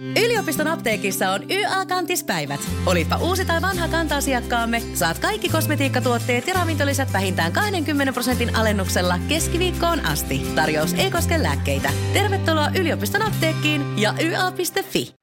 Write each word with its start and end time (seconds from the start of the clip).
Yliopiston 0.00 0.66
apteekissa 0.66 1.30
on 1.30 1.50
YA-kantispäivät. 1.50 2.60
Olipa 2.86 3.16
uusi 3.16 3.44
tai 3.44 3.62
vanha 3.62 3.88
kanta-asiakkaamme, 3.88 4.82
saat 4.94 5.18
kaikki 5.18 5.48
kosmetiikkatuotteet 5.48 6.46
ja 6.46 6.54
ravintolisät 6.54 7.12
vähintään 7.12 7.52
20 7.52 8.12
prosentin 8.12 8.56
alennuksella 8.56 9.18
keskiviikkoon 9.28 10.06
asti. 10.06 10.46
Tarjous 10.54 10.94
ei 10.94 11.10
koske 11.10 11.42
lääkkeitä. 11.42 11.90
Tervetuloa 12.12 12.70
yliopiston 12.78 13.22
apteekkiin 13.22 13.98
ja 13.98 14.14
YA.fi. 14.20 15.14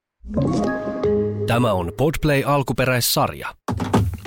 Tämä 1.47 1.73
on 1.73 1.91
Podplay 1.97 2.43
alkuperäissarja. 2.45 3.47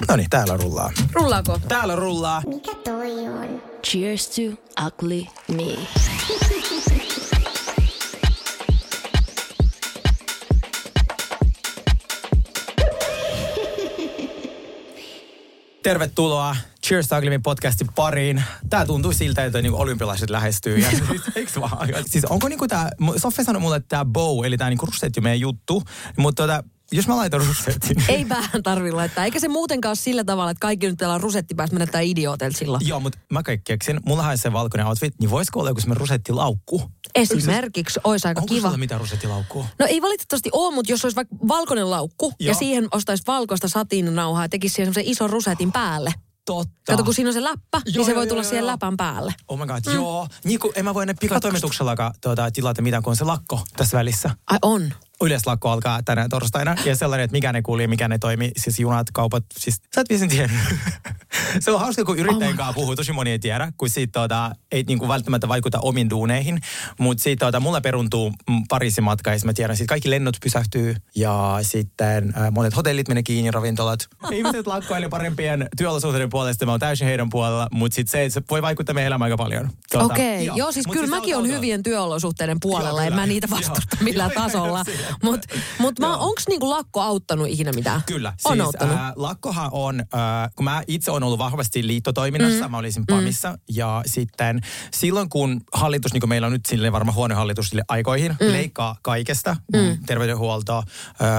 No 0.09 0.17
niin, 0.17 0.31
täällä 0.31 0.57
rullaa. 0.57 0.93
Rullaako? 1.13 1.61
Täällä 1.69 1.97
rullaa. 1.97 2.43
Mikä 2.47 2.75
toi 2.85 3.13
on? 3.29 3.63
Cheers 3.85 4.29
to 4.29 4.43
ugly 4.87 5.23
me. 5.49 5.77
Tervetuloa 15.87 16.57
Cheers 16.87 17.09
Taglimin 17.09 17.43
podcastin 17.43 17.87
pariin. 17.95 18.45
Tää 18.71 18.87
tuntuu 18.87 19.13
siltä, 19.13 19.45
että 19.45 19.63
niinku 19.63 19.81
olympialaiset 19.81 20.31
lähestyy. 20.31 20.79
Ja, 20.79 20.89
eikö 21.37 21.61
vaan? 21.61 21.89
Siis 22.07 22.25
onko 22.25 22.49
niinku 22.49 22.69
tää, 22.69 22.91
Sofia 23.17 23.45
sanoi 23.45 23.61
mulle, 23.61 23.77
että 23.77 23.89
tää 23.89 24.05
bow, 24.05 24.45
eli 24.45 24.57
tää 24.57 24.69
niinku 24.69 24.87
rusetti 24.87 25.21
meidän 25.21 25.41
juttu. 25.41 25.83
Mutta 26.17 26.43
tota, 26.43 26.65
jos 26.93 27.09
mä 27.09 27.17
laitan 27.17 27.41
rusetin. 27.47 28.05
Ei 28.09 28.29
vähän 28.29 28.63
tarvi 28.63 28.93
laittaa. 28.93 29.25
Eikä 29.25 29.41
se 29.41 29.49
muutenkaan 29.49 29.91
ole 29.91 29.97
sillä 29.97 30.25
tavalla, 30.25 30.51
että 30.51 30.61
kaikki 30.61 30.87
nyt 30.87 30.99
pelaa 30.99 31.19
rusetti 31.19 31.55
päästä 31.55 31.75
menetään 31.75 32.05
idiootelta 32.05 32.59
silloin. 32.59 32.89
Joo, 32.89 33.01
mutta 33.01 33.19
mä 33.33 33.43
kaikki 33.43 33.65
keksin. 33.65 34.01
Mullahan 34.07 34.31
on 34.33 34.39
se 34.39 34.53
valkoinen 34.53 34.87
outfit, 34.87 35.15
niin 35.21 35.31
voisiko 35.31 35.61
olla 35.61 35.71
joku 35.71 35.81
semmoinen 35.81 36.01
rusettilaukku? 36.01 36.83
Esimerkiksi 37.15 38.01
olisi 38.05 38.29
aika 38.29 38.41
Onko 38.41 38.55
kiva. 38.55 38.67
sulla 38.67 38.79
mitään 38.79 39.01
rusettilaukkua? 39.01 39.67
No 39.79 39.87
ei 39.87 40.03
valitettavasti 40.03 40.49
ole, 40.53 40.75
mutta 40.75 40.93
jos 40.93 41.05
olisi 41.05 41.17
vaikka 41.17 41.37
valkoinen 41.49 41.91
laukku 41.91 42.33
ja 42.41 42.47
Joo. 42.47 42.59
siihen 42.59 42.89
ostaisi 42.93 43.23
valkoista 43.27 43.69
satiininauhaa 43.69 44.45
ja 44.45 44.49
tekisi 44.49 44.75
siihen 44.75 44.87
semmoisen 44.87 45.13
ison 45.13 45.31
rusetin 45.31 45.73
päälle. 45.73 46.13
Totta. 46.45 46.73
Kato, 46.87 47.05
kun 47.05 47.15
siinä 47.15 47.29
on 47.29 47.35
se 47.35 47.43
läppä, 47.43 47.79
Joo, 47.79 47.83
niin 47.85 47.93
se 47.95 48.01
joo, 48.01 48.17
voi 48.17 48.25
joo, 48.25 48.27
tulla 48.29 48.43
joo, 48.43 48.49
siihen 48.49 48.63
joo. 48.63 48.73
läpän 48.73 48.97
päälle. 48.97 49.35
Oh 49.49 49.59
my 49.59 49.67
god, 49.67 49.81
mm. 49.87 49.95
joo. 49.95 50.29
Niin 50.45 50.59
kuin 50.59 50.73
en 50.77 50.85
mä 50.85 50.95
voi 50.95 51.03
enää 51.03 51.15
pikatoimituksellakaan 51.21 52.15
tuota, 52.21 52.51
tilata 52.51 52.83
mitään, 52.83 53.03
kun 53.03 53.11
on 53.11 53.17
se 53.17 53.25
lakko 53.25 53.61
tässä 53.77 53.99
välissä. 53.99 54.31
Ai 54.47 54.59
on. 54.63 54.93
Yleislakko 55.21 55.71
alkaa 55.71 56.03
tänään 56.03 56.29
torstaina. 56.29 56.77
Ja 56.85 56.97
sellainen, 56.97 57.25
että 57.25 57.33
mikään 57.33 57.57
ei 57.57 57.63
kuuli 57.63 57.83
ja 57.83 57.89
mikään 57.89 58.13
ei 58.13 58.19
toimi. 58.19 58.51
Siis 58.57 58.81
junat, 58.81 59.07
kaupat, 59.13 59.45
siis 59.59 59.81
sä 59.95 60.01
et 60.01 60.09
viisin 60.09 60.29
tiedä. 60.29 60.51
se 61.61 61.71
on 61.71 61.81
hauska, 61.81 62.05
kun 62.05 62.19
yrittäjän 62.19 62.53
Oh 62.53 62.57
kanssa 62.57 62.73
puhuu. 62.73 62.97
Tosi 62.97 63.13
moni 63.13 63.31
ei 63.31 63.39
tiedä, 63.39 63.73
kun 63.79 63.89
siitä 63.89 64.13
tuota, 64.13 64.51
ei 64.73 64.85
niinku 64.89 65.09
välttämättä 65.09 65.49
vaikuta 65.49 65.81
omiin 65.81 66.11
duuneihin. 66.11 66.61
Mutta 66.99 67.23
siitä 67.23 67.45
tuota, 67.45 67.61
mulla 67.61 67.81
peruntuu 67.81 68.33
Pariisin 68.69 69.05
matka 69.05 69.33
ja 69.33 69.39
mä 69.45 69.53
tiedän, 69.53 69.75
että 69.75 69.85
kaikki 69.89 70.11
lennot 70.11 70.37
pysähtyy. 70.43 70.97
Ja 71.17 71.59
sitten 71.63 72.35
äh, 72.37 72.53
monet 72.53 72.77
hotellit 72.77 73.09
menee 73.09 73.23
kiinni, 73.23 73.51
ravintolat. 73.51 74.09
Ihmiset 74.31 74.67
lakkoilee 74.67 75.09
parempien 75.09 75.69
työolosuhteiden 75.77 76.31
puolesta. 76.31 76.67
Mä 76.67 76.73
oon 76.73 76.81
täysin 76.81 77.07
heidän 77.07 77.31
puolella. 77.31 77.69
Mutta 77.73 77.95
sitten 77.95 78.31
se, 78.31 78.35
se 78.35 78.43
voi 78.51 78.63
vaikuttaa 78.63 78.95
meidän 78.95 79.07
elämään 79.07 79.27
aika 79.27 79.43
paljon. 79.43 79.71
Tuota, 79.93 80.07
Okei, 80.07 80.49
okay. 80.49 80.59
joo, 80.59 80.73
siis 80.73 80.87
Mut 80.87 80.95
kyllä 80.95 81.07
se 81.07 81.11
mäkin 81.11 81.37
on 81.37 81.49
hyvien 81.49 81.83
työolosuhteiden 81.83 82.59
puolella, 82.61 83.01
Joo, 83.01 83.07
en 83.07 83.15
mä 83.15 83.27
niitä 83.27 83.51
vastusta 83.51 83.97
Joo. 83.97 84.05
millään 84.05 84.31
Joo, 84.35 84.43
joo, 84.43 84.51
tasolla. 84.51 84.85
Mutta 85.23 85.49
mut 85.79 85.95
onks 86.19 86.49
niinku 86.49 86.71
lakko 86.71 87.01
auttanut 87.01 87.49
ikinä 87.49 87.73
mitään? 87.73 88.03
Kyllä. 88.07 88.33
On 88.45 88.53
siis, 88.53 88.67
auttanut. 88.67 88.97
Äh, 88.97 89.13
lakkohan 89.17 89.69
on, 89.73 90.01
äh, 90.01 90.07
kun 90.57 90.65
mä 90.65 90.83
itse 90.87 91.11
olen 91.11 91.23
ollut 91.23 91.39
vahvasti 91.39 91.87
liittotoiminnassa, 91.87 92.65
mm. 92.65 92.71
mä 92.71 92.79
olisin 92.79 93.07
PAMissa, 93.07 93.51
mm. 93.51 93.59
ja 93.69 94.03
sitten 94.07 94.61
silloin 94.95 95.29
kun 95.29 95.61
hallitus, 95.73 96.13
niin 96.13 96.21
kuin 96.21 96.29
meillä 96.29 96.47
on 96.47 96.53
nyt 96.53 96.67
silleen 96.67 96.93
varmaan 96.93 97.15
huono 97.15 97.35
hallitus 97.35 97.69
sille 97.69 97.83
aikoihin, 97.89 98.37
mm. 98.41 98.53
leikkaa 98.53 98.97
kaikesta, 99.03 99.57
mm. 99.73 99.99
terveydenhuolto, 100.07 100.77
äh, 100.79 100.85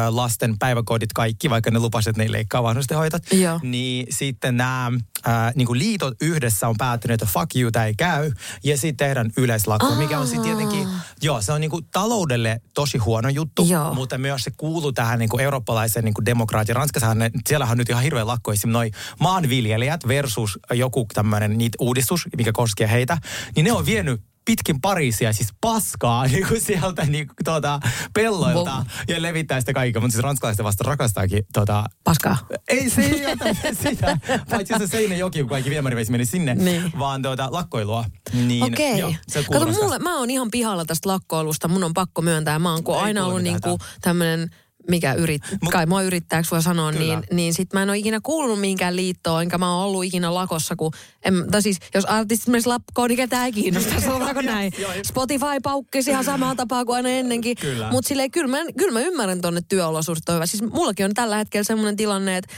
lasten 0.09 0.59
päiväkodit, 0.59 1.13
kaikki, 1.13 1.49
vaikka 1.49 1.71
ne 1.71 1.79
lupasivat, 1.79 2.13
että 2.13 2.21
ne 2.21 2.25
ei 2.25 2.31
leikkaa 2.31 2.63
vanhustenhoitot, 2.63 3.23
Joo. 3.31 3.59
niin 3.63 4.07
sitten 4.09 4.57
nämä 4.57 4.91
äh, 5.27 5.55
niin 5.55 5.67
kuin 5.67 5.79
liitot 5.79 6.13
yhdessä 6.21 6.67
on 6.67 6.75
päättänyt, 6.77 7.21
että 7.21 7.33
fuck 7.33 7.55
you, 7.55 7.71
tämä 7.71 7.85
ei 7.85 7.95
käy, 7.95 8.31
ja 8.63 8.77
sitten 8.77 9.07
tehdään 9.07 9.31
yleislakko, 9.37 9.95
mikä 9.95 10.19
on 10.19 10.27
sitten 10.27 10.43
tietenkin, 10.43 10.87
joo, 11.21 11.41
se 11.41 11.51
on 11.51 11.61
niin 11.61 11.71
kuin 11.71 11.85
taloudelle 11.91 12.61
tosi 12.73 12.97
huono 12.97 13.29
juttu, 13.29 13.56
Joo. 13.63 13.93
mutta 13.93 14.17
myös 14.17 14.43
se 14.43 14.51
kuuluu 14.57 14.91
tähän 14.91 15.19
niin 15.19 15.29
kuin 15.29 15.41
eurooppalaiseen 15.41 16.05
niin 16.05 16.13
kuin 16.13 16.25
demokraatiin. 16.25 16.75
Ranskassahan 16.75 17.19
ne, 17.19 17.31
siellähän 17.47 17.73
on 17.73 17.77
nyt 17.77 17.89
ihan 17.89 18.03
hirveä 18.03 18.27
lakko, 18.27 18.51
esimerkiksi 18.51 18.67
noi 18.67 18.91
maanviljelijät 19.19 20.07
versus 20.07 20.59
joku 20.71 21.07
tämmöinen 21.13 21.57
niitä 21.57 21.75
uudistus, 21.81 22.27
mikä 22.37 22.51
koskee 22.51 22.91
heitä, 22.91 23.17
niin 23.55 23.63
ne 23.63 23.71
on 23.71 23.85
vienyt 23.85 24.21
pitkin 24.47 24.81
Pariisia, 24.81 25.33
siis 25.33 25.49
paskaa 25.61 26.25
niin 26.27 26.47
kuin 26.47 26.61
sieltä 26.61 27.05
niin 27.05 27.27
kuin, 27.27 27.35
tuota, 27.45 27.79
pelloilta 28.13 28.71
Wow. 28.77 28.85
ja 29.07 29.21
levittää 29.21 29.59
sitä 29.59 29.73
kaikkea. 29.73 30.01
Mutta 30.01 30.11
siis 30.13 30.23
ranskalaiset 30.23 30.63
vasta 30.65 30.83
rakastaakin 30.83 31.43
tuota, 31.53 31.83
Paskaa. 32.03 32.37
ei 32.67 32.89
se 32.89 33.01
ei 33.01 33.25
ota 33.25 33.45
sitä, 33.89 34.17
paitsi 34.49 34.73
se 34.77 34.87
Seinäjoki, 34.87 35.39
kun 35.39 35.49
kaikki 35.49 35.69
viemärivesi 35.69 36.11
meni 36.11 36.25
sinne, 36.25 36.55
Niin. 36.55 36.91
vaan 36.99 37.21
tuota, 37.21 37.47
lakkoilua. 37.51 38.05
Niin, 38.33 38.63
Okei. 38.63 39.01
kuuluu 39.47 39.65
Kato, 39.65 39.83
mulle, 39.83 39.99
mä 39.99 40.17
oon 40.19 40.29
ihan 40.29 40.51
pihalla 40.51 40.85
tästä 40.85 41.09
lakkoilusta. 41.09 41.67
Mun 41.67 41.83
on 41.83 41.93
pakko 41.93 42.21
myöntää. 42.21 42.59
Mä 42.59 42.71
oon 42.73 42.83
aina 43.01 43.25
ollut 43.25 43.41
mitään 43.41 43.59
niinku 43.63 43.85
tämmönen 44.01 44.49
mikä 44.87 45.13
yrit, 45.13 45.41
Mut- 45.51 45.71
kai 45.71 45.85
mua 45.85 46.01
yrittääks 46.01 46.51
voi 46.51 46.61
sanoa, 46.61 46.91
Kyllä. 46.91 47.05
niin, 47.05 47.23
niin 47.31 47.53
sit 47.53 47.73
mä 47.73 47.83
en 47.83 47.89
ole 47.89 47.97
ikinä 47.97 48.19
kuulunut 48.23 48.59
mihinkään 48.59 48.95
liittoon, 48.95 49.41
enkä 49.41 49.57
mä 49.57 49.75
oon 49.75 49.85
ollut 49.85 50.03
ikinä 50.03 50.33
lakossa, 50.33 50.75
kun, 50.75 50.91
en, 51.25 51.33
tai 51.51 51.61
siis 51.61 51.77
jos 51.93 52.05
artistit 52.05 52.47
menis 52.47 52.67
lakkoon, 52.67 53.09
niin 53.09 53.17
ketään 53.17 53.45
ei 53.45 53.51
kiinnosta, 53.51 54.01
sanotaanko 54.01 54.41
näin. 54.53 54.71
Spotify 55.05 55.59
paukkisi 55.63 56.11
ihan 56.11 56.23
samaa 56.23 56.55
tapaa 56.55 56.85
kuin 56.85 56.95
aina 56.95 57.09
ennenkin, 57.09 57.57
Kyllä. 57.57 57.91
mutta 57.91 58.07
silleen 58.07 58.31
kyllä 58.31 58.47
mä, 58.47 58.57
kyllä 58.77 58.91
mä 58.93 58.99
ymmärrän 58.99 59.41
tonne 59.41 59.61
työolosuhteet 59.69 60.29
on 60.29 60.35
hyvä. 60.35 60.45
Siis 60.45 60.63
mullakin 60.63 61.05
on 61.05 61.13
tällä 61.13 61.37
hetkellä 61.37 61.63
semmoinen 61.63 61.95
tilanne, 61.95 62.37
että 62.37 62.53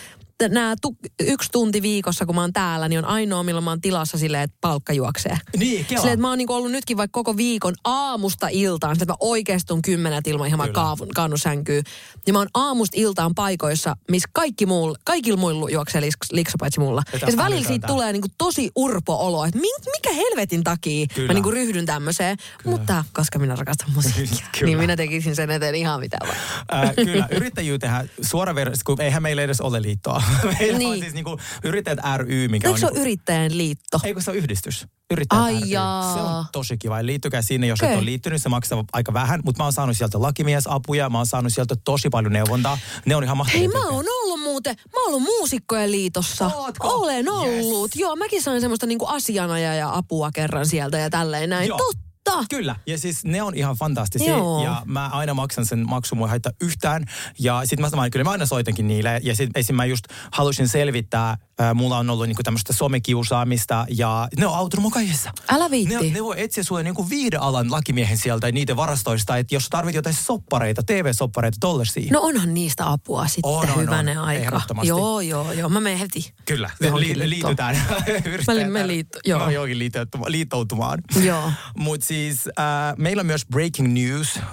nämä 0.47 0.75
tu, 0.81 0.97
yksi 1.19 1.49
tunti 1.51 1.81
viikossa, 1.81 2.25
kun 2.25 2.35
mä 2.35 2.41
oon 2.41 2.53
täällä, 2.53 2.89
niin 2.89 2.99
on 2.99 3.05
ainoa, 3.05 3.43
milloin 3.43 3.63
mä 3.63 3.71
oon 3.71 3.81
tilassa 3.81 4.17
silleen, 4.17 4.43
että 4.43 4.57
palkka 4.61 4.93
juoksee. 4.93 5.37
Niin, 5.57 5.85
kela. 5.85 5.99
Silleen, 6.01 6.13
että 6.13 6.21
mä 6.21 6.29
oon 6.29 6.37
niinku 6.37 6.53
ollut 6.53 6.71
nytkin 6.71 6.97
vaikka 6.97 7.19
koko 7.19 7.37
viikon 7.37 7.73
aamusta 7.83 8.47
iltaan, 8.51 8.93
että 8.93 9.05
mä 9.05 9.15
oikeastun 9.19 9.81
kymmenet 9.81 10.27
ilman 10.27 10.47
ihan 10.47 10.59
Kyllä. 10.59 10.73
kaavun, 10.73 11.07
kannusänkyy. 11.15 11.81
Ja 12.27 12.33
mä 12.33 12.39
oon 12.39 12.47
aamusta 12.53 12.97
iltaan 12.99 13.35
paikoissa, 13.35 13.95
missä 14.11 14.29
kaikki 14.33 14.65
muu, 14.65 14.95
kaikilla 15.05 15.39
muilla 15.39 15.69
juoksee 15.69 16.01
liks, 16.01 16.17
liksa 16.31 16.55
paitsi 16.59 16.79
mulla. 16.79 17.03
Ja 17.13 17.31
se 17.31 17.37
välillä 17.37 17.67
siitä 17.67 17.87
tulee 17.87 18.11
niinku 18.11 18.27
tosi 18.37 18.71
urpo 18.75 19.27
olo, 19.27 19.45
että 19.45 19.59
mi- 19.59 19.91
mikä 19.97 20.13
helvetin 20.13 20.63
takia 20.63 21.07
Kyllä. 21.15 21.27
mä 21.27 21.33
niinku 21.33 21.51
ryhdyn 21.51 21.85
tämmöiseen. 21.85 22.37
Mutta 22.65 23.03
koska 23.13 23.39
minä 23.39 23.55
rakastan 23.55 23.91
musiikkia, 23.95 24.45
Kyllä. 24.59 24.65
niin 24.65 24.77
minä 24.77 24.95
tekisin 24.95 25.35
sen 25.35 25.51
eteen 25.51 25.75
ihan 25.75 25.99
mitä 25.99 26.17
vaan. 26.21 26.83
Äh, 26.83 26.95
kyllä, 26.95 27.27
yrittäjyytehän 27.31 28.09
suora 28.21 28.55
versio, 28.55 28.81
kun 28.85 29.01
eihän 29.01 29.23
meillä 29.23 29.41
edes 29.41 29.61
ole 29.61 29.81
liittoa. 29.81 30.23
Meillä 30.59 30.73
on 30.75 30.79
Niin. 30.79 30.99
siis 30.99 31.13
niinku 31.13 31.37
yrittäjät 31.63 31.99
ry, 32.17 32.47
mikä 32.47 32.67
Eikö 32.67 32.73
on... 32.73 32.79
se 32.79 32.85
ole 32.85 32.91
Niinku, 32.91 33.01
yrittäjän 33.01 33.57
liitto? 33.57 33.99
eikö 34.03 34.21
se 34.21 34.31
ole 34.31 34.37
yhdistys? 34.37 34.87
Yrittäjät 35.11 35.43
Ai 35.43 35.59
ry. 35.59 35.65
jaa. 35.67 36.13
Se 36.13 36.19
on 36.19 36.45
tosi 36.51 36.77
kiva. 36.77 37.05
Liittykää 37.05 37.41
sinne, 37.41 37.67
jos 37.67 37.79
Okei. 37.79 37.91
et 37.91 37.97
ole 37.97 38.05
liittynyt. 38.05 38.41
Se 38.41 38.49
maksaa 38.49 38.83
aika 38.93 39.13
vähän, 39.13 39.39
mutta 39.43 39.59
mä 39.59 39.65
oon 39.65 39.73
saanut 39.73 39.97
sieltä 39.97 40.21
lakimiesapuja. 40.21 41.09
Mä 41.09 41.17
oon 41.17 41.25
saanut 41.25 41.53
sieltä 41.53 41.75
tosi 41.83 42.09
paljon 42.09 42.33
neuvontaa. 42.33 42.77
Ne 43.05 43.15
on 43.15 43.23
ihan 43.23 43.37
mahtavia. 43.37 43.59
Hei, 43.59 43.67
mä 43.67 43.87
oon 43.87 44.05
ollut 44.23 44.39
muuten, 44.39 44.75
mä 44.93 44.99
oon 45.01 45.07
ollut 45.07 45.23
muusikkojen 45.23 45.91
liitossa. 45.91 46.51
Ootko? 46.55 46.87
Olen 46.87 47.29
ollut. 47.31 47.91
Yes. 47.95 48.01
Joo, 48.01 48.15
mäkin 48.15 48.41
sain 48.41 48.61
semmoista 48.61 48.85
niinku 48.85 49.05
asianaja 49.05 49.75
ja 49.75 49.95
apua 49.97 50.31
kerran 50.31 50.65
sieltä 50.65 50.97
ja 50.97 51.09
tälleen 51.09 51.49
näin. 51.49 51.67
Joo. 51.67 51.77
Totta. 51.77 52.08
Kyllä, 52.49 52.75
ja 52.87 52.97
siis 52.97 53.25
ne 53.25 53.41
on 53.41 53.55
ihan 53.55 53.75
fantastisia 53.75 54.29
Joo. 54.29 54.63
ja 54.63 54.81
mä 54.85 55.07
aina 55.07 55.33
maksan 55.33 55.65
sen 55.65 55.89
maksun, 55.89 56.17
mua 56.17 56.27
haittaa 56.27 56.51
yhtään. 56.61 57.05
Ja 57.39 57.61
sitten 57.61 57.81
mä 57.81 57.89
sanoin, 57.89 58.11
kyllä 58.11 58.23
mä 58.23 58.31
aina 58.31 58.45
soitankin 58.45 58.87
niille 58.87 59.19
ja 59.23 59.35
sitten 59.35 59.59
esim. 59.59 59.75
mä 59.75 59.85
just 59.85 60.05
halusin 60.31 60.67
selvittää, 60.67 61.37
mulla 61.73 61.97
on 61.97 62.09
ollut 62.09 62.27
niinku 62.27 62.43
tämmöistä 62.43 62.73
somekiusaamista 62.73 63.85
ja 63.89 64.27
ne 64.37 64.45
on 64.47 64.55
autunut 64.55 64.81
mun 64.81 64.91
kaikessa. 64.91 65.31
Älä 65.49 65.71
viitti. 65.71 65.95
Ne, 65.95 66.09
ne 66.09 66.23
voi 66.23 66.41
etsiä 66.41 66.63
sulle 66.63 66.83
niinku 66.83 67.09
viihdealan 67.09 67.71
lakimiehen 67.71 68.17
sieltä 68.17 68.47
ja 68.47 68.51
niiden 68.51 68.75
varastoista, 68.75 69.37
että 69.37 69.55
jos 69.55 69.67
tarvit 69.69 69.95
jotain 69.95 70.15
soppareita, 70.15 70.83
TV-soppareita, 70.83 71.57
tollasia. 71.59 72.11
No 72.11 72.21
onhan 72.21 72.53
niistä 72.53 72.91
apua 72.91 73.27
sitten 73.27 73.51
On, 73.51 73.63
on, 73.63 73.69
on. 73.69 73.81
hyvänen 73.81 74.19
aika. 74.19 74.61
Joo, 74.83 75.21
joo, 75.21 75.51
joo. 75.51 75.69
Mä 75.69 75.79
menen 75.79 75.99
heti. 75.99 76.33
Kyllä, 76.45 76.69
li- 76.95 77.29
liitytään. 77.29 77.75
Yritetään- 78.25 78.71
me 78.71 78.87
liitto- 78.87 79.19
joo. 79.25 79.39
No, 79.39 79.49
johonkin 79.49 79.79
liittoutumaan. 80.27 80.99
Joo. 81.23 81.51
Mutta 81.77 82.05
siis 82.05 82.47
äh, 82.47 82.63
meillä 82.97 83.19
on 83.19 83.25
myös 83.25 83.45
breaking 83.45 83.93
news, 83.93 84.37
äh, 84.37 84.43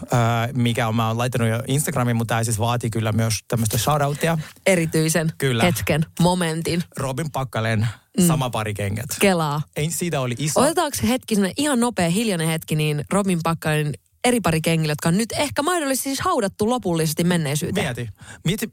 mikä 0.55 0.89
on, 0.89 0.97
mä 0.97 1.09
oon 1.09 1.19
laittanut 1.19 1.49
jo 1.49 1.63
Instagramiin, 1.69 2.17
mutta 2.17 2.33
tämä 2.35 2.45
siis 2.45 2.59
vaatii 2.59 2.91
kyllä 2.91 3.13
myös 3.13 3.35
tämmöistä 3.49 3.79
shoutoutia. 3.79 4.39
Erityisen 4.67 5.33
Kyllä. 5.39 5.63
hetken, 5.65 6.07
momentin. 6.21 6.83
Robin 6.97 7.31
Pakkalen, 7.31 7.89
mm. 8.19 8.27
sama 8.27 8.51
pari 8.51 8.75
kengät. 8.75 9.07
Kelaa. 9.21 9.63
Ei, 9.77 9.91
siitä 9.91 10.21
oli 10.21 10.35
iso. 10.39 10.61
Otetaanko 10.61 10.97
hetki, 11.09 11.35
ihan 11.57 11.81
nopea, 11.81 12.11
hiljainen 12.11 12.49
hetki, 12.49 12.77
niin 12.77 13.05
Robin 13.13 13.41
Pakkanen 13.43 13.93
eri 14.25 14.41
pari 14.41 14.61
kengillä, 14.61 14.93
jotka 14.93 15.09
on 15.09 15.17
nyt 15.17 15.33
ehkä 15.33 15.63
mahdollisesti 15.63 16.09
siis 16.09 16.21
haudattu 16.21 16.71
lopullisesti 16.71 17.25
menneisyyteen. 17.25 17.87
Mieti. 17.87 18.09
Mieti. 18.45 18.73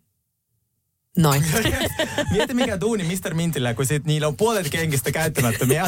Noin. 1.18 1.45
Mieti 2.31 2.54
mikä 2.54 2.81
duuni 2.81 3.04
Mr. 3.04 3.33
Mintillä, 3.33 3.74
kun 3.74 3.86
sit 3.86 4.06
niillä 4.06 4.27
on 4.27 4.38
puolet 4.38 4.69
kenkistä 4.69 5.12
käyttämättömiä. 5.12 5.86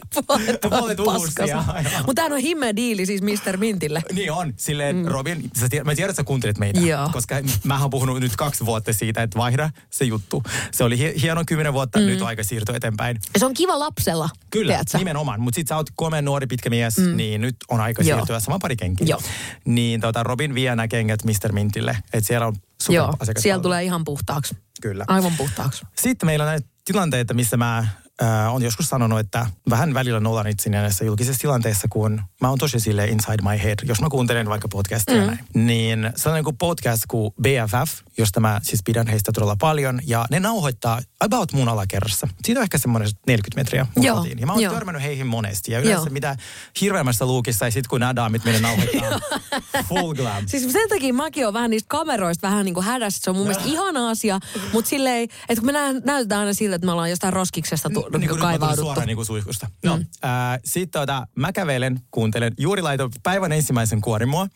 puolet 0.70 1.00
uusia. 1.00 1.64
Mutta 2.06 2.14
tämä 2.14 2.34
on 2.34 2.40
himmeä 2.40 2.76
diili 2.76 3.06
siis 3.06 3.22
Mr. 3.22 3.56
Mintille. 3.56 4.02
Niin 4.12 4.32
on. 4.32 4.54
Silleen, 4.56 4.96
mm. 4.96 5.04
Robin, 5.04 5.50
sä 5.60 5.68
tiedät, 5.68 5.86
mä 5.86 5.94
tiedän, 5.94 6.10
että 6.10 6.22
sä 6.22 6.24
kuuntelit 6.24 6.58
meitä. 6.58 6.80
Joo. 6.80 7.08
Koska 7.12 7.34
mä 7.64 7.80
oon 7.80 7.90
puhunut 7.90 8.20
nyt 8.20 8.36
kaksi 8.36 8.66
vuotta 8.66 8.92
siitä, 8.92 9.22
että 9.22 9.38
vaihda 9.38 9.70
se 9.90 10.04
juttu. 10.04 10.42
Se 10.72 10.84
oli 10.84 10.98
hie- 10.98 11.20
hieno 11.22 11.42
kymmenen 11.46 11.72
vuotta, 11.72 11.98
mm. 11.98 12.06
nyt 12.06 12.20
on 12.20 12.28
aika 12.28 12.42
siirtyä 12.42 12.76
eteenpäin. 12.76 13.18
Ja 13.34 13.40
se 13.40 13.46
on 13.46 13.54
kiva 13.54 13.78
lapsella, 13.78 14.28
Kyllä, 14.50 14.72
tiedätkö? 14.72 14.98
nimenomaan. 14.98 15.40
Mutta 15.40 15.56
sit 15.56 15.68
sä 15.68 15.76
oot 15.76 15.90
komea 15.94 16.22
nuori 16.22 16.46
pitkä 16.46 16.70
mies, 16.70 16.98
mm. 16.98 17.16
niin 17.16 17.40
nyt 17.40 17.56
on 17.68 17.80
aika 17.80 18.02
Joo. 18.02 18.16
siirtyä 18.18 18.40
sama 18.40 18.58
pari 18.58 18.76
kenkiä. 18.76 19.06
Joo. 19.10 19.20
Niin 19.64 20.00
tota, 20.00 20.22
Robin 20.22 20.54
vie 20.54 20.70
nämä 20.70 20.88
kengät 20.88 21.24
Mr. 21.24 21.52
Mintille. 21.52 21.96
Että 22.12 22.26
siellä 22.26 22.46
on 22.46 22.56
super 22.82 22.94
Joo, 22.94 23.14
siellä 23.38 23.62
tulee 23.62 23.84
ihan 23.84 24.04
puhtaaksi. 24.04 24.56
Kyllä. 24.82 25.04
Aivan 25.08 25.32
puhtaaksi. 25.36 25.84
Sitten 25.98 26.26
meillä 26.26 26.42
on 26.42 26.48
näitä 26.48 26.68
tilanteita, 26.84 27.34
missä 27.34 27.56
mä 27.56 27.86
äh, 28.22 28.54
on 28.54 28.62
joskus 28.62 28.88
sanonut, 28.88 29.18
että 29.18 29.46
vähän 29.70 29.94
välillä 29.94 30.20
nolan 30.20 30.46
itseni 30.46 30.76
näissä 30.76 31.04
julkisissa 31.04 31.40
tilanteissa, 31.40 31.88
kun 31.90 32.22
mä 32.40 32.48
oon 32.48 32.58
tosi 32.58 32.80
sille 32.80 33.04
inside 33.06 33.42
my 33.42 33.62
head, 33.62 33.78
jos 33.82 34.00
mä 34.00 34.08
kuuntelen 34.10 34.48
vaikka 34.48 34.68
podcastia 34.68 35.20
mm. 35.20 35.26
näin. 35.26 35.38
Niin 35.54 36.12
sellainen 36.16 36.44
kuin 36.44 36.56
podcast 36.56 37.02
kuin 37.08 37.32
BFF, 37.42 37.92
josta 38.18 38.40
mä 38.40 38.60
siis 38.62 38.80
pidän 38.84 39.06
heistä 39.06 39.32
todella 39.32 39.56
paljon, 39.60 40.00
ja 40.06 40.26
ne 40.30 40.40
nauhoittaa 40.40 41.00
about 41.20 41.52
mun 41.52 41.68
alakerrassa. 41.68 42.28
Siitä 42.44 42.60
on 42.60 42.62
ehkä 42.62 42.78
semmoinen 42.78 43.10
40 43.26 43.60
metriä 43.60 43.86
mun 43.96 44.04
Joo, 44.04 44.16
kotiin. 44.16 44.38
Ja 44.38 44.46
mä 44.46 44.52
oon 44.52 44.62
joo. 44.62 44.74
törmännyt 44.74 45.02
heihin 45.02 45.26
monesti. 45.26 45.72
Ja 45.72 45.78
yleensä 45.80 46.06
Joo. 46.06 46.12
mitä 46.12 46.36
hirveämmässä 46.80 47.26
luukissa, 47.26 47.64
ja 47.64 47.70
sit 47.70 47.86
kun 47.86 48.00
nämä 48.00 48.16
daamit 48.16 48.44
meille 48.44 48.60
nauhoittaa, 48.60 49.20
full 49.88 50.14
glam. 50.14 50.44
Siis 50.46 50.72
sen 50.72 50.88
takia 50.88 51.14
mäkin 51.14 51.44
olen 51.44 51.54
vähän 51.54 51.70
niistä 51.70 51.88
kameroista 51.88 52.48
vähän 52.48 52.64
niin 52.64 52.74
kuin 52.74 52.86
hädässä. 52.86 53.20
Se 53.22 53.30
on 53.30 53.36
mun 53.36 53.46
mielestä 53.46 53.68
ihana 53.68 54.10
asia, 54.10 54.40
mutta 54.72 54.88
silleen, 54.88 55.22
että 55.22 55.56
kun 55.56 55.66
me 55.66 55.72
nä- 55.72 56.00
näytetään 56.04 56.40
aina 56.40 56.52
siltä, 56.52 56.76
että 56.76 56.86
me 56.86 56.92
ollaan 56.92 57.10
jostain 57.10 57.32
roskiksesta 57.32 57.90
tu- 57.90 58.05
niin 58.10 58.10
kuin 58.10 58.22
mä 58.22 58.28
tulin 58.28 58.40
kaivauduttu. 58.40 58.82
suoraan 58.82 59.06
niin 59.06 59.16
kuin 59.16 59.26
suihkusta. 59.26 59.70
No, 59.84 59.96
mm. 59.96 60.06
äh, 60.24 60.60
sitten 60.64 61.00
tota, 61.00 61.26
mä 61.34 61.52
kävelen, 61.52 62.00
kuuntelen, 62.10 62.52
juuri 62.58 62.82
laitoin 62.82 63.10
päivän 63.22 63.52
ensimmäisen 63.52 64.00
kuorimua 64.00 64.46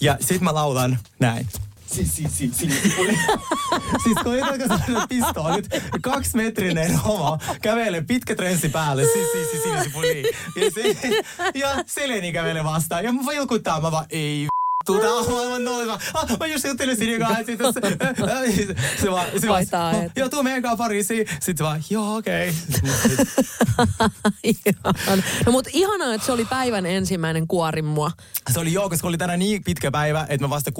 ja 0.00 0.16
sitten 0.20 0.44
mä 0.44 0.54
laulan 0.54 0.98
näin. 1.20 1.48
Siis, 1.88 2.16
siis, 2.16 2.38
siis, 2.38 2.58
siis, 2.58 2.74
siis 4.04 4.16
koitanko 4.24 4.66
saada 4.68 5.06
pistoa 5.08 5.56
nyt 5.56 5.68
kaksimetrinen 6.02 6.96
homo 6.96 7.38
kävelee 7.62 8.02
pitkä 8.02 8.34
trenssi 8.34 8.68
päälle, 8.68 9.02
siis, 9.02 9.28
siis, 9.32 9.50
siis, 9.50 9.62
sinisipuliin. 9.62 10.26
Ja, 10.56 10.70
se, 10.70 11.22
ja 11.54 11.68
Seleni 11.86 12.32
kävelee 12.32 12.64
vastaan 12.64 13.04
ja 13.04 13.12
mä 13.12 13.20
vilkuttaa, 13.30 13.80
mä 13.80 13.92
vaan, 13.92 14.06
ei 14.10 14.46
Tuota, 14.88 15.40
aivan 15.40 15.64
noin. 15.64 15.86
Mä, 15.86 15.98
ah, 16.14 16.38
mä 16.38 16.46
just 16.46 16.64
juttelin 16.64 16.96
Sinin 16.96 17.20
kanssa. 17.20 17.44
Sitten 17.44 17.72
se, 17.72 17.80
se, 17.80 18.74
se 19.02 19.10
vaan, 19.10 19.26
se 19.40 19.46
vaan, 19.46 19.48
Vaihtaa 19.48 19.92
joo, 20.16 20.28
tuu 20.28 20.42
meidän 20.42 20.62
kanssa 20.62 20.76
Pariisiin. 20.76 21.26
Sitten 21.40 21.66
vaan, 21.66 21.84
joo, 21.90 22.16
okei. 22.16 22.52
Okay. 24.84 25.22
No 25.46 25.52
mutta 25.52 25.70
ihanaa, 25.72 26.14
että 26.14 26.26
se 26.26 26.32
oli 26.32 26.44
päivän 26.44 26.86
ensimmäinen 26.86 27.48
kuorimua. 27.48 28.10
Se 28.52 28.60
oli 28.60 28.72
joo, 28.72 28.88
koska 28.88 29.08
oli 29.08 29.18
tänään 29.18 29.38
niin 29.38 29.64
pitkä 29.64 29.90
päivä, 29.90 30.26
että 30.28 30.44
mä 30.46 30.50
vasta 30.50 30.70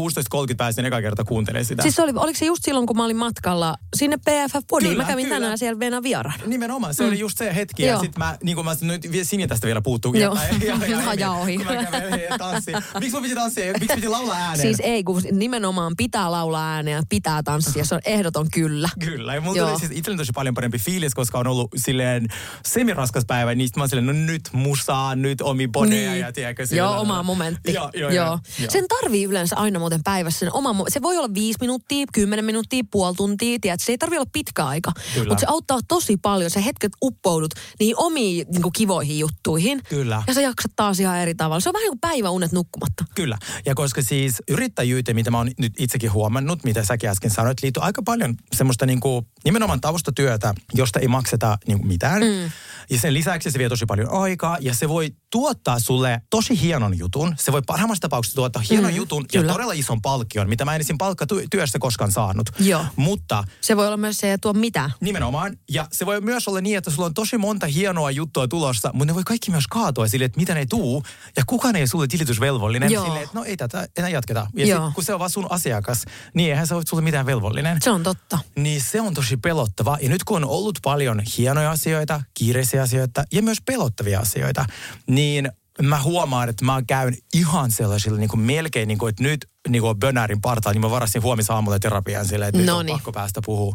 16.30 0.51 0.55
pääsin 0.57 0.85
eka 0.85 1.01
kerta 1.01 1.25
kuuntelemaan 1.25 1.65
sitä. 1.65 1.83
Siis 1.83 1.95
se 1.95 2.03
oli, 2.03 2.13
oliko 2.17 2.39
se 2.39 2.45
just 2.47 2.65
silloin, 2.65 2.87
kun 2.87 2.97
mä 2.97 3.05
olin 3.05 3.17
matkalla 3.17 3.77
sinne 3.97 4.17
PFF 4.17 4.67
Podiin? 4.69 4.97
Mä 4.97 5.05
kävin 5.05 5.25
kyllä. 5.25 5.37
tänään 5.37 5.59
siellä 5.59 5.79
Venä 5.79 6.03
vieraana. 6.03 6.45
Nimenomaan, 6.47 6.95
se 6.95 7.03
mm. 7.03 7.09
oli 7.09 7.19
just 7.19 7.39
se 7.39 7.55
hetki. 7.55 7.83
Ja 7.83 7.89
Joo. 7.89 8.01
sitten 8.01 8.19
mä, 8.19 8.39
niin 8.43 8.55
kuin 8.55 8.65
mä 8.65 8.75
sanoin, 8.75 9.01
nyt 9.05 9.27
Sini 9.27 9.49
tästä 9.49 9.67
vielä 9.67 9.81
puuttuu. 9.81 10.15
Joo. 10.15 10.35
Haja 10.35 10.51
Emi, 10.75 11.25
ohi. 11.25 11.57
Kun 11.59 11.67
mä 11.67 11.85
kävelin 11.85 12.21
ja 12.31 12.39
tanssin. 12.39 12.75
Miksi 13.01 13.13
mun 13.13 13.23
piti 13.23 13.35
tanssia? 13.35 13.73
Miksi 13.81 13.98
piti 14.01 14.09
laulaa 14.09 14.37
ääneen? 14.37 14.61
Siis 14.61 14.81
ei, 14.81 15.05
kun 15.05 15.23
nimenomaan 15.33 15.93
pitää 15.97 16.31
laulaa 16.31 16.73
ääneen, 16.75 17.05
pitää 17.09 17.43
tanssia. 17.43 17.85
Se 17.85 17.95
on 17.95 18.01
ehdoton 18.05 18.47
kyllä. 18.53 18.89
Kyllä, 19.01 19.35
ja 19.35 19.41
mulla 19.41 19.67
tuli 19.67 19.79
siis 19.79 19.91
itselleni 19.91 20.19
tosi 20.19 20.33
paljon 20.35 20.55
parempi 20.55 20.79
fiilis, 20.79 21.15
koska 21.15 21.39
on 21.39 21.47
ollut 21.47 21.71
silleen 21.77 22.27
semiraskas 22.67 23.25
päivä, 23.27 23.55
niin 23.55 23.71
mä 23.77 23.83
oon 23.83 23.89
silleen, 23.89 24.07
no 24.07 24.13
nyt 24.13 24.43
musaa, 24.53 25.17
nyt 25.17 25.41
omi 25.41 25.69
boneja 25.69 26.17
ja 26.17 26.33
tiedätkö. 26.33 26.67
sillä 26.67 26.83
Joo, 26.83 27.01
oma 27.01 27.23
momentti. 27.23 27.73
Joo, 27.73 27.91
joo, 27.95 28.11
joo. 28.11 28.39
joo. 28.59 28.71
Sen 28.71 28.85
tarvii 28.89 29.25
yleensä 29.25 29.57
aina 29.57 29.79
muuten 29.79 30.01
päivässä 30.05 30.39
sen 30.39 30.53
oma, 30.53 30.85
se 30.89 31.03
voi 31.03 31.17
olla 31.17 31.35
viisi 31.35 31.59
minuuttia, 31.61 32.07
kymmenen 32.13 32.45
minuuttia, 32.45 32.83
puoli 32.91 33.15
tuntia, 33.15 33.59
tiedät, 33.61 33.81
se 33.81 33.93
ei 33.93 33.99
tarvii 33.99 34.19
olla 34.19 34.31
pitkä 34.33 34.65
aika. 34.67 34.93
Mutta 35.19 35.41
se 35.41 35.47
auttaa 35.49 35.79
tosi 35.89 36.17
paljon, 36.17 36.51
se 36.51 36.65
hetket 36.65 36.93
uppoudut 37.03 37.55
niihin 37.81 37.95
omiin 37.99 38.47
niin 38.53 38.63
kuin 38.63 38.73
kivoihin 38.73 39.19
juttuihin. 39.19 39.81
Kyllä. 39.89 40.23
Ja 40.27 40.35
sä 40.35 40.41
jaksat 40.41 40.73
taas 40.77 41.01
ihan 41.01 41.19
eri 41.19 41.35
tavalla. 41.35 41.61
Se 41.61 41.69
on 41.69 41.73
vähän 41.73 41.89
kuin 41.89 42.01
päiväunet 42.01 42.53
nukkumatta. 42.53 43.05
Kyllä. 43.15 43.39
Ja 43.67 43.75
koska 43.79 44.03
siis 44.03 44.43
yrittäjyyteen, 44.49 45.15
mitä 45.15 45.31
mä 45.31 45.39
oon 45.39 45.51
nyt 45.59 45.73
itsekin 45.79 46.13
huomannut, 46.13 46.65
mitä 46.65 46.85
säkin 46.85 47.11
äsken 47.11 47.31
sanoit, 47.31 47.63
liittyy 47.63 47.83
aika 47.83 48.03
paljon 48.03 48.35
semmoista 48.53 48.87
niin 48.87 49.01
kuin, 49.01 49.27
nimenomaan 49.45 49.81
taustatyötä, 49.81 50.55
josta 50.75 51.01
ei 51.01 51.09
makseta 51.09 51.59
niin 51.67 51.79
kuin 51.79 51.89
mitään. 51.89 52.23
Mm. 52.23 52.51
Ja 52.91 52.99
sen 53.01 53.15
lisäksi 53.15 53.51
se 53.51 53.59
vie 53.59 53.69
tosi 53.69 53.87
paljon 53.87 54.11
aikaa 54.11 54.59
ja 54.61 54.75
se 54.75 54.89
voi 54.89 55.11
tuottaa 55.31 55.79
sulle 55.79 56.21
tosi 56.31 56.61
hienon 56.61 56.99
jutun. 56.99 57.35
Se 57.39 57.53
voi 57.53 57.63
parhaimmassa 57.67 58.01
tapauksessa 58.03 58.37
tuottaa 58.37 58.63
hienon 58.71 58.91
mm, 58.91 58.97
jutun 58.97 59.25
ja 59.33 59.41
kyllä. 59.41 59.53
todella 59.53 59.73
ison 59.73 60.03
palkkion, 60.03 60.49
mitä 60.49 60.65
mä 60.65 60.75
en 60.75 60.81
esim. 60.81 60.99
palkkatyöstä 60.99 61.79
koskaan 61.79 62.13
saanut. 62.13 62.51
Joo. 62.59 62.85
Mutta 62.97 63.45
Se 63.61 63.77
voi 63.77 63.87
olla 63.87 63.97
myös 63.97 64.17
se, 64.17 64.31
ei 64.31 64.39
tuo 64.39 64.53
mitään. 64.53 64.93
Nimenomaan. 65.01 65.57
Ja 65.71 65.87
se 65.93 66.07
voi 66.07 66.21
myös 66.21 66.49
olla 66.49 66.61
niin, 66.61 66.79
että 66.79 66.91
sulla 66.91 67.07
on 67.07 67.15
tosi 67.15 67.39
monta 67.39 67.67
hienoa 67.67 68.11
juttua 68.11 68.49
tulossa, 68.49 68.91
mutta 68.93 69.07
ne 69.07 69.15
voi 69.15 69.25
kaikki 69.25 69.51
myös 69.51 69.67
kaatua 69.67 70.09
sille, 70.09 70.25
että 70.25 70.41
mitä 70.41 70.55
ne 70.55 70.67
tuu. 70.67 71.03
Ja 71.37 71.43
kukaan 71.47 71.77
ei 71.77 71.83
ole 71.83 71.87
sulle 71.87 72.07
tilitysvelvollinen. 72.07 72.93
Joo. 72.93 73.05
Silleen, 73.05 73.25
että 73.25 73.39
no 73.39 73.45
ei 73.45 73.57
tätä 73.69 73.89
enää 73.97 74.11
jatketa. 74.11 74.47
Ja 74.55 74.67
Joo. 74.67 74.87
sit, 74.87 74.95
kun 74.95 75.05
se 75.05 75.15
on 75.15 75.19
vaan 75.19 75.31
sun 75.31 75.47
asiakas, 75.51 76.05
niin 76.35 76.51
eihän 76.51 76.67
se 76.67 76.75
ole 76.75 76.83
sulle 76.89 77.03
mitään 77.03 77.27
velvollinen. 77.27 77.79
Se 77.83 77.91
on 77.91 78.03
totta. 78.03 78.39
Niin 78.57 78.81
se 78.81 79.01
on 79.01 79.15
tosi 79.15 79.37
pelottava. 79.37 79.99
Ja 80.01 80.09
nyt 80.09 80.25
kun 80.25 80.37
on 80.37 80.51
ollut 80.51 80.79
paljon 80.83 81.23
hienoja 81.39 81.71
asioita, 81.71 82.21
kiireisiä 82.35 82.83
asioita 82.83 83.25
ja 83.33 83.43
myös 83.43 83.59
pelottavia 83.67 84.21
asioita, 84.21 84.65
niin 85.07 85.53
mä 85.83 86.03
huomaan, 86.03 86.49
että 86.49 86.65
mä 86.65 86.83
käyn 86.87 87.17
ihan 87.35 87.71
sellaisilla 87.71 88.19
niin 88.19 88.29
kuin 88.29 88.41
melkein, 88.41 88.89
niin 88.89 88.99
kuin, 88.99 89.11
että 89.11 89.23
nyt 89.23 89.47
niin 89.69 89.83
kuin 89.83 89.99
Bönärin 89.99 90.41
partaalla, 90.41 90.75
niin 90.75 90.81
mä 90.81 90.91
varasin 90.91 91.23
huomisaamulla 91.23 91.79
terapiaan 91.79 92.27
silleen, 92.27 92.49
että 92.49 92.61
nyt 92.61 92.71
on 92.71 92.87
pakko 92.87 93.13
päästä 93.13 93.41
puhua. 93.45 93.75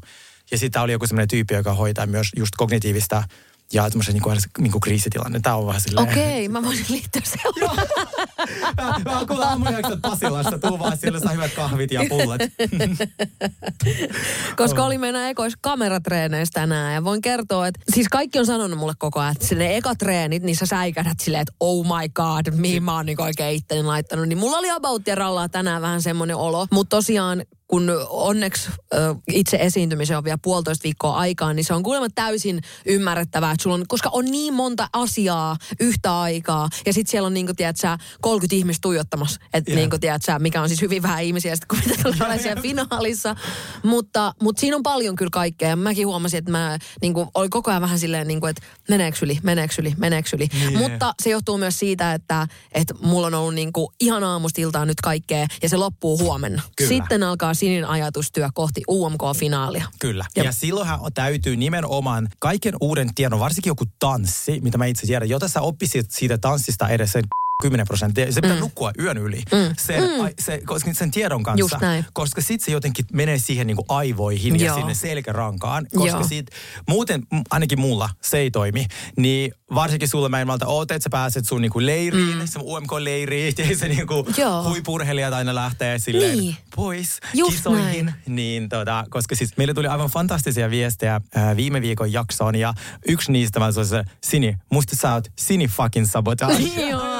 Ja 0.51 0.57
sitten 0.57 0.81
oli 0.81 0.91
joku 0.91 1.07
semmoinen 1.07 1.27
tyyppi, 1.27 1.53
joka 1.53 1.73
hoitaa 1.73 2.05
myös 2.05 2.27
just 2.35 2.53
kognitiivista 2.57 3.23
ja 3.73 3.89
semmoisen 3.89 4.13
niin 4.13 4.23
kuin, 4.23 4.37
niin 4.57 4.71
kuin 4.71 4.81
kriisitilanne. 4.81 5.39
Tämä 5.39 5.55
on 5.55 5.67
vähän 5.67 5.81
silleen... 5.81 6.09
Okei, 6.09 6.49
mä 6.49 6.63
voisin 6.63 6.85
liittyä 6.89 7.21
seuraan. 7.25 7.87
Mä, 9.05 9.17
oon 9.17 9.27
kuullut 9.27 9.45
aamujaksot 9.45 10.01
Pasilasta, 10.01 10.59
tuu 10.59 10.79
vaan 10.79 10.97
siellä 10.97 11.19
saa 11.19 11.31
hyvät 11.31 11.53
kahvit 11.55 11.91
ja 11.91 12.01
pullat. 12.09 12.41
Koska 14.57 14.85
oli 14.85 14.97
meidän 14.97 15.29
ekois 15.29 15.53
kameratreeneissä 15.61 16.53
tänään 16.53 16.93
ja 16.93 17.03
voin 17.03 17.21
kertoa, 17.21 17.67
että 17.67 17.79
siis 17.93 18.07
kaikki 18.09 18.39
on 18.39 18.45
sanonut 18.45 18.79
mulle 18.79 18.93
koko 18.97 19.19
ajan, 19.19 19.35
että 19.41 19.55
ne 19.55 19.77
ekat 19.77 19.97
treenit, 19.97 20.43
niin 20.43 20.55
sä 20.55 20.65
säikähdät 20.65 21.19
silleen, 21.19 21.41
että 21.41 21.53
oh 21.59 21.85
my 21.85 22.09
god, 22.09 22.55
mihin 22.55 22.83
mä 22.83 22.95
oon 22.95 23.05
niin 23.05 23.21
oikein 23.21 23.55
itteni 23.55 23.83
laittanut. 23.83 24.27
Niin 24.27 24.39
mulla 24.39 24.57
oli 24.57 24.71
about 24.71 25.07
ja 25.07 25.15
rallaa 25.15 25.49
tänään 25.49 25.81
vähän 25.81 26.01
semmoinen 26.01 26.35
olo. 26.35 26.67
Mutta 26.71 26.95
tosiaan 26.95 27.43
kun 27.73 27.91
onneksi 28.09 28.69
ö, 28.93 29.15
itse 29.31 29.57
esiintymiseen 29.61 30.17
on 30.17 30.23
vielä 30.23 30.37
puolitoista 30.41 30.83
viikkoa 30.83 31.17
aikaa, 31.17 31.53
niin 31.53 31.63
se 31.63 31.73
on 31.73 31.83
kuulemma 31.83 32.07
täysin 32.15 32.61
ymmärrettävää, 32.85 33.51
että 33.51 33.63
sulla 33.63 33.75
on, 33.75 33.87
koska 33.87 34.09
on 34.09 34.25
niin 34.25 34.53
monta 34.53 34.89
asiaa 34.93 35.57
yhtä 35.79 36.19
aikaa, 36.19 36.69
ja 36.85 36.93
sitten 36.93 37.11
siellä 37.11 37.27
on 37.27 37.33
niin 37.33 37.45
kuin, 37.45 37.55
tiedät 37.55 37.77
sä, 37.77 37.97
30 38.21 38.55
ihmistä 38.55 38.81
tuijottamassa, 38.81 39.41
että 39.53 39.71
Joo. 39.71 39.75
niin 39.75 39.89
kuin, 39.89 39.99
tiedät 39.99 40.21
sä, 40.21 40.39
mikä 40.39 40.61
on 40.61 40.69
siis 40.69 40.81
hyvin 40.81 41.03
vähän 41.03 41.23
ihmisiä, 41.23 41.55
sit 41.55 41.65
kun 41.65 41.79
mitä 41.85 42.11
tulee 42.17 42.39
siellä 42.39 42.61
finaalissa. 42.61 43.35
Mutta, 43.83 44.33
mutta 44.41 44.59
siinä 44.59 44.75
on 44.75 44.83
paljon 44.83 45.15
kyllä 45.15 45.29
kaikkea, 45.33 45.69
ja 45.69 45.75
mäkin 45.75 46.07
huomasin, 46.07 46.37
että 46.37 46.51
mä 46.51 46.77
niin 47.01 47.13
kuin, 47.13 47.29
oli 47.33 47.49
koko 47.49 47.71
ajan 47.71 47.81
vähän 47.81 47.99
silleen, 47.99 48.27
niin 48.27 48.39
kuin, 48.39 48.49
että 48.49 48.61
meneekö 48.89 49.17
yli, 49.21 49.39
meneekö 49.43 49.73
yli, 49.79 49.93
meneekö 49.97 50.29
yli. 50.35 50.47
Niin. 50.53 50.77
Mutta 50.77 51.13
se 51.21 51.29
johtuu 51.29 51.57
myös 51.57 51.79
siitä, 51.79 52.13
että, 52.13 52.47
että 52.71 52.93
mulla 53.01 53.27
on 53.27 53.33
ollut 53.33 53.55
niin 53.55 53.73
kuin, 53.73 53.87
ihan 53.99 54.23
aamusta 54.23 54.61
iltaan 54.61 54.87
nyt 54.87 55.01
kaikkea, 55.01 55.47
ja 55.61 55.69
se 55.69 55.77
loppuu 55.77 56.19
huomenna. 56.19 56.61
Kyllä. 56.77 56.89
Sitten 56.89 57.23
alkaa 57.23 57.53
Sinin 57.63 57.85
ajatustyö 57.85 58.49
kohti 58.53 58.81
UMK-finaalia. 58.89 59.85
Kyllä. 59.99 60.25
Ja- 60.35 60.43
Ja, 60.43 60.51
silloinhan 60.51 60.99
täytyy 61.13 61.55
nimenomaan 61.55 62.29
kaiken 62.39 62.73
uuden 62.81 63.15
tiedon, 63.15 63.39
varsinkin 63.39 63.69
joku 63.69 63.85
tanssi, 63.99 64.61
mitä 64.61 64.77
mä 64.77 64.85
itse 64.85 65.07
tiedän, 65.07 65.29
jota 65.29 65.47
sä 65.47 65.61
oppisit 65.61 66.11
siitä 66.11 66.37
tanssista 66.37 66.89
edes 66.89 67.11
sen 67.11 67.23
10 67.63 67.87
prosenttia. 67.87 68.31
Se 68.31 68.41
pitää 68.41 68.57
mm. 68.57 68.59
nukkua 68.61 68.91
yön 68.99 69.17
yli 69.17 69.37
mm. 69.51 69.75
Sen, 69.77 70.03
mm. 70.03 70.29
se, 70.39 70.61
koska 70.65 70.93
sen 70.93 71.11
tiedon 71.11 71.43
kanssa. 71.43 71.79
Koska 72.13 72.41
sitten 72.41 72.65
se 72.65 72.71
jotenkin 72.71 73.05
menee 73.13 73.37
siihen 73.37 73.67
niinku 73.67 73.85
aivoihin 73.89 74.59
ja 74.59 74.65
Joo. 74.65 74.77
sinne 74.77 74.93
selkärankaan. 74.93 75.87
Koska 75.95 76.17
Joo. 76.17 76.27
siitä, 76.27 76.55
muuten, 76.89 77.23
ainakin 77.49 77.79
mulla, 77.79 78.09
se 78.21 78.37
ei 78.37 78.51
toimi. 78.51 78.85
Niin 79.17 79.51
varsinkin 79.75 80.09
sulle 80.09 80.29
mä 80.29 80.41
en 80.41 80.47
malta 80.47 80.67
oota, 80.67 80.93
että 80.93 81.03
sä 81.03 81.09
pääset 81.09 81.45
sun 81.47 81.61
niinku 81.61 81.81
leiriin, 81.85 82.37
mm. 82.37 82.45
se 82.47 82.59
UMK-leiriin, 82.59 83.53
ja 83.69 83.77
se 83.77 83.87
niinku 83.87 84.27
Joo. 84.37 84.63
huipurheilijat 84.63 85.33
aina 85.33 85.55
lähtee 85.55 85.99
silleen 85.99 86.37
Niin. 86.37 86.57
pois 86.75 87.19
Just 87.33 87.51
kisoihin. 87.57 88.05
näin. 88.05 88.13
Niin 88.27 88.69
tota, 88.69 89.05
koska 89.09 89.35
siis 89.35 89.57
meille 89.57 89.73
tuli 89.73 89.87
aivan 89.87 90.09
fantastisia 90.09 90.69
viestejä 90.69 91.21
ää, 91.35 91.55
viime 91.55 91.81
viikon 91.81 92.13
jaksoon 92.13 92.55
ja 92.55 92.73
yksi 93.07 93.31
niistä 93.31 93.59
mä 93.59 93.71
sanoin, 93.71 94.05
Sini, 94.23 94.57
musta 94.71 94.95
sä 94.95 95.13
oot 95.13 95.27
Sini 95.39 95.67
fucking 95.67 96.07
sabotage. 96.07 96.63
Ihanaa. 96.63 97.12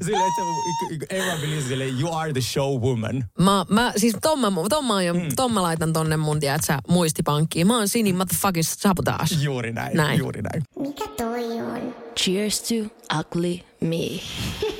Sille, 0.04 0.18
että 0.26 1.14
everyone 1.14 1.40
believes 1.40 2.00
you 2.00 2.12
are 2.14 2.32
the 2.32 2.40
show 2.40 2.80
woman. 2.80 3.24
Mä, 3.38 3.66
mä, 3.68 3.92
siis 3.96 4.16
ton 4.22 4.40
mä, 4.40 4.52
ton 4.68 4.84
mä, 4.84 4.94
aion, 4.94 5.16
mm. 5.16 5.28
ton 5.36 5.52
mä 5.52 5.62
laitan 5.62 5.92
tonne 5.92 6.16
mun, 6.16 6.40
tiedät 6.40 6.64
sä, 6.64 6.78
muistipankkiin. 6.88 7.66
Mä 7.66 7.76
oon 7.76 7.88
Sini 7.88 8.12
motherfucking 8.12 8.64
sabotage. 8.66 9.34
Juuri 9.40 9.72
näin, 9.72 9.96
Näin. 9.96 10.18
juuri 10.18 10.42
näin. 10.42 10.62
Mikä 10.78 11.04
toi 11.16 11.60
on? 11.60 11.94
Cheers 12.16 12.62
to 12.62 12.74
ugly 13.18 13.58
me. 13.80 13.96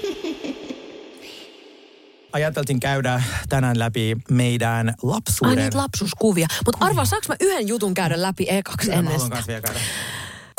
Ajateltiin 2.33 2.81
käydä 2.81 3.23
tänään 3.49 3.79
läpi 3.79 4.17
meidän 4.31 4.89
Ai 4.89 4.95
lapsuuden. 5.03 5.57
niitä 5.57 5.79
lapsuuskuvia. 5.79 6.47
Mutta 6.67 6.87
arvaa, 6.87 7.05
saaks 7.05 7.29
mä 7.29 7.35
yhden 7.41 7.69
jutun 7.69 7.95
käydä 7.95 8.23
läpi 8.23 8.47
ekaksi 8.49 8.93
ennen 8.93 9.21
sitä? 9.21 9.63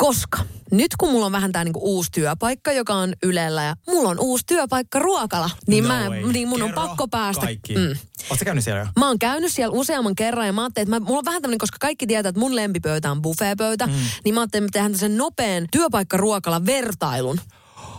Koska 0.00 0.38
nyt 0.70 0.96
kun 0.98 1.10
mulla 1.10 1.26
on 1.26 1.32
vähän 1.32 1.52
tää 1.52 1.64
niinku 1.64 1.80
uusi 1.82 2.10
työpaikka, 2.12 2.72
joka 2.72 2.94
on 2.94 3.12
Ylellä 3.22 3.62
ja 3.62 3.76
mulla 3.88 4.08
on 4.08 4.20
uusi 4.20 4.44
työpaikka 4.46 4.98
ruokala, 4.98 5.50
niin, 5.66 5.84
No 5.84 5.88
mä, 5.88 6.08
niin 6.32 6.48
mun 6.48 6.62
on 6.62 6.68
Kerro 6.68 6.86
pakko 6.86 7.08
päästä. 7.08 7.46
Kaikki. 7.46 7.74
Mm. 7.74 7.96
Oletko 8.30 8.44
käynyt 8.44 8.64
siellä 8.64 8.80
jo? 8.80 8.86
Mä 8.98 9.06
oon 9.06 9.18
käynyt 9.18 9.52
siellä 9.52 9.78
useamman 9.78 10.14
kerran 10.14 10.46
ja 10.46 10.52
mä 10.52 10.62
ajattelin, 10.62 10.88
että 10.88 11.00
mä, 11.00 11.06
mulla 11.06 11.18
on 11.18 11.24
vähän 11.24 11.42
tämmöinen, 11.42 11.58
koska 11.58 11.76
kaikki 11.80 12.06
tietää, 12.06 12.28
että 12.28 12.40
mun 12.40 12.56
lempipöytä 12.56 13.10
on 13.10 13.22
buffeepöytä, 13.22 13.86
mm. 13.86 13.92
niin 14.24 14.34
mä 14.34 14.40
ajattelin, 14.40 14.64
että 14.64 14.78
me 14.78 14.82
tehdään 14.82 14.98
sen 14.98 15.16
nopean 15.16 15.66
työpaikkaruokala 15.72 16.66
vertailun. 16.66 17.40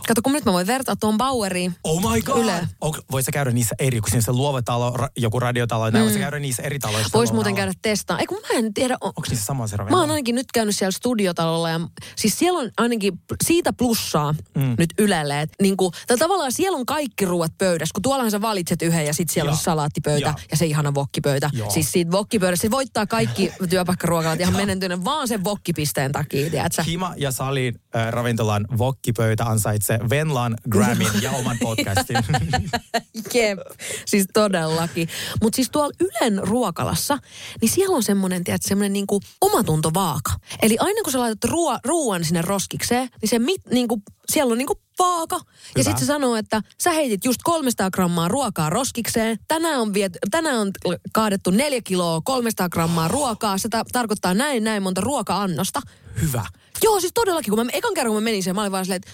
Kato, 0.08 0.22
kun 0.22 0.32
nyt 0.32 0.44
mä 0.44 0.52
voin 0.52 0.66
vertaa 0.66 0.96
tuon 0.96 1.18
Baueriin. 1.18 1.74
Oh 1.84 2.12
my 2.12 2.22
god! 2.22 2.38
Yle. 2.38 2.68
Voisi 3.10 3.32
käydä 3.32 3.50
niissä 3.50 3.74
eri, 3.78 4.00
kun 4.00 4.10
siinä 4.10 4.22
se 4.22 4.32
luova 4.32 4.62
talo, 4.62 4.90
ra, 4.90 5.08
joku 5.16 5.40
radiotalo, 5.40 5.90
mm. 5.90 5.98
voisi 5.98 6.18
käydä 6.18 6.38
niissä 6.38 6.62
eri 6.62 6.78
taloissa. 6.78 7.18
Vois 7.18 7.32
muuten 7.32 7.54
käydä 7.54 7.72
testaa. 7.82 8.18
Ei 8.18 8.26
kun 8.26 8.38
mä 8.38 8.58
en 8.58 8.74
tiedä. 8.74 8.96
On, 9.00 9.08
Onko 9.08 9.22
niissä 9.28 9.44
sama 9.44 9.66
se 9.66 9.76
Mä 9.76 10.00
oon 10.00 10.10
ainakin 10.10 10.34
nyt 10.34 10.46
käynyt 10.54 10.76
siellä 10.76 10.90
studiotalolla 10.90 11.70
ja 11.70 11.80
siis 12.16 12.38
siellä 12.38 12.58
on 12.58 12.70
ainakin 12.76 13.20
siitä 13.44 13.72
plussaa 13.72 14.34
mm. 14.54 14.74
nyt 14.78 14.90
Ylelle. 14.98 15.40
Että 15.40 15.56
niinku, 15.62 15.92
tai 16.06 16.18
tavallaan 16.18 16.52
siellä 16.52 16.78
on 16.78 16.86
kaikki 16.86 17.24
ruuat 17.24 17.52
pöydässä, 17.58 17.92
kun 17.94 18.02
tuollahan 18.02 18.30
sä 18.30 18.40
valitset 18.40 18.82
yhden 18.82 19.06
ja 19.06 19.14
sitten 19.14 19.34
siellä 19.34 19.48
Joo. 19.48 19.56
on 19.56 19.62
salaattipöytä 19.62 20.28
Joo. 20.28 20.34
ja 20.50 20.56
se 20.56 20.66
ihana 20.66 20.94
vokkipöytä. 20.94 21.50
Joo. 21.52 21.70
Siis 21.70 21.92
siitä 21.92 22.10
vokkipöydästä 22.10 22.62
se 22.62 22.70
voittaa 22.70 23.06
kaikki 23.06 23.52
työpaikkaruokalat 23.70 24.40
ihan 24.40 24.56
menentyinen 24.56 25.04
vaan 25.04 25.28
sen 25.28 25.44
vokkipisteen 25.44 26.12
takia, 26.12 26.50
tiedätkö? 26.50 26.82
Hima 26.82 27.14
ja 27.16 27.30
Salin 27.30 27.80
äh, 27.96 28.08
ravintolan 28.08 28.66
vokkipöytä 28.78 29.44
ansaitsee 29.44 29.91
Venlan, 30.10 30.56
Grammyn 30.70 31.22
ja 31.22 31.30
oman 31.30 31.56
podcastin. 31.62 32.16
Jep, 33.34 33.58
siis 34.06 34.26
todellakin. 34.32 35.08
Mutta 35.42 35.56
siis 35.56 35.70
tuolla 35.70 35.92
Ylen 36.00 36.38
ruokalassa, 36.48 37.18
niin 37.60 37.70
siellä 37.70 37.96
on 37.96 38.02
semmoinen, 38.02 38.44
tiedät, 38.44 38.62
semmoinen 38.62 38.92
niinku 38.92 39.20
omatuntovaaka. 39.40 40.32
Eli 40.62 40.76
aina 40.80 41.02
kun 41.02 41.12
sä 41.12 41.18
laitat 41.18 41.50
ruo- 41.50 41.80
ruoan 41.84 42.24
sinne 42.24 42.42
roskikseen, 42.42 43.08
niin 43.20 43.28
se 43.28 43.38
mit, 43.38 43.60
niinku, 43.70 44.02
siellä 44.32 44.52
on 44.52 44.58
niinku 44.58 44.80
vaaka. 44.98 45.40
Ja 45.76 45.84
sitten 45.84 46.00
se 46.00 46.06
sanoo, 46.06 46.36
että 46.36 46.62
sä 46.82 46.90
heitit 46.90 47.24
just 47.24 47.40
300 47.44 47.90
grammaa 47.90 48.28
ruokaa 48.28 48.70
roskikseen. 48.70 49.38
Tänään 49.48 49.80
on, 49.80 49.94
viet, 49.94 50.18
tänään 50.30 50.58
on 50.58 50.70
kaadettu 51.12 51.50
4 51.50 51.80
kiloa 51.84 52.20
300 52.24 52.68
grammaa 52.68 53.08
ruokaa. 53.08 53.58
Se 53.58 53.68
ta- 53.68 53.84
tarkoittaa 53.92 54.34
näin 54.34 54.64
näin 54.64 54.82
monta 54.82 55.00
ruoka-annosta. 55.00 55.80
Hyvä. 56.20 56.46
Joo, 56.82 57.00
siis 57.00 57.12
todellakin. 57.14 57.50
Kun 57.54 57.66
mä 57.66 57.70
ekan 57.72 57.94
kerran 57.94 58.12
kun 58.12 58.22
mä 58.22 58.24
menin 58.24 58.42
siihen, 58.42 58.54
mä 58.54 58.60
olin 58.60 58.72
vaan 58.72 58.84
silleen, 58.84 58.96
että 58.96 59.10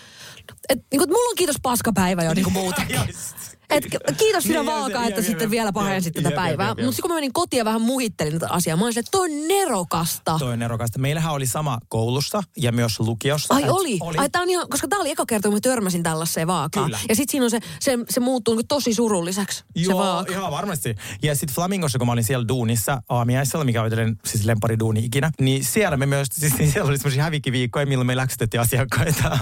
et, 0.68 0.78
niin 0.92 0.98
kuin, 0.98 1.10
mulla 1.10 1.30
on 1.30 1.36
kiitos 1.36 1.56
paskapäivä 1.62 2.24
jo 2.24 2.34
niin 2.34 2.44
kuin 2.44 2.54
muutenkin. 2.62 3.00
Et, 3.70 3.84
kiitos 4.18 4.44
sinä 4.44 4.62
Niin, 4.62 4.66
vaaka, 4.66 5.04
että 5.04 5.22
sitten 5.22 5.50
vielä 5.50 5.72
pahensit 5.72 6.14
tätä 6.14 6.30
päivää. 6.30 6.68
Mutta 6.68 6.82
sitten 6.82 7.02
kun 7.02 7.10
mä 7.10 7.14
menin 7.14 7.32
kotiin 7.32 7.58
ja 7.58 7.64
vähän 7.64 7.80
muhittelin 7.80 8.32
tätä 8.32 8.46
asiaa, 8.50 8.76
mä 8.76 8.82
olin 8.82 8.92
silleen, 8.92 9.04
että 9.04 9.10
toi 9.10 9.30
on 9.30 9.48
nerokasta. 9.48 10.36
Toi 10.38 10.52
on 10.52 10.58
nerokasta. 10.58 10.98
Meillähän 10.98 11.32
oli 11.32 11.46
sama 11.46 11.78
koulussa 11.88 12.42
ja 12.56 12.72
myös 12.72 13.00
lukiossa. 13.00 13.54
Ai 13.54 13.68
oli. 13.68 13.98
oli. 14.00 14.18
Ai 14.18 14.30
tää 14.30 14.42
on 14.42 14.50
ihan, 14.50 14.68
koska 14.68 14.88
tää 14.88 14.98
oli 14.98 15.10
eka 15.10 15.26
kerta, 15.26 15.48
kun 15.48 15.56
mä 15.56 15.60
törmäsin 15.60 16.02
tällaiseen 16.02 16.46
vaakaan. 16.46 16.86
Kyllä. 16.86 16.98
Ja 17.08 17.14
sit 17.14 17.30
siinä 17.30 17.44
on 17.44 17.50
se, 17.50 17.58
se, 17.80 17.98
se 18.10 18.20
muuttuu 18.20 18.54
niin 18.54 18.68
tosi 18.68 18.94
surulliseksi, 18.94 19.58
se 19.58 19.64
Joo, 19.74 19.98
vaaka. 19.98 20.32
ihan 20.32 20.52
varmasti. 20.52 20.94
Ja 21.22 21.34
sitten 21.34 21.54
Flamingossa, 21.54 21.98
kun 21.98 22.06
mä 22.06 22.12
olin 22.12 22.24
siellä 22.24 22.48
duunissa 22.48 23.02
aamiaisella, 23.08 23.64
mikä 23.64 23.82
oli 23.82 23.90
siis 24.24 24.44
lempari 24.44 24.78
duuni 24.78 25.04
ikinä, 25.04 25.30
niin 25.40 25.64
siellä 25.64 25.96
me 25.96 26.06
myös, 26.06 26.28
siis 26.32 26.58
niin 26.58 26.72
siellä 26.72 26.88
oli 26.88 26.98
semmoisia 26.98 27.22
hävikkiviikkoja, 27.22 27.86
milloin 27.86 28.06
me 28.06 28.16
läksytettiin 28.16 28.60
asiakkaita. 28.60 29.38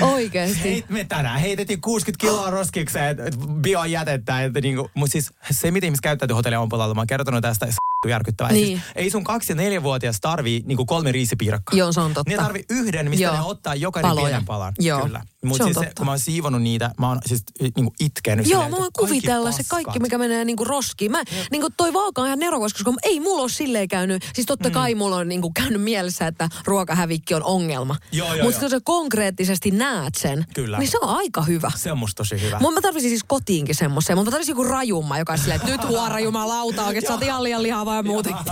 Oikeesti. 0.00 0.62
Heit, 0.62 0.88
me 0.88 1.04
tänään 1.04 1.40
heitettiin 1.40 1.80
60 1.80 2.26
kiloa 2.26 2.50
roskikseen 2.50 3.16
biojätettä. 3.58 4.44
Että 4.44 4.60
niinku, 4.60 4.90
mutta 4.94 5.12
siis 5.12 5.30
se, 5.50 5.70
miten 5.70 5.86
ihmiset 5.86 6.02
käyttäytyy 6.02 6.34
hotellin 6.34 6.58
ompalalla, 6.58 6.94
mä 6.94 7.00
oon 7.00 7.06
kertonut 7.06 7.42
tästä, 7.42 7.66
järkyttävää. 8.08 8.52
Niin. 8.52 8.66
Siis, 8.66 8.80
ei 8.94 9.10
sun 9.10 9.24
kaksi- 9.24 9.52
ja 9.52 9.56
neljävuotias 9.56 10.20
tarvii 10.20 10.62
niinku 10.66 10.86
kolme 10.86 11.12
riisipiirakkaa. 11.12 11.78
Joo, 11.78 11.92
se 11.92 12.00
on 12.00 12.14
totta. 12.14 12.30
Ne 12.30 12.36
tarvii 12.36 12.64
yhden, 12.70 13.10
mistä 13.10 13.24
Joo. 13.24 13.34
ne 13.34 13.40
ottaa 13.42 13.74
jokainen 13.74 14.10
Paloja. 14.10 14.26
pienen 14.26 14.44
palan. 14.44 14.72
Joo. 14.78 15.02
Kyllä. 15.04 15.22
Se 15.40 15.46
Mutta 15.46 15.64
siis 15.64 15.74
se, 15.74 15.80
totta. 15.80 15.94
kun 15.96 16.06
mä 16.06 16.12
oon 16.12 16.18
siivonut 16.18 16.62
niitä, 16.62 16.90
mä 16.98 17.08
oon 17.08 17.18
siis 17.26 17.42
niinku 17.76 17.94
itkenyt. 18.00 18.46
Joo, 18.46 18.50
silleen, 18.52 18.70
mä 18.70 18.76
voin 18.76 18.92
kaikki 18.92 19.14
kuvitella 19.14 19.52
se 19.52 19.62
kaikki, 19.68 19.84
paskat. 19.84 20.02
mikä 20.02 20.18
menee 20.18 20.44
niinku 20.44 20.64
roskiin. 20.64 21.10
Mä, 21.10 21.22
niinku 21.50 21.68
toi 21.76 21.92
vaaka 21.92 22.20
on 22.22 22.26
ihan 22.26 22.38
nerokas, 22.38 22.72
koska 22.72 22.92
ei 23.02 23.20
mulla 23.20 23.42
ole 23.42 23.50
silleen 23.50 23.88
käynyt. 23.88 24.22
Siis 24.34 24.46
totta 24.46 24.70
kai 24.70 24.94
mulla 24.94 25.16
on 25.16 25.28
niinku 25.28 25.50
käynyt 25.54 25.82
mielessä, 25.82 26.26
että 26.26 26.48
ruokahävikki 26.64 27.34
on 27.34 27.42
ongelma. 27.42 27.96
Joo, 28.12 28.34
joo, 28.34 28.44
Mutta 28.44 28.64
jos 28.64 28.70
sä 28.70 28.80
konkreettisesti 28.84 29.70
näet 29.70 30.14
sen, 30.14 30.44
Kyllä. 30.54 30.78
niin 30.78 30.90
se 30.90 30.98
on 31.02 31.08
aika 31.16 31.42
hyvä. 31.42 31.70
Se 31.76 31.92
on 31.92 31.98
musta 31.98 32.16
tosi 32.16 32.40
hyvä. 32.40 32.58
Mun 32.60 32.74
mä 32.74 32.80
tarvisin 32.80 33.10
siis 33.10 33.24
kotiinkin 33.26 33.74
semmoisen, 33.74 34.16
mutta 34.16 34.30
mä 34.30 34.32
tarvisin 34.32 34.52
joku 34.52 34.64
rajumma, 34.64 35.18
joka 35.18 35.32
on 35.32 35.38
silleen, 35.38 35.60
että 35.60 35.72
nyt 35.72 35.88
huora 35.88 36.20
jumalauta, 36.20 36.84
oikein 36.84 37.06
sä 37.06 37.12
oot 37.12 37.22
ihan 37.22 37.42
liian 37.42 37.62
lihavaa 37.62 37.96
ja 37.96 38.02
muuten. 38.02 38.34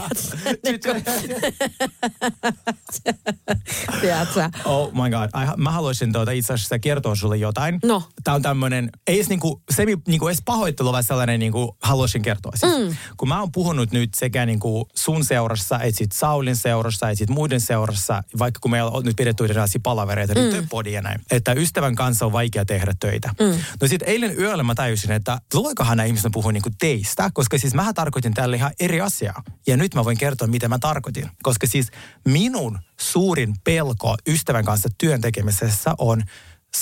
Tiedätkö? 4.01 4.51
Oh 4.65 4.93
my 4.93 5.11
god. 5.11 5.31
Mä 5.57 5.71
haluaisin 5.71 6.13
tuota 6.13 6.31
itse 6.31 6.53
asiassa 6.53 6.76
kertoa 6.79 7.15
sulle 7.15 7.37
jotain. 7.37 7.79
No. 7.85 8.03
Tää 8.25 8.35
on 8.35 8.43
tämmönen, 8.43 8.91
ei 9.07 9.17
edes 9.17 9.29
niinku, 9.29 9.63
semi, 9.71 9.97
niinku 10.09 10.29
edes 10.29 10.43
pahoittelu, 10.45 10.93
vaan 10.93 11.05
sellainen 11.05 11.41
niinku, 11.41 11.77
haluaisin 11.83 12.23
kertoa. 12.23 12.53
Siis, 12.55 12.73
mm. 12.79 12.97
Kun 13.17 13.29
mä 13.29 13.41
oon 13.41 13.53
puhunut 13.53 13.93
nyt 13.93 14.15
sekä 14.15 14.47
niinku 14.47 14.89
sun 14.95 15.25
seurassa, 15.25 15.81
et 15.81 15.95
sit 15.95 16.13
Saulin 16.13 16.57
seurassa, 16.57 17.11
et 17.11 17.19
sit 17.19 17.31
muiden 17.31 17.61
seurassa, 17.61 18.23
vaikka 18.39 18.59
kun 18.61 18.71
meillä 18.71 18.91
on 18.91 19.05
nyt 19.05 19.17
pidetty 19.17 19.45
erilaisia 19.45 19.81
palavereita, 19.83 20.35
mm. 20.35 20.41
nyt 20.41 20.67
podi 20.71 20.93
ja 20.93 21.03
näin, 21.03 21.21
että 21.31 21.53
ystävän 21.53 21.95
kanssa 21.95 22.27
on 22.27 22.33
vaikea 22.33 22.65
tehdä 22.65 22.95
töitä. 23.01 23.35
Mm. 23.41 23.59
No 23.81 23.89
sit 23.89 24.03
eilen 24.03 24.39
yöllä 24.39 24.63
mä 24.63 24.75
tajusin, 24.75 25.13
että 25.13 25.39
tuleekohan 25.51 25.97
nämä 25.97 26.07
ihmiset 26.07 26.33
puhua 26.33 26.53
niinku 26.53 26.71
teistä, 26.79 27.31
koska 27.35 27.59
siis 27.59 27.75
mähän 27.75 27.95
tarkoitin 27.95 28.35
tälle 28.35 28.57
ihan 28.57 28.73
eri 28.81 29.01
asiaa. 29.01 29.43
Ja 29.67 29.77
nyt 29.77 29.95
mä 29.95 30.05
voin 30.05 30.19
kertoa, 30.19 30.49
mitä 30.49 30.69
mä 30.69 30.79
tarkoitin. 30.79 31.31
Koska 31.43 31.67
siis 31.67 31.91
minun 32.25 32.79
suurin 33.01 33.55
pelko 33.65 34.17
ystävän 34.29 34.65
kanssa 34.65 34.89
työn 34.99 35.21
tekemisessä 35.21 35.95
on 35.99 36.23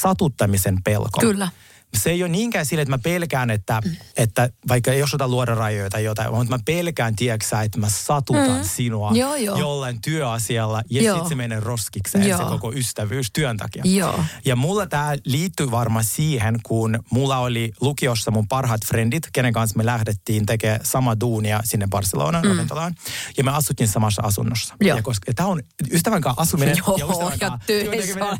satuttamisen 0.00 0.82
pelko. 0.84 1.20
Kyllä. 1.20 1.48
Se 1.94 2.10
ei 2.10 2.22
ole 2.22 2.28
niinkään 2.28 2.66
sille, 2.66 2.82
että 2.82 2.94
mä 2.94 2.98
pelkään, 2.98 3.50
että, 3.50 3.80
että 4.16 4.50
vaikka 4.68 4.92
ei 4.92 5.02
osata 5.02 5.28
luoda 5.28 5.54
rajoja 5.54 5.90
tai 5.90 6.04
jotain, 6.04 6.32
vaan 6.32 6.46
mä 6.50 6.58
pelkään, 6.64 7.16
tiedäksä, 7.16 7.62
että 7.62 7.78
mä 7.78 7.88
satutan 7.88 8.58
mm. 8.58 8.64
sinua 8.64 9.12
Joo, 9.14 9.34
joo. 9.36 9.58
jollain 9.58 10.00
työasialla 10.02 10.82
ja 10.90 11.02
sitten 11.02 11.28
se 11.28 11.34
menee 11.34 11.60
roskikseen 11.60 12.28
Joo. 12.28 12.38
se 12.38 12.44
koko 12.44 12.72
ystävyys 12.72 13.30
työn 13.32 13.56
takia. 13.56 13.82
Joo. 13.86 14.24
Ja 14.44 14.56
mulla 14.56 14.86
tämä 14.86 15.14
liittyy 15.24 15.70
varmaan 15.70 16.04
siihen, 16.04 16.58
kun 16.62 16.98
mulla 17.10 17.38
oli 17.38 17.72
lukiossa 17.80 18.30
mun 18.30 18.48
parhaat 18.48 18.80
frendit, 18.86 19.28
kenen 19.32 19.52
kanssa 19.52 19.76
me 19.76 19.86
lähdettiin 19.86 20.46
tekemään 20.46 20.80
sama 20.82 21.20
duunia 21.20 21.60
sinne 21.64 21.86
Barcelonaan 21.90 22.44
mm. 22.44 22.50
ravintolaan. 22.50 22.94
Ja 23.36 23.44
me 23.44 23.50
asuttiin 23.50 23.88
samassa 23.88 24.22
asunnossa. 24.22 24.74
Joo. 24.80 24.96
Ja 24.96 25.02
koska 25.02 25.32
tämä 25.34 25.48
on 25.48 25.62
ystävän 25.90 26.20
kanssa 26.20 26.42
asuminen 26.42 26.76
Joo, 26.86 26.96
ja 26.96 27.06
ystävän 27.06 27.38
kanssa 27.38 27.66
työn 27.66 27.90
tekeminen, 27.90 28.22
on. 28.30 28.38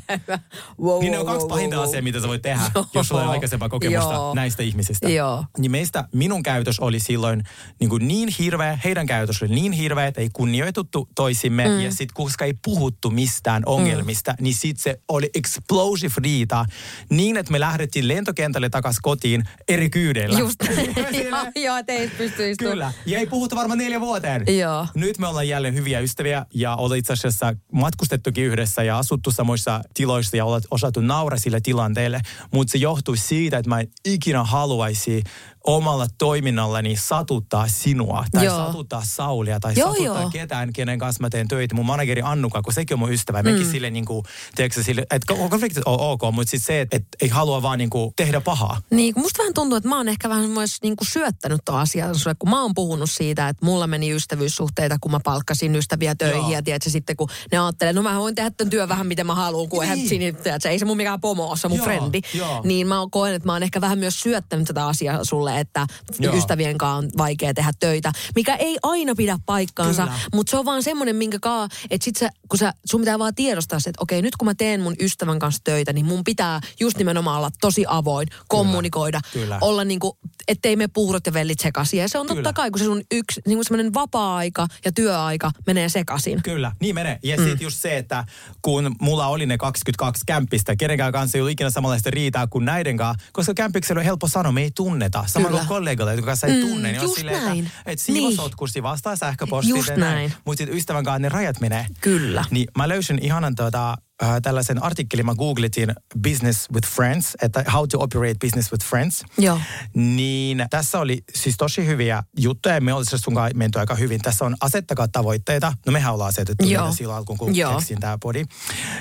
Wow, 0.83 1.01
niin 1.01 1.13
ne 1.13 1.19
on 1.19 1.27
wow, 1.27 1.33
kaksi 1.33 1.47
wow, 1.47 1.49
pahinta 1.49 1.77
wow. 1.77 1.85
asiaa, 1.89 2.03
mitä 2.03 2.21
sä 2.21 2.29
voit 2.29 2.43
tehdä, 2.43 2.63
Joo. 2.75 2.87
jos 2.95 3.09
sulla 3.09 3.31
ole 3.31 3.44
aikaisempaa 3.45 3.69
kokemusta 3.69 4.15
Joo. 4.15 4.35
näistä 4.35 4.63
ihmisistä. 4.63 5.09
Joo. 5.09 5.45
Niin 5.59 5.71
meistä 5.71 6.09
minun 6.13 6.43
käytös 6.43 6.81
oli 6.81 7.01
silloin 7.01 7.45
niin, 7.81 7.91
kuin 7.91 8.09
niin 8.09 8.29
hirveä, 8.39 8.79
heidän 8.85 9.07
käytös 9.07 9.43
oli 9.43 9.55
niin 9.55 9.73
hirveä, 9.73 10.07
että 10.07 10.21
ei 10.21 10.31
kunnioitettu 10.33 11.09
toisimme. 11.15 11.69
Mm. 11.69 11.81
Ja 11.81 11.91
sitten 11.91 12.15
koska 12.15 12.45
ei 12.45 12.55
puhuttu 12.65 13.11
mistään 13.11 13.63
ongelmista, 13.67 14.33
mm. 14.33 14.45
niin 14.45 14.55
sitten 14.55 14.83
se 14.83 15.01
oli 15.09 15.31
explosive 15.35 16.15
riita 16.23 16.67
niin, 17.11 17.37
että 17.37 17.53
me 17.53 17.61
lähdettiin 17.61 18.09
lentokentälle 18.09 18.69
takaisin 18.69 19.03
kotiin 19.03 19.45
eri 19.69 19.91
kyydeillä. 19.91 20.39
Just. 20.39 20.57
Joo, 21.65 21.77
pysty 22.19 22.51
istumaan. 22.51 22.73
Kyllä. 22.73 22.93
Ja 23.07 23.19
ei 23.19 23.27
puhuttu 23.27 23.57
varmaan 23.57 23.79
neljä 23.79 24.01
vuoteen. 24.01 24.59
Joo. 24.59 24.87
Nyt 24.95 25.19
me 25.19 25.27
ollaan 25.27 25.49
jälleen 25.49 25.75
hyviä 25.75 26.01
ystäviä 26.01 26.47
ja 26.55 26.77
ollaan 26.77 26.99
itse 26.99 27.13
asiassa 27.13 27.55
matkustettukin 27.73 28.45
yhdessä 28.45 28.83
ja 28.83 28.99
asuttu 28.99 29.31
samoissa 29.31 29.81
tiloissa 29.95 30.37
ja 30.37 30.45
ollaan 30.45 30.63
osattu 30.71 31.01
naura 31.01 31.37
sille 31.37 31.61
tilanteelle. 31.61 32.21
Mutta 32.53 32.73
se 32.73 32.79
johtuu 32.79 33.17
siitä, 33.17 33.34
että 33.59 33.69
mä 33.69 33.81
en 33.81 33.89
ikinä 34.05 34.45
haluaisi 34.45 35.23
omalla 35.65 36.07
toiminnallani 36.19 36.97
satuttaa 36.97 37.69
sinua 37.69 38.25
tai 38.33 38.45
Joo. 38.45 38.57
satuttaa 38.57 39.03
Saulia 39.05 39.61
tai 39.61 39.73
Joo, 39.77 39.89
satuttaa 39.93 40.21
joo. 40.21 40.31
ketään, 40.31 40.73
kenen 40.73 40.99
kanssa 40.99 41.23
mä 41.23 41.31
teen 41.31 41.49
töitä. 41.49 41.75
Mun 41.75 41.87
manageri 41.87 42.23
Annuka, 42.25 42.63
kun 42.63 42.73
sekin 42.73 42.95
on 42.95 42.99
mun 42.99 43.13
ystävä. 43.13 43.43
Mm. 43.43 43.49
Mekin 43.51 43.71
sille 43.71 43.91
niin 43.91 44.05
kuin, 44.05 44.25
tiedätkö, 44.55 44.83
sille, 44.83 45.07
että 45.11 45.35
konfliktit 45.35 45.83
on 45.87 46.01
ok, 46.01 46.21
mutta 46.33 46.51
sitten 46.51 46.67
se, 46.67 46.81
että 46.81 46.97
et 46.97 47.07
ei 47.23 47.29
halua 47.29 47.63
vaan 47.63 47.79
niin 47.79 47.91
kuin, 47.91 48.13
tehdä 48.17 48.41
pahaa. 48.41 48.81
Niin, 48.91 49.15
musta 49.17 49.39
vähän 49.39 49.55
tuntuu, 49.55 49.77
että 49.77 49.89
mä 49.89 49.97
oon 49.97 50.09
ehkä 50.09 50.29
vähän 50.29 50.51
myös 50.51 50.77
niin 50.83 50.97
kuin 50.97 51.09
syöttänyt 51.09 51.61
tuon 51.65 51.79
asian 51.79 52.15
sulle, 52.19 52.35
kun 52.39 52.51
mä 52.51 52.63
oon 52.63 52.75
puhunut 52.75 53.11
siitä, 53.11 53.49
että 53.49 53.65
mulla 53.67 53.87
meni 53.87 54.11
ystävyyssuhteita, 54.13 54.97
kun 55.01 55.11
mä 55.11 55.21
palkkasin 55.25 55.77
ystäviä 55.77 56.15
töihin 56.15 56.41
Joo. 56.41 56.51
ja 56.51 56.63
tiedätkö, 56.63 56.91
sitten 56.91 57.17
kun 57.17 57.29
ne 57.53 57.59
ajattelee, 57.59 57.93
no 57.93 58.03
mä 58.03 58.19
voin 58.19 58.35
tehdä 58.35 58.51
tämän 58.51 58.71
työn 58.71 58.89
vähän 58.89 59.07
miten 59.07 59.27
mä 59.27 59.35
haluan, 59.35 59.69
kun 59.69 59.83
eihän 59.83 59.99
Niin. 59.99 60.09
siinä, 60.09 60.39
tiedätkö, 60.39 60.69
ei 60.71 60.79
se 60.79 60.85
mun 60.85 60.97
mikään 60.97 61.21
pomo 61.21 61.49
ole, 61.49 61.57
se 61.57 61.69
mun 61.69 61.77
Joo, 61.79 61.85
frendi. 61.85 62.21
joo. 62.35 62.61
Niin 62.65 62.87
mä 62.87 62.95
koen, 63.11 63.35
että 63.35 63.49
mä 63.49 63.53
oon 63.53 63.63
ehkä 63.63 63.81
vähän 63.81 63.99
myös 63.99 64.21
syöttänyt 64.21 64.67
tätä 64.67 64.87
asiaa 64.87 65.25
sulle, 65.25 65.54
että 65.59 65.87
Joo. 66.19 66.37
ystävien 66.37 66.79
kanssa 66.79 66.95
on 66.95 67.11
vaikea 67.17 67.55
tehdä 67.55 67.73
töitä, 67.81 68.13
mikä 68.35 68.55
ei 68.55 68.79
aina 68.83 69.15
pidä 69.15 69.39
paikkaansa, 69.47 70.03
Kyllä. 70.03 70.19
mutta 70.35 70.51
se 70.51 70.57
on 70.57 70.65
vaan 70.65 70.83
semmoinen, 70.83 71.17
minkä 71.17 71.39
kaa, 71.39 71.69
että 71.91 72.05
sit 72.05 72.17
sä, 72.17 72.31
kun 72.49 72.59
sä, 72.59 72.75
sun 72.85 73.01
pitää 73.01 73.19
vaan 73.19 73.35
tiedostaa 73.35 73.81
se, 73.81 73.91
että 73.91 74.03
okei, 74.03 74.23
nyt 74.23 74.37
kun 74.37 74.47
mä 74.47 74.55
teen 74.55 74.81
mun 74.81 74.95
ystävän 75.01 75.39
kanssa 75.39 75.61
töitä, 75.65 75.93
niin 75.93 76.07
mun 76.07 76.25
pitää 76.25 76.61
just 76.81 76.99
nimenomaan 76.99 77.37
olla 77.37 77.51
tosi 77.61 77.85
avoin, 77.89 78.29
kommunikoida, 78.49 79.21
Kyllä. 79.33 79.59
olla 79.61 79.85
niin 79.85 80.01
kuin, 80.01 80.19
ettei 80.49 80.77
me 80.77 80.89
puurot 80.89 81.27
ja 81.27 81.33
vellit 81.33 81.61
sekaisin. 81.61 82.01
Ja 82.01 82.09
se 82.09 82.19
on 82.19 82.27
totta 82.27 82.39
Kyllä. 82.39 82.53
kai, 82.53 82.71
kun 82.71 82.79
se 82.79 82.85
sun 82.85 83.03
yksi, 83.13 83.41
niin 83.47 83.57
kuin 83.57 83.65
semmoinen 83.65 83.95
vapaa-aika 83.95 84.67
ja 84.85 84.93
työaika 84.93 85.51
menee 85.67 85.89
sekaisin. 85.89 86.43
Kyllä, 86.43 86.73
niin 86.81 86.95
menee. 86.95 87.19
Ja 87.23 87.37
mm. 87.37 87.45
sitten 87.45 87.65
just 87.65 87.81
se, 87.81 87.97
että 87.97 88.25
kun 88.63 88.97
mulla 89.01 89.27
oli 89.27 89.47
ne 89.47 89.59
22 89.59 90.23
kämppistä, 90.27 90.77
kenenkään 90.77 91.13
kanssa 91.13 91.39
ei 91.39 91.43
ollut 91.43 91.53
ikinä 91.53 91.71
samanlaista 91.71 92.11
riitaa 92.11 92.47
kuin 92.47 92.65
näiden 92.65 92.97
kanssa, 92.97 93.27
koska 93.33 93.55
kämpiksellä 93.55 93.99
on 93.99 94.05
helppo 94.05 94.29
sanoa, 94.29 94.53
me 94.53 94.63
ei 94.63 94.71
tunneta. 94.71 95.25
Sama 95.27 95.44
Kyllä. 95.49 95.59
kuin 95.59 95.69
kollegoilla, 95.69 96.13
jotka 96.13 96.27
kanssa 96.27 96.47
ei 96.47 96.53
Mm, 96.63 96.69
tunne. 96.69 96.93
Niin 96.93 97.01
on 97.01 97.09
silleen, 97.09 97.45
näin. 97.45 97.67
että, 97.67 97.91
että 97.91 98.05
siivosotkusti 98.05 98.83
vastaa 98.83 99.17
sähköpostiin. 99.17 99.77
Just 99.77 99.89
ja 99.89 99.97
näin. 99.97 100.33
Mutta 100.45 100.59
sitten 100.59 100.77
ystävän 100.77 101.05
kanssa 101.05 101.19
ne 101.19 101.29
rajat 101.29 101.61
menee. 101.61 101.87
Kyllä. 102.01 102.45
Niin 102.51 102.67
mä 102.79 102.89
löysin 102.89 103.19
ihanan 103.23 103.55
tota, 103.55 103.97
äh, 104.23 104.41
tällaisen 104.43 104.83
artikkelin, 104.83 105.27
mä 105.27 105.35
googletin 105.35 105.93
Business 106.23 106.71
with 106.73 106.89
Friends, 106.89 107.37
että 107.43 107.65
how 107.73 107.89
to 107.89 108.01
operate 108.01 108.35
business 108.41 108.73
with 108.73 108.87
friends. 108.87 109.25
Joo. 109.39 109.61
Niin 109.95 110.67
tässä 110.71 110.99
oli 110.99 111.25
siis 111.35 111.57
tosi 111.57 111.87
hyviä 111.87 112.23
juttuja, 112.39 112.75
ja 112.75 112.81
me 112.81 112.93
olisimme 112.93 113.19
sun 113.19 113.35
kanssa 113.35 113.57
menty 113.59 113.79
aika 113.79 113.95
hyvin. 113.95 114.21
Tässä 114.21 114.45
on 114.45 114.57
asettakaa 114.61 115.09
tavoitteita. 115.09 115.73
No 115.87 115.93
mehän 115.93 116.15
ollaan 116.15 116.29
asetettu 116.29 116.65
Joo. 116.67 116.93
silloin 116.93 117.17
alkuun, 117.19 117.39
kun 117.39 117.57
Joo. 117.57 117.75
keksin 117.75 118.01
tämä 118.01 118.19
podi. 118.19 118.45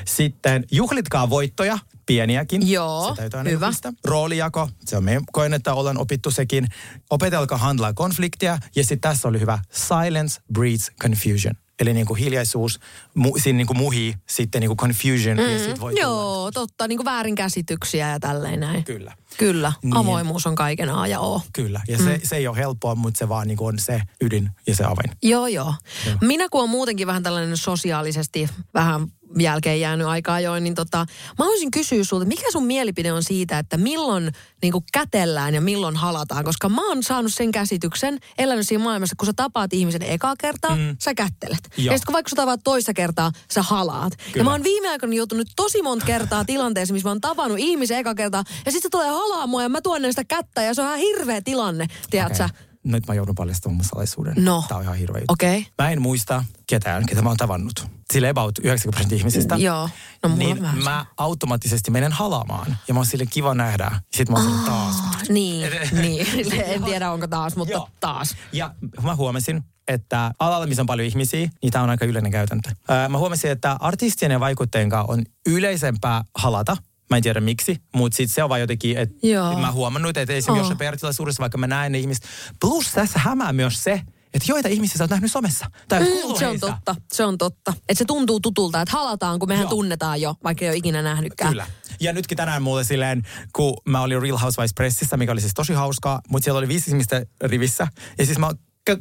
Sitten 0.05 0.63
juhlitkaa 0.72 1.29
voittoja, 1.29 1.77
pieniäkin. 2.05 2.72
Joo, 2.72 3.10
Se 3.10 3.22
täytyy 3.22 3.38
aina 3.38 3.50
hyvä. 3.50 3.65
juhlistaa. 3.65 3.91
Roolijako, 4.05 4.70
se 4.86 4.98
on 4.98 5.03
meidän 5.03 5.24
koen, 5.32 5.53
että 5.53 5.74
ollaan 5.74 5.98
opittu 5.98 6.32
sekin. 6.32 6.67
Opetelkaa 7.10 7.58
handlaa 7.58 7.93
konfliktia. 7.93 8.58
Ja 8.75 8.84
sitten 8.84 9.00
tässä 9.00 9.27
oli 9.27 9.39
hyvä, 9.39 9.60
silence 9.72 10.41
breeds 10.53 10.91
confusion. 11.01 11.55
Eli 11.80 11.94
niin 11.94 12.06
kuin 12.06 12.20
hiljaisuus 12.20 12.80
mu, 13.15 13.38
siinä 13.38 13.58
niin 13.58 13.68
kuin 13.68 13.77
muhii 13.77 14.13
sitten 14.30 14.60
niin 14.62 14.70
kuin 14.70 14.77
confusion 14.77 15.38
mm, 15.38 15.44
ja 15.50 15.58
sitten 15.58 15.80
voi 15.80 15.92
tulla. 15.92 16.01
Joo, 16.01 16.51
totta, 16.51 16.88
niin 16.88 16.98
kuin 16.98 17.06
väärinkäsityksiä 17.06 18.10
ja 18.10 18.20
tälleen 18.20 18.60
näin. 18.60 18.84
Kyllä. 18.84 19.13
Kyllä, 19.38 19.74
Niin. 19.84 19.98
avoimuus 19.98 20.48
on 20.48 20.56
kaiken 20.56 20.89
A 20.89 21.08
ja 21.08 21.20
O. 21.20 21.42
Kyllä, 21.53 21.82
ja 21.88 21.98
se, 21.98 22.20
se 22.24 22.36
ei 22.36 22.48
ole 22.48 22.58
helppoa, 22.58 22.96
mutta 22.96 23.18
se 23.18 23.30
vaan 23.30 23.48
niin 23.48 23.58
kuin 23.58 23.68
on 23.68 23.80
se 23.80 24.01
ydin 24.22 24.50
ja 24.68 24.75
se 24.75 24.84
avain. 24.84 25.12
Joo, 25.24 25.48
joo. 25.48 25.74
Minä 26.22 26.48
kun 26.51 26.63
on 26.63 26.70
muutenkin 26.70 27.08
vähän 27.08 27.24
tällainen 27.24 27.58
sosiaalisesti 27.58 28.50
vähän 28.74 29.08
jälkeen 29.40 29.80
jäänyt 29.80 30.08
aikaa 30.08 30.40
jo, 30.40 30.60
niin 30.60 30.75
tota, 30.75 30.98
mä 31.40 31.46
haluaisin 31.46 31.72
kysyä 31.72 32.04
sulta, 32.04 32.25
mikä 32.25 32.52
sun 32.52 32.66
mielipide 32.66 33.12
on 33.12 33.24
siitä, 33.24 33.60
että 33.60 33.78
milloin 33.78 34.32
niin 34.62 34.74
kätellään 34.94 35.54
ja 35.54 35.62
milloin 35.62 35.96
halataan? 35.96 36.46
Koska 36.46 36.70
mä 36.70 36.88
oon 36.88 37.04
saanut 37.04 37.34
sen 37.34 37.52
käsityksen, 37.52 38.20
elänyt 38.38 38.68
siinä 38.68 38.84
maailmassa, 38.84 39.16
kun 39.20 39.25
sä 39.25 39.34
tapaat 39.36 39.74
ihmisen 39.74 40.02
ekaa 40.02 40.36
kertaa, 40.38 40.75
mm. 40.75 40.98
sä 41.00 41.13
kättelet. 41.13 41.70
Joo. 41.78 41.94
Ja 41.94 41.98
sitten 41.98 42.06
kun 42.06 42.13
vaikka 42.13 42.30
sä 42.30 42.36
tapaat 42.36 42.60
toista 42.63 42.94
kertaa, 42.94 43.32
sä 43.52 43.62
halaat. 43.62 44.13
Ja 44.18 44.34
Kyllä. 44.34 44.44
mä 44.44 44.52
oon 44.52 44.63
viime 44.63 44.90
aikoina 44.90 45.16
joutunut 45.16 45.48
tosi 45.56 45.82
monta 45.82 46.06
kertaa 46.06 46.46
tilanteessa, 46.46 46.94
missä 46.94 47.08
mä 47.08 47.12
oon 47.12 47.22
tavannut 47.22 47.60
ihmisen 47.60 47.98
eka 47.98 48.16
kertaa, 48.16 48.44
ja 48.66 48.72
sitten 48.72 48.82
se 48.82 48.90
tulee 48.90 49.10
halaa 49.10 49.48
mua 49.48 49.63
ja 49.63 49.70
mä 49.70 49.82
tuon 49.82 50.02
sitä 50.10 50.24
kättä, 50.24 50.62
ja 50.62 50.74
se 50.74 50.82
on 50.82 50.88
ihan 50.88 51.00
hirveä 51.00 51.42
tilanne, 51.42 51.88
tiedätkö 52.10 52.38
sä? 52.38 52.50
Nyt 52.84 53.08
mä 53.08 53.13
joudun 53.13 53.36
paljastamaan 53.36 53.75
mun 53.75 53.86
salaisuuden. 53.86 54.34
No. 54.38 54.63
Tää 54.68 54.78
on 54.78 54.84
ihan 54.84 54.96
hirveä 54.96 55.20
juttu. 55.22 55.34
Okei. 55.34 55.68
Mä 55.82 55.90
en 55.90 56.02
muista 56.02 56.44
ketään, 56.68 57.06
ketä 57.06 57.22
mä 57.22 57.30
oon 57.30 57.38
tavannut. 57.38 57.88
Sille 58.13 58.30
about 58.30 58.60
90 58.60 58.92
prosenttia 58.92 59.18
ihmisistä. 59.18 59.56
Joo. 59.56 59.90
No 60.24 60.36
niin 60.36 60.62
vähän 60.62 60.84
mä 60.84 61.06
automaattisesti 61.18 61.92
menen 61.92 62.12
halaamaan. 62.12 62.78
Ja 62.88 62.94
mä 62.94 63.00
oon 63.00 63.06
sille 63.06 63.25
kiva 63.25 63.54
nähdä. 63.56 63.92
Sitten 64.13 64.34
mä 64.34 64.40
oon 64.40 64.52
sille 64.52 64.66
taas. 64.66 64.96
Niin, 65.30 65.70
niin. 66.02 66.28
En 66.66 66.84
tiedä 66.84 67.12
onko 67.12 67.28
taas, 67.28 67.56
mutta 67.56 67.72
Joo. 67.72 67.90
taas. 68.00 68.36
Ja 68.52 68.75
mä 69.02 69.16
huomasin, 69.16 69.63
että 69.88 70.32
alalla, 70.40 70.68
missä 70.68 70.82
on 70.82 70.86
paljon 70.86 71.08
ihmisiä, 71.08 71.50
niin 71.62 71.72
tämä 71.72 71.84
on 71.84 71.90
aika 71.90 72.06
yleinen 72.06 72.32
käytäntö. 72.32 72.70
Öö, 72.92 73.10
mä 73.10 73.18
huomasin, 73.18 73.52
että 73.52 73.78
artistien 73.80 74.32
ja 74.32 74.40
vaikuttajien 74.40 74.90
kanssa 74.90 75.13
on 75.13 75.24
yleisempää 75.46 76.24
halata. 76.36 76.78
Mä 77.13 77.17
en 77.17 77.24
tiedä 77.24 77.41
miksi, 77.41 77.75
mutta 77.96 78.15
sitten 78.17 78.36
se 78.36 78.43
on 78.43 78.50
vaan 78.50 78.62
jotenkin, 78.62 78.98
että 78.98 79.15
mä 79.62 79.72
huomannut, 79.72 80.10
että 80.17 80.22
esimerkiksi 80.34 80.51
Oh. 80.51 80.58
jossain 80.58 80.77
PR-tilaisuudessa, 80.77 81.41
vaikka 81.41 81.58
mä 81.58 81.67
näen 81.67 81.91
ne 81.91 82.00
ihmiset. 82.00 82.24
Plus 82.62 82.91
tässä 82.91 83.20
hämää 83.20 83.53
myös 83.53 83.84
se, 83.84 83.91
että 84.34 84.46
joita 84.48 84.70
ihmisiä 84.70 84.98
sä 84.98 85.03
oot 85.03 85.10
nähnyt 85.12 85.32
somessa. 85.32 85.65
Tai 85.88 86.00
Mm, 86.00 86.05
se 86.39 86.46
on 86.46 86.51
heistä. 86.51 86.67
totta, 86.67 86.96
se 87.13 87.25
on 87.25 87.38
totta. 87.38 87.74
Että 87.77 87.93
se 87.98 88.05
tuntuu 88.05 88.39
tutulta, 88.39 88.82
että 88.82 88.91
halataan, 88.91 89.39
kun 89.39 89.49
mehän 89.49 89.63
Joo. 89.63 89.69
tunnetaan 89.69 90.21
jo, 90.21 90.36
vaikka 90.43 90.65
ei 90.65 90.69
ole 90.69 90.78
ikinä 90.78 91.02
nähnytkään. 91.02 91.49
Kyllä. 91.52 91.67
Ja 91.99 92.13
nytkin 92.13 92.38
tänään 92.38 92.62
mulle 92.62 92.84
silleen, 92.84 93.23
kun 93.56 93.73
mä 93.86 94.02
olin 94.02 94.21
Real 94.21 94.38
Housewives 94.38 94.73
Pressissä, 94.73 95.17
mikä 95.17 95.32
oli 95.32 95.41
siis 95.41 95.54
tosi 95.54 95.73
hauskaa, 95.73 96.21
mutta 96.30 96.43
siellä 96.43 96.58
oli 96.58 96.67
viisi 96.67 96.91
ihmistä 96.91 97.26
rivissä. 97.41 97.88
Ja 98.17 98.26
siis 98.26 98.38
mä 98.39 98.49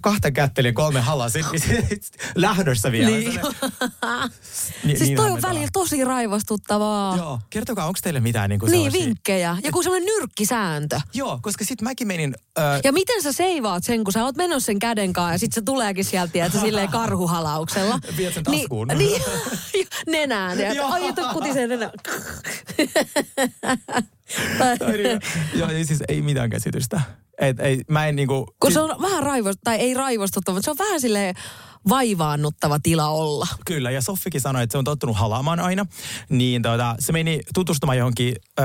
kahta 0.00 0.30
kättelin, 0.30 0.74
kolme 0.74 1.00
halasin, 1.00 1.44
niin 1.52 1.62
sit 2.02 2.16
lähdössä 2.34 2.92
vielä. 2.92 3.10
Niin. 3.16 3.40
Ni- 4.84 4.96
Siis 4.96 5.00
niin 5.00 5.16
toi 5.16 5.30
on 5.30 5.42
välillä 5.42 5.68
tosi 5.72 6.04
raivostuttavaa. 6.04 7.16
Joo, 7.16 7.40
kertokaa, 7.50 7.86
onko 7.86 7.98
teille 8.02 8.20
mitään 8.20 8.50
niin 8.50 8.60
kuin 8.60 8.70
Niin, 8.72 8.90
sellaisia- 8.90 9.06
vinkkejä. 9.06 9.56
Joku 9.64 9.82
semmoinen 9.82 10.06
nyrkkisääntö. 10.06 11.00
Joo, 11.14 11.38
koska 11.42 11.64
sit 11.64 11.82
mäkin 11.82 12.06
menin... 12.08 12.34
Ö, 12.58 12.62
Ja 12.84 12.92
miten 12.92 13.22
sä 13.22 13.32
seivaat 13.32 13.84
sen, 13.84 14.04
kun 14.04 14.12
sä 14.12 14.24
oot 14.24 14.36
menossa 14.36 14.66
sen 14.66 14.78
käden 14.78 15.12
kanssa 15.12 15.34
ja 15.34 15.38
sit 15.38 15.52
se 15.52 15.62
tuleekin 15.62 16.04
sieltä, 16.04 16.44
että 16.46 16.60
silleen 16.60 16.88
karhuhalauksella. 16.98 17.98
Viet 18.16 18.34
sen 18.34 18.44
taskuun. 18.44 18.88
Niin, 18.88 18.98
niin 19.72 19.86
nenään. 20.20 20.58
Ja, 20.58 20.86
ai, 20.86 21.08
että 21.08 21.22
kutisee 21.32 21.66
nenään. 21.66 21.92
niin, 24.96 25.20
joo, 25.54 25.68
siis 25.84 26.02
ei 26.08 26.22
mitään 26.22 26.50
käsitystä. 26.50 27.00
Et, 27.40 27.60
ei, 27.60 27.82
mä 27.88 28.06
en 28.06 28.16
niinku... 28.16 28.54
Kun 28.60 28.72
se 28.72 28.80
on 28.80 29.02
vähän 29.02 29.22
raivost, 29.22 29.58
tai 29.64 29.76
ei 29.76 29.94
raivostuttava, 29.94 30.54
mutta 30.54 30.64
se 30.64 30.70
on 30.70 30.78
vähän 30.78 31.00
silleen 31.00 31.34
vaivaannuttava 31.88 32.78
tila 32.82 33.08
olla. 33.08 33.46
Kyllä, 33.66 33.90
ja 33.90 34.02
Soffikin 34.02 34.40
sanoi, 34.40 34.62
että 34.62 34.72
se 34.72 34.78
on 34.78 34.84
tottunut 34.84 35.16
halaamaan 35.16 35.60
aina. 35.60 35.86
Niin 36.28 36.62
tota, 36.62 36.94
se 36.98 37.12
meni 37.12 37.40
tutustumaan 37.54 37.98
johonkin 37.98 38.36
ö, 38.60 38.62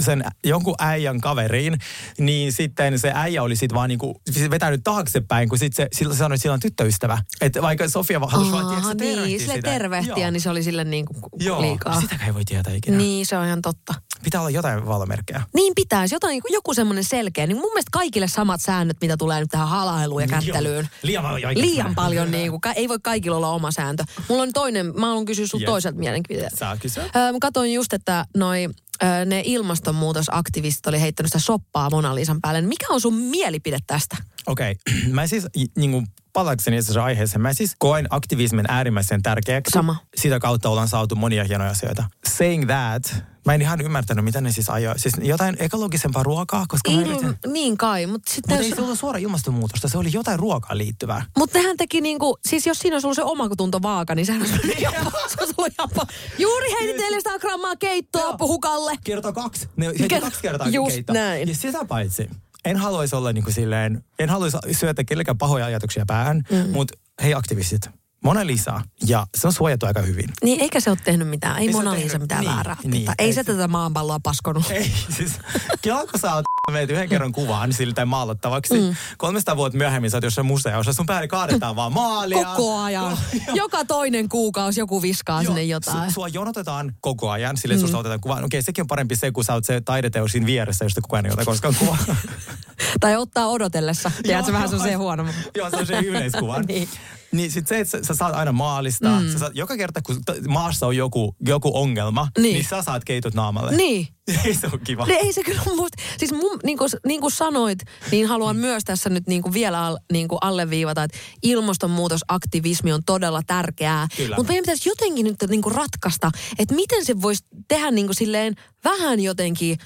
sen 0.00 0.24
jonkun 0.44 0.74
äijän 0.78 1.20
kaveriin, 1.20 1.78
niin 2.18 2.52
sitten 2.52 2.98
se 2.98 3.12
äijä 3.14 3.42
oli 3.42 3.56
sitten 3.56 3.76
vaan 3.76 3.88
niinku, 3.88 4.20
vetänyt 4.50 4.80
taaksepäin, 4.84 5.48
kun 5.48 5.58
sitten 5.58 5.86
se, 5.92 5.98
sillä 5.98 6.14
sanoi, 6.14 6.34
että 6.34 6.42
sillä 6.42 6.54
on 6.54 6.60
tyttöystävä. 6.60 7.18
Että 7.40 7.62
vaikka 7.62 7.88
Sofia 7.88 8.20
va- 8.20 8.26
halusi 8.26 8.52
vaan, 8.52 8.66
tiedätkö, 8.66 8.88
se 8.88 9.24
niin, 9.24 9.40
sille 9.40 9.54
sitä. 9.54 9.70
tervehtiä, 9.70 10.16
Joo. 10.16 10.30
niin 10.30 10.40
se 10.40 10.50
oli 10.50 10.62
sille 10.62 10.84
niin 10.84 11.04
kuin 11.04 11.22
Joo, 11.38 11.60
liikaa. 11.60 12.00
sitäkään 12.00 12.28
ei 12.28 12.34
voi 12.34 12.44
tietää 12.44 12.72
ikinä. 12.74 12.96
Niin, 12.96 13.26
se 13.26 13.38
on 13.38 13.46
ihan 13.46 13.62
totta. 13.62 13.94
Pitää 14.22 14.40
olla 14.40 14.50
jotain 14.50 14.86
valomerkkejä. 14.86 15.42
Niin 15.54 15.72
pitäisi, 15.74 16.14
jotain, 16.14 16.40
joku 16.50 16.74
semmoinen 16.74 17.04
selkeä. 17.04 17.46
Niin 17.46 17.56
mun 17.56 17.70
mielestä 17.72 17.90
kaikille 17.92 18.28
samat 18.28 18.60
säännöt, 18.60 18.96
mitä 19.00 19.16
tulee 19.16 19.40
nyt 19.40 19.50
tähän 19.50 19.68
halailuun 19.68 20.22
ja 20.22 20.28
kättelyyn. 20.28 20.84
Joo, 20.84 20.98
liian 21.02 21.24
paljon. 21.24 21.54
Liian 21.54 21.94
paljon, 21.94 22.30
niin 22.30 22.50
kuin, 22.50 22.60
ei 22.76 22.88
voi 22.88 22.98
kaikilla 23.02 23.36
olla 23.36 23.50
oma 23.50 23.70
sääntö. 23.70 24.04
Mulla 24.28 24.42
on 24.42 24.52
toinen, 24.52 25.00
mä 25.00 25.06
haluan 25.06 25.24
kysyä 25.24 25.46
sun 25.46 25.60
Yes. 25.60 25.66
toiselta 25.66 25.98
mielenkiintoista. 25.98 26.58
Saa 26.58 26.76
kysyä. 26.76 27.02
Öö, 27.16 27.32
mä 27.32 27.38
katsoin 27.40 27.74
just, 27.74 27.92
että 27.92 28.26
noi, 28.36 28.68
öö, 29.02 29.24
ne 29.24 29.42
ilmastonmuutosaktivistit 29.44 30.86
oli 30.86 31.00
heittänyt 31.00 31.30
sitä 31.32 31.38
soppaa 31.44 31.90
Mona 31.90 32.14
Lisan 32.14 32.40
päälle. 32.40 32.60
Mikä 32.60 32.86
on 32.90 33.00
sun 33.00 33.14
mielipide 33.14 33.78
tästä? 33.86 34.16
Okei, 34.46 34.76
okay. 34.88 35.02
mä 35.12 35.26
siis 35.26 35.46
niin 35.76 35.90
kuin 35.90 36.06
palatakseni 36.32 36.76
itse 36.76 36.84
asiassa 36.86 37.04
aiheeseen, 37.04 37.40
mä 37.40 37.52
siis 37.52 37.74
koen 37.78 38.06
aktivismin 38.10 38.64
äärimmäisen 38.68 39.22
tärkeäksi. 39.22 39.70
Sama. 39.70 39.96
Sitä 40.16 40.38
kautta 40.38 40.68
ollaan 40.68 40.88
saatu 40.88 41.16
monia 41.16 41.44
hienoja 41.44 41.70
asioita. 41.70 42.04
Saying 42.28 42.66
that, 42.66 43.24
mä 43.46 43.54
en 43.54 43.62
ihan 43.62 43.80
ymmärtänyt, 43.80 44.24
mitä 44.24 44.40
ne 44.40 44.52
siis 44.52 44.70
ajoi. 44.70 44.98
Siis 44.98 45.14
jotain 45.22 45.56
ekologisempaa 45.58 46.22
ruokaa, 46.22 46.64
koska 46.68 46.90
mä 46.90 47.00
yritin... 47.00 47.28
Il, 47.28 47.52
niin 47.52 47.76
kai, 47.76 48.06
mutta 48.06 48.32
sitten... 48.32 48.56
Mutta 48.56 48.66
ei 48.66 48.74
se 48.74 48.82
ollut 48.82 48.98
suora 48.98 49.18
ilmastonmuutosta, 49.18 49.88
se 49.88 49.98
oli 49.98 50.08
jotain 50.12 50.38
ruokaa 50.38 50.78
liittyvää. 50.78 51.26
Mutta 51.38 51.58
nehän 51.58 51.76
teki 51.76 52.00
niinku, 52.00 52.38
siis 52.48 52.66
jos 52.66 52.78
siinä 52.78 52.96
olisi 52.96 53.06
ollut 53.06 53.16
se 53.16 53.22
omatunto 53.22 53.82
vaaka, 53.82 54.14
niin 54.14 54.26
sehän 54.26 54.42
olisi 54.42 54.54
mennyt 54.56 54.80
jopa, 54.94 55.10
se 55.28 55.36
olisi 55.40 55.54
ollut 55.56 55.72
jopa. 55.78 56.06
Juuri 56.38 56.66
heitit 56.80 56.96
400 56.96 57.38
grammaa 57.38 57.76
keittoa 57.76 58.36
puhukalle. 58.36 58.92
Kerta 59.04 59.32
kaksi. 59.32 59.68
Ne 59.76 59.86
heitti 59.86 60.16
Ker- 60.16 60.20
kaksi 60.20 60.42
kertaa 60.42 60.68
just 60.68 60.94
keittoa. 60.94 61.14
näin. 61.14 61.48
Ja 61.48 61.54
sitä 61.54 61.84
paitsi, 61.84 62.30
en 62.64 62.76
haluaisi 62.76 63.16
olla 63.16 63.32
niin 63.32 63.44
kuin 63.44 63.54
silleen, 63.54 64.04
en 64.18 64.28
haluaisi 64.28 64.56
syötä 64.72 65.04
kellekään 65.04 65.38
pahoja 65.38 65.66
ajatuksia 65.66 66.04
päähän, 66.06 66.42
mm. 66.50 66.70
mutta 66.70 66.98
hei 67.22 67.34
aktivistit, 67.34 67.90
Mona 68.24 68.46
Lisa, 68.46 68.80
ja 69.06 69.26
se 69.34 69.46
on 69.46 69.52
suojattu 69.52 69.86
aika 69.86 70.00
hyvin. 70.02 70.24
Niin 70.44 70.60
eikä 70.60 70.80
se 70.80 70.90
ole 70.90 70.98
tehnyt 71.04 71.28
mitään, 71.28 71.58
ei, 71.58 71.66
Ei 71.66 71.72
Mona 71.72 71.92
Lisa 71.92 72.02
tehnyt- 72.06 72.20
mitään 72.22 72.40
niin, 72.40 72.54
väärää. 72.54 72.76
niin, 72.84 73.08
ei 73.18 73.26
ei 73.26 73.32
se 73.32 73.34
se- 73.34 73.44
tätä 73.44 73.68
maanpalloa 73.68 74.20
paskonut. 74.22 74.70
Ei, 74.70 74.92
siis, 75.16 75.32
sä 76.18 76.34
oot 76.34 76.44
meet 76.72 76.90
yhden 76.90 77.08
kerran 77.08 77.32
kuvaan 77.32 77.72
siltä 77.72 78.06
maalattavaksi. 78.06 78.80
Mm. 78.80 78.96
300 79.16 79.56
vuotta 79.56 79.78
myöhemmin 79.78 80.10
sä 80.10 80.16
oot 80.16 80.24
jossain 80.24 80.46
museossa, 80.46 80.92
sun 80.92 81.06
päälle 81.06 81.28
kaadetaan 81.28 81.76
vaan 81.76 81.92
maalia. 81.92 82.44
Koko 82.56 82.78
ajan. 82.78 83.18
Joka 83.54 83.84
toinen 83.84 84.28
kuukausi 84.28 84.80
joku 84.80 85.02
viskaa 85.02 85.42
Joo, 85.42 85.46
sinne 85.46 85.64
jotain. 85.64 86.10
Su, 86.10 86.14
sua 86.14 86.28
jonotetaan 86.28 86.94
koko 87.00 87.30
ajan, 87.30 87.56
sille 87.56 87.74
mm. 87.74 87.80
susta 87.80 87.98
otetaan 87.98 88.20
kuva. 88.20 88.40
Okei, 88.44 88.62
sekin 88.62 88.82
on 88.82 88.86
parempi 88.86 89.16
se, 89.16 89.30
kun 89.30 89.44
sä 89.44 89.54
oot 89.54 89.64
se 89.64 89.80
taideteos 89.80 90.32
siinä 90.32 90.46
vieressä, 90.46 90.84
josta 90.84 91.00
kukaan 91.00 91.26
ei 91.26 91.32
ota 91.32 91.44
koskaan 91.44 91.74
kuvaa. 91.78 91.98
Tai 93.00 93.16
ottaa 93.16 93.46
odotellessa. 93.46 94.10
Tiedätkö, 94.22 94.52
vähän 94.52 94.68
se 94.68 94.74
on 94.74 94.82
se 94.82 94.94
huono. 94.94 95.26
Joo, 95.56 95.70
se 95.70 95.76
on 95.76 95.86
se 95.86 95.98
yleiskuva. 95.98 96.62
Niin. 96.62 96.88
Niin 97.32 97.50
sit 97.50 97.66
se, 97.66 97.80
että 97.80 97.98
sä, 98.02 98.14
saat 98.14 98.34
aina 98.34 98.52
maalista, 98.52 99.20
mm. 99.20 99.32
sä 99.32 99.38
saat, 99.38 99.56
joka 99.56 99.76
kerta 99.76 100.02
kun 100.02 100.16
maassa 100.48 100.86
on 100.86 100.96
joku, 100.96 101.36
joku 101.46 101.70
ongelma, 101.74 102.28
niin. 102.36 102.42
Niin. 102.42 102.54
niin 102.54 102.68
sä 102.68 102.82
saat 102.82 103.04
keitot 103.04 103.34
naamalle. 103.34 103.76
Niin. 103.76 104.08
Ei 104.44 104.54
se 104.54 104.66
ole 104.66 104.80
kiva. 104.84 105.06
Ne, 105.06 105.14
ei 105.14 105.32
se 105.32 105.42
kyllä 105.42 105.62
musta, 105.76 106.02
siis 106.18 106.32
mun, 106.32 106.60
niin 106.64 106.78
kuin, 106.78 106.90
niin 107.06 107.20
kuin 107.20 107.30
sanoit, 107.32 107.78
niin 108.10 108.26
haluan 108.26 108.56
myös 108.56 108.84
tässä 108.84 109.10
nyt 109.10 109.26
niin 109.26 109.42
kuin 109.42 109.52
vielä 109.52 109.86
al, 109.86 109.98
niin 110.12 110.28
kuin 110.28 110.38
alleviivata, 110.40 111.02
että 111.02 111.18
ilmastonmuutosaktivismi 111.42 112.92
on 112.92 113.04
todella 113.06 113.42
tärkeää. 113.46 114.08
Mutta 114.36 114.50
meidän 114.50 114.62
pitäisi 114.62 114.88
jotenkin 114.88 115.24
nyt 115.24 115.36
niin 115.48 115.62
kuin 115.62 115.74
ratkaista, 115.74 116.30
että 116.58 116.74
miten 116.74 117.04
se 117.04 117.22
voisi 117.22 117.44
tehdä 117.68 117.90
niin 117.90 118.06
kuin 118.06 118.16
silleen 118.16 118.54
vähän 118.84 119.20
jotenkin 119.20 119.78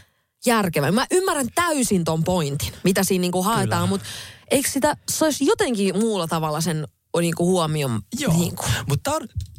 järkevän. 0.47 0.95
Mä 0.95 1.07
ymmärrän 1.11 1.49
täysin 1.55 2.05
ton 2.05 2.25
pointin, 2.25 2.73
mitä 2.85 3.05
siinä 3.05 3.21
niin 3.21 3.33
kuin 3.33 3.45
haetaan, 3.45 3.89
mutta 3.89 4.07
eikö 4.51 4.69
sitä, 4.71 4.97
se 5.11 5.25
olisi 5.25 5.47
jotenkin 5.47 5.99
muulla 5.99 6.27
tavalla 6.27 6.61
sen 6.61 6.89
niin 7.21 7.35
kuin 7.35 7.47
huomion. 7.47 8.01
Joo, 8.19 8.33
Niin 8.33 8.55
mutta 8.89 9.11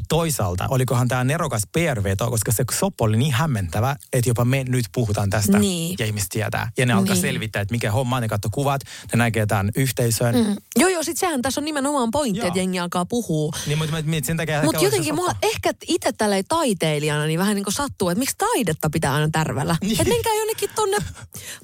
toisaalta, 0.09 0.67
olikohan 0.69 1.07
tämä 1.07 1.23
nerokas 1.23 1.61
PR-veto, 1.77 2.29
koska 2.31 2.51
se 2.51 2.63
soppo 2.79 3.03
oli 3.05 3.17
niin 3.17 3.33
hämmentävä, 3.33 3.95
että 4.13 4.29
jopa 4.29 4.45
me 4.45 4.63
nyt 4.67 4.85
puhutaan 4.93 5.29
tästä 5.29 5.59
Niin. 5.59 5.95
ja 5.99 6.05
ihmiset 6.05 6.29
tietää. 6.29 6.71
Ja 6.77 6.85
ne 6.85 6.93
alkaa 6.93 7.13
Niin. 7.15 7.21
selvittää, 7.21 7.61
että 7.61 7.71
mikä 7.71 7.91
homma, 7.91 8.19
ne 8.19 8.27
katsoo 8.27 8.49
kuvat, 8.53 8.81
ne 9.13 9.17
näkee 9.17 9.45
tämän 9.45 9.69
yhteisön. 9.75 10.35
Mm. 10.35 10.55
Joo, 10.79 10.89
joo, 10.89 11.03
sit 11.03 11.17
sehän 11.17 11.41
tässä 11.41 11.61
on 11.61 11.65
nimenomaan 11.65 12.11
pointti, 12.11 12.47
että 12.47 12.59
jengi 12.59 12.79
alkaa 12.79 13.05
puhua. 13.05 13.51
Niin, 13.67 13.77
mutta 13.77 13.95
sen 14.23 14.37
takia... 14.37 14.63
Mutta 14.63 14.83
jotenkin 14.83 15.15
soppa. 15.15 15.35
ehkä 15.41 15.73
itse 15.87 16.11
tälleen 16.11 16.43
taiteilijana 16.49 17.25
niin 17.25 17.39
vähän 17.39 17.55
niin 17.55 17.63
kuin 17.63 17.73
sattuu, 17.73 18.09
että 18.09 18.19
miksi 18.19 18.35
taidetta 18.37 18.89
pitää 18.89 19.13
aina 19.13 19.29
tärvällä. 19.31 19.75
Niin. 19.81 19.91
Että 20.01 20.13
menkää 20.13 20.33
jonnekin 20.33 20.69
tonne 20.75 20.97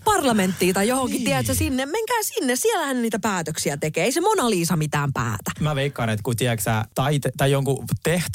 parlamenttiin 0.05 0.73
tai 0.73 0.87
johonkin, 0.87 1.15
Niin. 1.15 1.25
tiedätkö, 1.25 1.53
sinne. 1.53 1.85
Menkää 1.85 2.17
sinne, 2.21 2.55
siellähän 2.55 3.01
niitä 3.01 3.19
päätöksiä 3.19 3.77
tekee. 3.77 4.03
Ei 4.03 4.11
se 4.11 4.21
Mona 4.21 4.49
Lisa 4.49 4.75
mitään 4.75 5.13
päätä. 5.13 5.51
Mä 5.59 5.75
veikkaan, 5.75 6.09
että 6.09 6.23
kun 6.23 6.35
tiedätkö, 6.35 6.71
taite, 6.95 7.31
tai 7.37 7.51
jonkun 7.51 7.85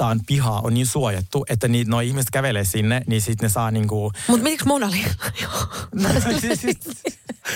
tehtaan 0.00 0.20
piha 0.26 0.60
on 0.64 0.74
niin 0.74 0.86
suojattu, 0.86 1.44
että 1.48 1.68
niin, 1.68 1.86
noi 1.88 2.08
ihmiset 2.08 2.30
kävelee 2.30 2.64
sinne, 2.64 3.02
niin 3.06 3.22
sitten 3.22 3.46
ne 3.46 3.52
saa 3.52 3.70
niinku... 3.70 4.12
Mutta 4.28 4.42
miksi 4.42 4.66
Mona 4.66 4.90
Lisa? 4.90 5.10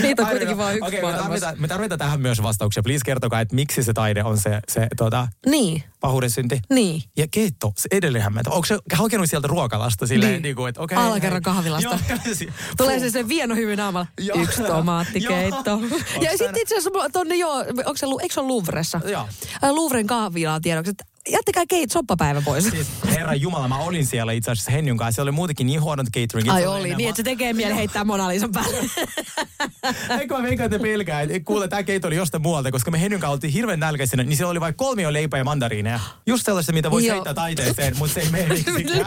Niitä 0.02 0.22
on 0.22 0.28
kuitenkin 0.28 0.58
vain 0.58 0.76
yksi 0.76 0.88
Okei, 0.88 1.02
me, 1.02 1.18
tarvitaan, 1.18 1.54
me 1.58 1.68
tarvitaan 1.68 1.98
tähän 1.98 2.20
myös 2.20 2.42
vastauksia. 2.42 2.82
Please 2.82 3.04
kertokaa, 3.04 3.40
että 3.40 3.54
miksi 3.54 3.82
se 3.82 3.92
taide 3.92 4.24
on 4.24 4.38
se, 4.38 4.60
se 4.68 4.86
tota, 4.96 5.28
niin, 5.46 5.82
pahuuden 6.00 6.30
synti. 6.30 6.60
niin. 6.70 7.02
Ja 7.16 7.26
keitto, 7.30 7.72
se 7.76 7.88
edelleen 7.92 8.24
hämmentävä. 8.24 8.54
Onko 8.54 8.66
se 8.66 8.78
hakenut 8.92 9.30
sieltä 9.30 9.48
ruokalasta 9.48 10.06
silleen, 10.06 10.32
Niin. 10.32 10.42
niin. 10.42 10.56
kuin, 10.56 10.68
että 10.68 10.80
okei. 10.80 10.98
Alakerran 10.98 11.32
hei. 11.32 11.40
kahvilasta. 11.40 11.98
Joo, 12.08 12.18
Tulee 12.76 13.00
se 13.00 13.10
se 13.10 13.28
vieno 13.28 13.54
hyvin 13.54 13.76
naamalla. 13.78 14.06
Joo. 14.20 14.38
Yksi 14.40 14.62
tomaattikeitto. 14.62 15.80
Ja 16.20 16.30
sitten 16.30 16.62
itse 16.62 16.76
asiassa 16.76 17.10
tonne 17.12 17.36
joo, 17.36 17.54
onko 17.58 17.96
se, 17.96 18.06
eikö 18.22 18.34
se 18.34 18.40
ole 18.40 18.48
Louvressa? 18.48 19.00
Joo. 19.06 19.28
Ä, 19.64 19.74
Louvren 19.74 20.06
kahvilaan 20.06 20.62
tiedoksi, 20.62 20.90
että 20.90 21.04
jättäkää 21.30 21.64
keit 21.68 21.90
soppapäivä 21.90 22.42
pois. 22.42 22.64
Siis, 22.64 22.86
herra 23.04 23.34
Jumala, 23.34 23.68
mä 23.68 23.78
olin 23.78 24.06
siellä 24.06 24.32
itse 24.32 24.50
asiassa 24.50 24.70
Henjun 24.70 24.96
kanssa. 24.96 25.14
Siellä 25.14 25.28
oli 25.28 25.34
muutenkin 25.34 25.66
niin 25.66 25.82
huonot 25.82 26.06
catering. 26.06 26.52
Ai 26.52 26.66
oli, 26.66 26.94
niin 26.94 27.08
että 27.08 27.16
se 27.16 27.22
tekee 27.22 27.52
mieli 27.52 27.74
heittää 27.74 28.04
Mona 28.04 28.28
Lisan 28.28 28.52
päälle. 28.52 28.76
Eikö 30.20 30.36
mä 30.36 30.42
veikkaan, 30.42 30.74
että 30.74 30.78
pelkää, 30.78 31.20
että 31.20 31.40
kuule, 31.40 31.68
tämä 31.68 31.82
keitto 31.82 32.08
oli 32.08 32.16
jostain 32.16 32.42
muualta, 32.42 32.70
koska 32.70 32.90
me 32.90 33.00
Henjun 33.00 33.20
kanssa 33.20 33.32
oltiin 33.32 33.52
hirveän 33.52 33.80
nälkäisinä, 33.80 34.22
niin 34.22 34.36
siellä 34.36 34.50
oli 34.50 34.60
vain 34.60 34.74
kolmio 34.74 35.12
leipää 35.12 35.38
ja 35.38 35.44
mandariineja. 35.44 36.00
Just 36.26 36.46
sellaista, 36.46 36.72
mitä 36.72 36.90
voisi 36.90 37.06
Joo. 37.06 37.14
heittää 37.14 37.34
taiteeseen, 37.34 37.98
mutta 37.98 38.14
se 38.14 38.20
ei 38.20 38.30
mene 38.30 38.54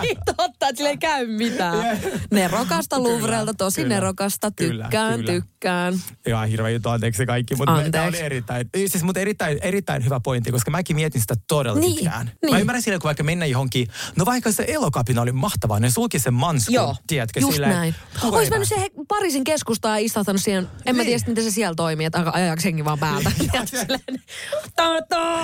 niin 0.01 0.17
totta, 0.25 0.67
että 0.67 0.77
sillä 0.77 0.89
ei 0.89 0.97
käy 0.97 1.27
mitään. 1.27 1.99
Nerokasta 2.31 2.95
Kyllä, 2.95 3.09
Louvrelta, 3.09 3.53
tosi 3.53 3.81
kyllä. 3.81 3.95
nerokasta, 3.95 4.51
tykkään, 4.51 5.19
kyllä. 5.19 5.33
tykkään. 5.33 5.93
Ihan 6.27 6.47
hirveä 6.47 6.69
juttu, 6.69 6.89
anteeksi 6.89 7.25
kaikki, 7.25 7.55
mutta 7.55 7.83
tämä 7.91 8.05
oli 8.05 8.19
erittäin, 8.19 8.69
siis, 8.87 9.03
mutta 9.03 9.19
erittäin, 9.19 9.59
erittäin 9.61 10.05
hyvä 10.05 10.19
pointti, 10.19 10.51
koska 10.51 10.71
mäkin 10.71 10.95
mietin 10.95 11.21
sitä 11.21 11.35
todella 11.47 11.79
Niin, 11.79 12.06
pitkään. 12.09 12.31
niin. 12.41 12.53
Mä 12.53 12.59
ymmärrän 12.59 12.81
siinä, 12.81 12.97
kun 12.99 13.07
vaikka 13.07 13.23
mennä 13.23 13.45
johonkin, 13.45 13.87
no 14.15 14.25
vaikka 14.25 14.51
se 14.51 14.65
elokapina 14.67 15.21
oli 15.21 15.31
mahtavaa, 15.31 15.79
ne 15.79 15.89
sulki 15.89 16.19
sen 16.19 16.33
manskun, 16.33 16.73
Joo, 16.75 16.95
tiedätkö, 17.07 17.39
just 17.39 17.53
silleen, 17.53 17.71
näin. 17.71 17.95
Ois 18.23 18.49
mennyt 18.49 18.71
he- 18.77 18.91
Pariisin 19.07 19.43
keskustaan 19.43 19.99
ja 19.99 20.05
istahtanut 20.05 20.41
siihen. 20.41 20.67
En 20.85 20.95
mä 20.95 21.01
Niin. 21.01 21.05
tiedä, 21.07 21.19
sit, 21.19 21.27
miten 21.27 21.43
se 21.43 21.51
siellä 21.51 21.75
toimii, 21.75 22.05
että 22.05 22.23
ajaako 22.33 22.61
hengi 22.65 22.85
vaan 22.85 22.99
päältä. 22.99 23.31
Niin, 23.39 23.51
Ja 23.53 23.65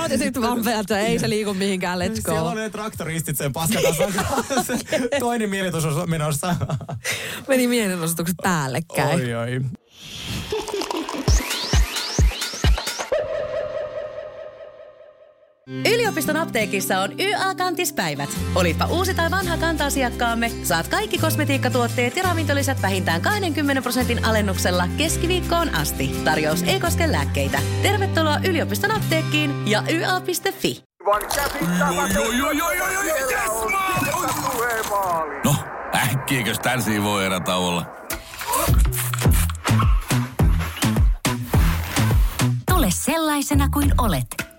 ja 0.10 0.18
sitten 0.18 0.42
vaan 0.44 0.64
päältä, 0.64 1.00
ei 1.00 1.20
se 1.20 1.30
liiku 1.30 1.54
mihinkään, 1.54 2.00
let's 2.00 2.22
Siellä 2.22 2.42
go. 2.42 2.50
oli 2.50 2.62
ne 2.62 2.70
traktoristit 2.70 3.38
sen 3.38 3.54
paskatason. 3.54 4.14
Toinen 5.20 5.50
on 6.02 6.10
menossa. 6.10 6.56
Meni 7.48 7.68
mielenosoitukset 7.68 8.36
päällekkäin. 8.44 9.10
Oi, 9.22 9.34
oi. 9.36 9.62
Yliopiston 15.70 16.38
apteekissa 16.38 17.00
on 17.00 17.20
YA-kantispäivät. 17.20 18.30
Olipa 18.56 18.86
uusi 18.86 19.14
tai 19.14 19.32
vanha 19.32 19.58
kanta-asiakkaamme, 19.58 20.52
saat 20.64 20.88
kaikki 20.88 21.18
kosmetiikkatuotteet 21.18 22.16
ja 22.16 22.24
ravintolisät 22.24 22.82
vähintään 22.82 23.22
20 23.22 23.82
prosentin 23.82 24.26
alennuksella 24.26 24.88
keskiviikkoon 24.98 25.76
asti. 25.76 26.16
Tarjous 26.24 26.64
ei 26.64 26.80
koske 26.80 27.12
lääkkeitä. 27.12 27.60
Tervetuloa 27.82 28.40
yliopiston 28.48 28.92
apteekkiin 28.92 29.68
ja 29.68 29.84
YA.fi. 29.92 30.84
No, 35.44 35.56
äkkiäkös 35.96 36.60
tän 36.60 37.04
voi 37.04 37.26
erä 37.26 37.42
olla? 37.56 37.86
Tule 42.70 42.88
sellaisena 42.90 43.70
kuin 43.70 43.94
olet, 43.98 44.26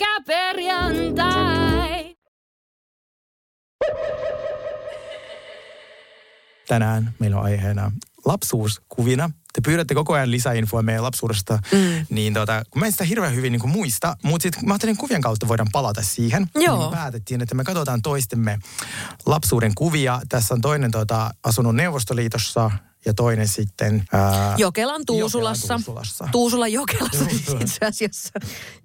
Pyörykkäperjantai! 0.00 2.16
Tänään 6.68 7.14
meillä 7.18 7.36
on 7.36 7.44
aiheena 7.44 7.92
lapsuuskuvina. 8.24 9.30
Te 9.52 9.60
pyydätte 9.60 9.94
koko 9.94 10.12
ajan 10.12 10.30
lisäinfoa 10.30 10.82
meidän 10.82 11.02
lapsuudesta, 11.02 11.58
mm. 11.72 12.06
niin 12.10 12.34
tota, 12.34 12.62
kun 12.70 12.80
mä 12.80 12.86
en 12.86 12.92
sitä 12.92 13.04
hirveän 13.04 13.34
hyvin 13.34 13.52
niin 13.52 13.60
kuin 13.60 13.70
muista, 13.70 14.16
mutta 14.22 14.42
sitten 14.42 14.66
mä 14.66 14.74
ajattelin 14.74 14.96
kuvien 14.96 15.20
kautta 15.20 15.48
voidaan 15.48 15.68
palata 15.72 16.02
siihen. 16.02 16.46
Joo. 16.54 16.78
Niin 16.78 16.90
me 16.90 16.96
päätettiin, 16.96 17.42
että 17.42 17.54
me 17.54 17.64
katsotaan 17.64 18.02
toistemme 18.02 18.58
lapsuuden 19.26 19.72
kuvia. 19.74 20.20
Tässä 20.28 20.54
on 20.54 20.60
toinen 20.60 20.90
tota, 20.90 21.30
asunut 21.44 21.76
Neuvostoliitossa 21.76 22.70
ja 23.04 23.14
toinen 23.14 23.48
sitten... 23.48 24.04
Ää, 24.12 24.54
Jokelan 24.58 25.02
Tuusulassa. 25.06 25.64
Jokelan 25.64 25.84
Tuusulassa. 25.84 26.28
Tuusulan 26.32 26.72
Jokelassa 26.72 27.24
siis 27.24 27.48
itse 27.60 27.86
asiassa, 27.86 28.30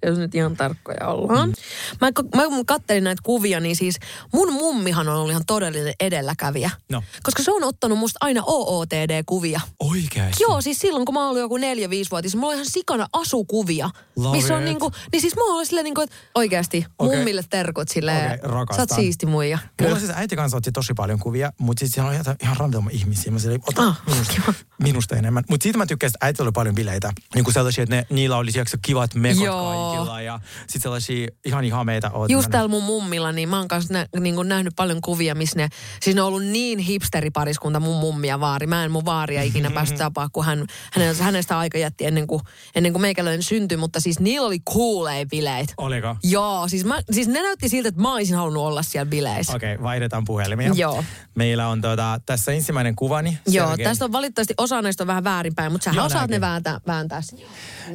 jos 0.05 0.17
nyt 0.17 0.35
ihan 0.35 0.57
tarkkoja 0.57 1.07
ollaan. 1.07 1.53
Mä, 2.01 2.11
mä 2.35 2.47
kun 2.47 2.65
kattelin 2.65 3.03
näitä 3.03 3.21
kuvia, 3.25 3.59
niin 3.59 3.75
siis 3.75 3.95
mun 4.33 4.53
mummihan 4.53 5.09
on 5.09 5.15
ollut 5.15 5.31
ihan 5.31 5.45
todellinen 5.47 5.93
edelläkävijä. 5.99 6.69
No. 6.91 7.03
Koska 7.23 7.43
se 7.43 7.51
on 7.51 7.63
ottanut 7.63 7.99
musta 7.99 8.17
aina 8.21 8.41
OOTD-kuvia. 8.45 9.61
Oikeasti? 9.79 10.43
Joo, 10.43 10.61
siis 10.61 10.79
silloin 10.79 11.05
kun 11.05 11.13
mä 11.13 11.29
olin 11.29 11.41
joku 11.41 11.57
neljä, 11.57 11.89
viisi 11.89 12.11
vuotias, 12.11 12.35
mulla 12.35 12.47
oli 12.47 12.55
ihan 12.55 12.65
sikana 12.69 13.07
asukuvia. 13.13 13.89
Love 14.15 14.37
missä 14.37 14.53
on 14.55 14.61
it. 14.61 14.65
niinku, 14.65 14.91
niin 15.11 15.21
siis 15.21 15.35
mulla 15.35 15.53
oli 15.57 15.65
silleen 15.65 15.83
niinku, 15.83 16.01
että 16.01 16.15
oikeasti 16.35 16.85
Okei. 16.99 17.15
mummille 17.17 17.43
terkut 17.49 17.89
silleen. 17.89 18.25
Okei, 18.25 18.39
rakastan. 18.43 18.87
Sä 18.87 18.93
oot 18.93 19.01
siisti 19.01 19.25
muija. 19.25 19.57
Mulla 19.81 19.99
siis 19.99 20.11
äiti 20.15 20.35
kanssa 20.35 20.57
otti 20.57 20.71
tosi 20.71 20.93
paljon 20.93 21.19
kuvia, 21.19 21.51
mutta 21.57 21.79
sitten 21.79 21.93
siellä 21.93 22.09
on 22.09 22.13
ihan, 22.15 22.35
ihan 22.43 22.57
random 22.57 22.87
ihmisiä. 22.91 23.31
Mä 23.31 23.39
silleen, 23.39 23.61
ota, 23.67 23.81
Ah. 23.83 24.01
Minusta, 24.07 24.53
minusta 24.77 25.15
enemmän. 25.15 25.43
Mutta 25.49 25.63
siitä 25.63 25.77
mä 25.77 25.85
tykkäsin, 25.85 26.15
että 26.15 26.25
äitillä 26.25 26.47
oli 26.47 26.51
paljon 26.51 26.75
bileitä. 26.75 27.13
Niin 27.35 27.43
kuin 27.43 27.53
sellaisia, 27.53 27.83
että 27.83 27.95
ne, 27.95 28.05
niillä 28.09 28.37
oli 28.37 28.51
siellä 28.51 28.69
kivat 28.81 29.15
mekot 29.15 29.45
Joo. 29.45 29.91
kaikilla. 29.91 30.21
Ja 30.21 30.39
sitten 30.59 30.81
sellaisia 30.81 31.27
ihan 31.45 31.63
ihameita. 31.63 32.11
Oot 32.13 32.31
Just 32.31 32.47
mä- 32.47 32.51
täällä 32.51 32.67
mun 32.67 32.83
mummilla, 32.83 33.31
niin 33.31 33.49
mä 33.49 33.57
oon 33.57 33.67
kanssa 33.67 33.93
nä, 33.93 34.05
niin 34.19 34.35
kuin 34.35 34.47
nähnyt 34.49 34.73
paljon 34.75 35.01
kuvia, 35.01 35.35
missä 35.35 35.57
ne, 35.57 35.69
siis 36.01 36.15
ne 36.15 36.21
on 36.21 36.27
ollut 36.27 36.43
niin 36.43 36.79
hipsteripariskunta 36.79 37.79
mun 37.79 37.99
mummi 37.99 38.27
ja 38.27 38.39
vaari. 38.39 38.67
Mä 38.67 38.83
en 38.83 38.91
mun 38.91 39.05
vaaria 39.05 39.41
ikinä 39.41 39.71
päästä 39.71 39.97
tapaa, 39.97 40.29
kun 40.29 40.45
hän, 40.45 40.65
hänen, 40.93 41.15
hänestä 41.15 41.59
aika 41.59 41.77
jätti 41.77 42.05
ennen 42.05 42.27
kuin, 42.27 42.41
ennen 42.75 42.91
kuin 42.93 43.01
meikäläinen 43.01 43.43
syntyi, 43.43 43.77
mutta 43.77 43.99
siis 43.99 44.19
niillä 44.19 44.47
oli 44.47 44.59
coolei 44.73 45.25
bileet. 45.25 45.73
Oliko? 45.77 46.15
Joo, 46.23 46.67
siis, 46.67 46.85
mä, 46.85 47.01
siis 47.11 47.27
ne 47.27 47.41
näytti 47.41 47.69
siltä, 47.69 47.89
että 47.89 48.01
mä 48.01 48.13
olisin 48.13 48.35
halunnut 48.35 48.63
olla 48.63 48.83
siellä 48.83 49.09
bileissä. 49.09 49.55
Okei, 49.55 49.73
okay, 49.73 49.83
vaihdetaan 49.83 50.25
puhelimia. 50.25 50.71
Joo. 50.75 51.03
Meillä 51.35 51.67
on 51.67 51.81
tuota, 51.81 52.19
tässä 52.25 52.51
ensimmäinen 52.51 52.95
kuvani. 52.95 53.37
Joo. 53.47 53.77
Tästä 53.95 54.05
on 54.05 54.11
valitettavasti 54.11 54.53
osa 54.57 54.81
näistä 54.81 55.03
on 55.03 55.07
vähän 55.07 55.23
väärinpäin, 55.23 55.71
mutta 55.71 55.85
sähän 55.85 55.95
Joo, 55.95 56.05
osaat 56.05 56.19
näinkin. 56.21 56.35
ne 56.35 56.41
vääntää, 56.41 56.79
vääntää. 56.87 57.21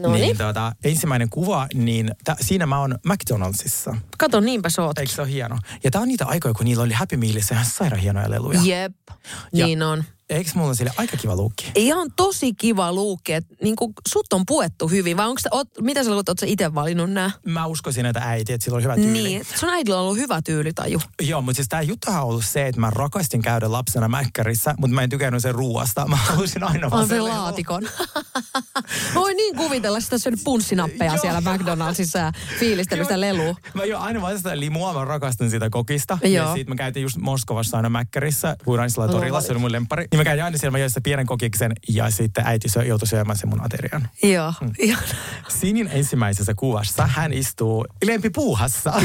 No 0.01 0.13
niin, 0.13 0.21
niin, 0.23 0.39
tuota, 0.39 0.73
ensimmäinen 0.85 1.31
kuva, 1.31 1.67
niin 1.75 2.11
tä, 2.25 2.37
siinä 2.41 2.67
mä 2.67 2.79
oon 2.81 2.99
McDonaldsissa. 3.07 3.97
kato 4.19 4.41
niinpä 4.41 4.71
sä 4.71 4.83
oot. 4.83 4.99
Eikö 4.99 5.13
se 5.13 5.23
ole 5.23 5.31
hieno? 5.31 5.59
Ja 5.85 5.91
tää 5.91 6.01
on 6.01 6.09
niitä 6.09 6.27
aikoja, 6.27 6.55
kun 6.55 6.65
niillä 6.67 6.83
oli 6.83 6.93
Happy 6.95 7.17
Mealissä 7.17 7.55
ihan 7.55 7.67
sairaan 7.67 8.03
hienoja 8.03 8.31
leluja. 8.31 8.61
Jep, 8.65 8.93
Ja- 9.53 9.67
niin 9.67 9.83
on. 9.83 10.05
Eikö 10.31 10.51
mulla 10.55 10.75
sille 10.75 10.91
aika 10.97 11.17
kiva 11.17 11.37
luukki? 11.37 11.73
Ihan 11.75 12.13
tosi 12.17 12.55
kiva 12.55 12.93
luukki, 12.93 13.33
että 13.33 13.55
niin 13.63 13.77
sut 14.09 14.33
on 14.33 14.47
puettu 14.47 14.89
hyvin, 14.89 15.17
vai 15.17 15.29
onko 15.29 15.41
oot, 15.51 15.69
mitä 15.81 16.05
sä 16.05 16.11
luulet, 16.11 16.29
oot 16.29 16.39
sä 16.39 16.47
itse 16.47 16.75
valinnut 16.75 17.11
nää? 17.11 17.31
Mä 17.47 17.67
uskoisin, 17.67 18.07
että 18.07 18.21
äiti, 18.25 18.53
että 18.53 18.65
sillä 18.65 18.77
on 18.77 18.83
hyvä 18.83 18.95
tyyli. 18.95 19.13
Niin, 19.13 19.43
sun 19.55 19.69
äidillä 19.69 19.97
on 19.97 20.03
ollut 20.03 20.19
hyvä 20.19 20.43
tyylitaju. 20.43 21.01
Joo, 21.23 21.43
mutta 21.43 21.57
siis 21.57 21.69
tämä 21.69 21.83
juttuhan 21.83 22.23
on 22.23 22.29
ollut 22.29 22.45
se, 22.45 22.67
että 22.67 22.81
mä 22.81 22.91
rakastin 22.91 23.43
käydä 23.43 23.73
lapsena 23.73 24.09
mäkkärissä, 24.09 24.75
mutta 24.79 24.95
mä 24.95 25.03
en 25.03 25.11
tykännyt 25.11 25.43
sen 25.43 25.55
ruoasta. 25.55 26.07
Mä 26.11 26.17
halusin 26.17 26.65
aina 26.65 26.91
vaan 26.91 27.09
sen 27.09 27.25
laatikon. 27.25 27.89
Voi 29.15 29.35
niin 29.35 29.57
kuvitella 29.57 30.01
sitä 30.01 30.19
syönyt 30.19 30.41
punssinappeja 30.45 31.17
siellä 31.17 31.41
McDonaldsissa 31.41 32.19
ja 32.19 32.33
fiilistellyt 32.59 33.07
sitä 33.07 33.21
lelua. 33.21 33.55
Mä 33.75 33.85
jo 33.85 33.99
aina 33.99 34.21
vaan 34.21 34.37
sitä 34.37 34.61
limua, 34.61 34.93
mä 34.93 35.05
rakastan 35.05 35.51
sitä 35.51 35.71
kokista. 35.71 36.19
Ja 36.23 36.29
Joo. 36.29 36.55
sit 36.55 36.69
mä 36.69 36.75
käytin 36.75 37.03
just 37.03 37.17
Moskovassa 37.17 37.77
aina 37.77 37.89
mäkkärissä, 37.89 38.57
punaisella 38.65 39.09
torilla, 39.09 39.41
se 39.41 39.53
oli 39.53 39.61
mun 39.61 39.73
lemppari. 39.73 40.07
Niin 40.21 40.27
mä 40.27 40.31
käytin 40.31 40.45
aina 40.45 40.59
siellä, 40.59 40.73
mä 40.73 40.79
join 40.79 40.91
sitä 40.91 41.01
pienen 41.01 41.27
kokiksen 41.27 41.73
ja 41.89 42.11
sitten 42.11 42.47
äiti 42.47 42.69
syö, 42.69 42.85
joutui 42.85 43.09
syömään 43.09 43.39
sen 43.39 43.49
mun 43.49 43.65
aterian. 43.65 44.09
Joo, 44.23 44.53
Mm. 44.61 44.73
Sinin 45.49 45.89
ensimmäisessä 45.93 46.55
kuvassa 46.55 47.07
hän 47.07 47.33
istuu 47.33 47.87
lempipuuhassa 48.05 48.93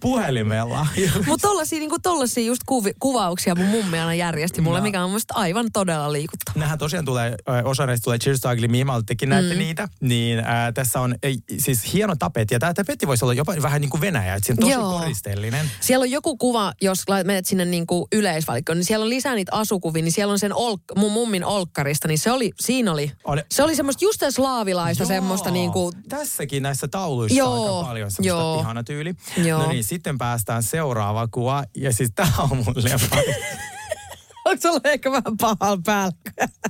puhelimella. 0.00 0.86
Mutta 1.26 1.48
tollasia, 1.48 1.78
niinku 1.78 1.98
tollasia 2.02 2.44
just 2.46 2.62
kuvi, 2.66 2.92
kuvauksia 3.00 3.54
mun 3.54 3.66
mummi 3.66 3.98
aina 3.98 4.14
järjesti 4.14 4.60
mulle, 4.60 4.78
No. 4.78 4.82
mikä 4.82 5.04
on 5.04 5.10
musta 5.10 5.34
aivan 5.34 5.66
todella 5.72 6.12
liikuttava. 6.12 6.58
Nämähän 6.58 6.78
tosiaan 6.78 7.04
tulee, 7.04 7.36
osa 7.64 7.86
näistä 7.86 8.04
tulee 8.04 8.18
Cheers 8.18 8.40
to 8.40 8.50
Ugly 8.50 8.68
Me, 8.68 8.84
mä 8.84 9.00
tekin 9.06 9.28
näette 9.28 9.54
mm. 9.54 9.58
niitä. 9.58 9.88
Niin 10.00 10.38
ää, 10.38 10.72
tässä 10.72 11.00
on 11.00 11.14
ei, 11.22 11.38
siis 11.58 11.92
hieno 11.92 12.16
tapetti. 12.18 12.54
Ja 12.54 12.58
tämä 12.58 12.74
tapetti 12.74 13.06
voisi 13.06 13.24
olla 13.24 13.34
jopa 13.34 13.54
vähän 13.62 13.80
niin 13.80 13.90
kuin 13.90 14.00
Venäjä, 14.00 14.34
että 14.34 14.46
siinä 14.46 14.56
on 14.66 14.70
tosi 14.70 14.80
Joo. 14.80 14.98
koristellinen. 14.98 15.70
Siellä 15.80 16.02
on 16.02 16.10
joku 16.10 16.36
kuva, 16.36 16.72
jos 16.80 17.04
menet 17.24 17.46
sinne 17.46 17.64
niinku 17.64 18.08
yleisvalikkoon, 18.12 18.78
niin 18.78 18.84
siellä 18.84 18.99
on 19.02 19.10
lisää 19.10 19.34
niitä 19.34 19.52
asukuvia, 19.54 20.02
niin 20.02 20.12
siellä 20.12 20.32
on 20.32 20.38
sen 20.38 20.54
olk, 20.54 20.82
mun 20.96 21.12
mummin 21.12 21.44
olkkarista, 21.44 22.08
niin 22.08 22.18
se 22.18 22.32
oli, 22.32 22.52
siinä 22.60 22.92
oli, 22.92 23.12
Oli- 23.24 23.42
se 23.50 23.62
oli 23.62 23.76
semmoista 23.76 24.04
just 24.04 24.22
slaavilaista 24.30 25.02
Joo. 25.02 25.08
semmoista 25.08 25.50
niinku, 25.50 25.92
Tässäkin 26.08 26.62
näissä 26.62 26.88
tauluissa 26.88 27.38
Joo, 27.38 27.76
aika 27.76 27.88
paljon 27.88 28.10
semmoista 28.10 28.38
joo. 28.42 28.60
ihana 28.60 28.84
tyyli. 28.84 29.14
Joo. 29.44 29.62
No 29.62 29.68
niin, 29.68 29.84
sitten 29.84 30.18
päästään 30.18 30.62
seuraava 30.62 31.28
kuva. 31.28 31.64
Ja 31.76 31.92
siis 31.92 32.10
tämä 32.14 32.32
on 32.38 32.48
mun 32.56 32.74
lemppari. 32.76 33.34
onko 34.44 34.60
sulla 34.62 34.80
ehkä 34.84 35.10
vähän 35.10 35.36
pahalla 35.40 35.82
päällä? 35.84 36.12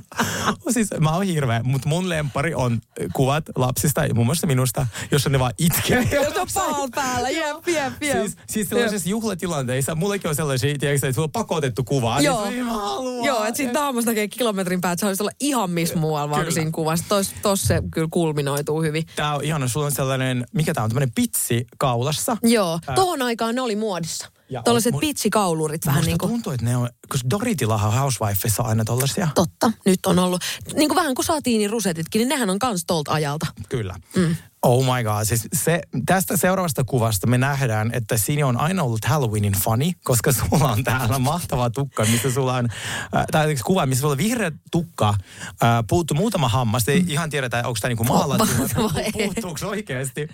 siis 0.73 0.89
mä 0.99 1.11
oon 1.15 1.25
hirveä, 1.25 1.63
mutta 1.63 1.89
mun 1.89 2.09
lempari 2.09 2.53
on 2.55 2.81
kuvat 3.13 3.43
lapsista, 3.55 4.01
muun 4.13 4.25
muassa 4.25 4.47
minusta, 4.47 4.87
jossa 5.11 5.29
ne 5.29 5.39
vaan 5.39 5.53
itkee. 5.57 6.07
Jos 6.11 6.37
on 6.37 6.47
pahalla 6.53 6.87
päällä, 6.95 7.29
jep, 7.29 7.67
jep, 7.67 7.93
jep. 8.01 8.17
Siis, 8.17 8.37
siis 8.47 8.69
sellaisissa 8.69 9.09
juhlatilanteissa, 9.09 9.95
mullekin 9.95 10.29
on 10.29 10.35
sellaisia, 10.35 10.77
tiedätkö, 10.79 11.07
että 11.07 11.15
sulla 11.15 11.25
on 11.25 11.31
pakotettu 11.31 11.83
kuva. 11.83 12.21
Joo. 12.21 12.49
Niin, 12.49 12.65
mä 12.65 12.73
haluan. 12.73 13.25
Joo, 13.25 13.43
että 13.43 13.57
siitä 13.57 13.73
naamasta 13.73 14.11
näkee 14.11 14.27
kilometrin 14.27 14.81
päästä, 14.81 14.99
se 14.99 15.05
olisi 15.05 15.23
olla 15.23 15.31
ihan 15.39 15.69
missä 15.69 15.95
muualla 15.95 16.29
vaan 16.29 16.51
siinä 16.51 16.71
kuvassa. 16.71 17.05
Tos, 17.09 17.33
tos 17.41 17.61
se 17.61 17.83
kyllä 17.91 18.07
kulminoituu 18.11 18.81
hyvin. 18.81 19.05
Tää 19.15 19.35
on 19.35 19.43
ihana, 19.43 19.67
sulla 19.67 19.85
on 19.85 19.91
sellainen, 19.91 20.45
mikä 20.53 20.73
tää 20.73 20.83
on, 20.83 20.89
tämmönen 20.89 21.11
pitsi 21.15 21.67
kaulassa. 21.77 22.37
Joo, 22.43 22.79
tohon 22.95 23.21
aikaan 23.21 23.55
ne 23.55 23.61
oli 23.61 23.75
muodissa. 23.75 24.31
Tuollaiset 24.63 24.95
pitsikaulurit 24.99 25.85
vähän 25.85 26.05
niin 26.05 26.17
kuin. 26.17 26.29
tuntuu, 26.29 26.53
että 26.53 26.65
ne 26.65 26.77
on, 26.77 26.89
koska 27.09 27.29
Doritillahan 27.29 27.93
Housewifeissa 27.93 28.63
aina 28.63 28.85
tollasia. 28.85 29.27
Totta, 29.35 29.71
nyt 29.85 30.05
on 30.05 30.19
ollut. 30.19 30.41
Niin 30.73 30.89
kuin 30.89 30.95
vähän 30.95 31.15
kuin 31.15 31.25
satiini 31.25 31.67
rusetitkin, 31.67 32.19
niin 32.19 32.29
nehän 32.29 32.49
on 32.49 32.59
kans 32.59 32.85
tolta 32.85 33.11
ajalta. 33.11 33.45
Kyllä. 33.69 33.95
Mm. 34.15 34.35
Oh 34.65 34.83
my 34.85 35.03
god, 35.03 35.25
siis 35.25 35.47
se, 35.53 35.81
tästä 36.05 36.37
seuraavasta 36.37 36.83
kuvasta 36.83 37.27
me 37.27 37.37
nähdään, 37.37 37.89
että 37.93 38.17
siinä 38.17 38.47
on 38.47 38.57
aina 38.57 38.83
ollut 38.83 39.05
Halloweenin 39.05 39.53
fani, 39.53 39.93
koska 40.03 40.31
sulla 40.39 40.71
on 40.71 40.83
täällä 40.83 41.19
mahtava 41.19 41.69
tukka, 41.69 42.05
missä 42.05 42.31
sulla 42.31 42.53
on, 42.53 42.67
äh, 43.15 43.25
tai 43.31 43.41
anteeksi, 43.41 43.63
kuva, 43.63 43.85
missä 43.85 44.01
sulla 44.01 44.11
on 44.11 44.17
vihreä 44.17 44.51
tukka, 44.71 45.09
äh, 45.09 45.69
puuttu 45.89 46.13
muutama 46.13 46.49
hammas, 46.49 46.87
ei 46.87 47.03
ihan 47.07 47.29
tiedetä, 47.29 47.57
onko 47.57 47.77
tämä 47.81 47.89
niinku 47.89 48.03
maalattu, 48.03 48.47
puuttuuko 49.13 49.67
oikeasti. 49.67 50.27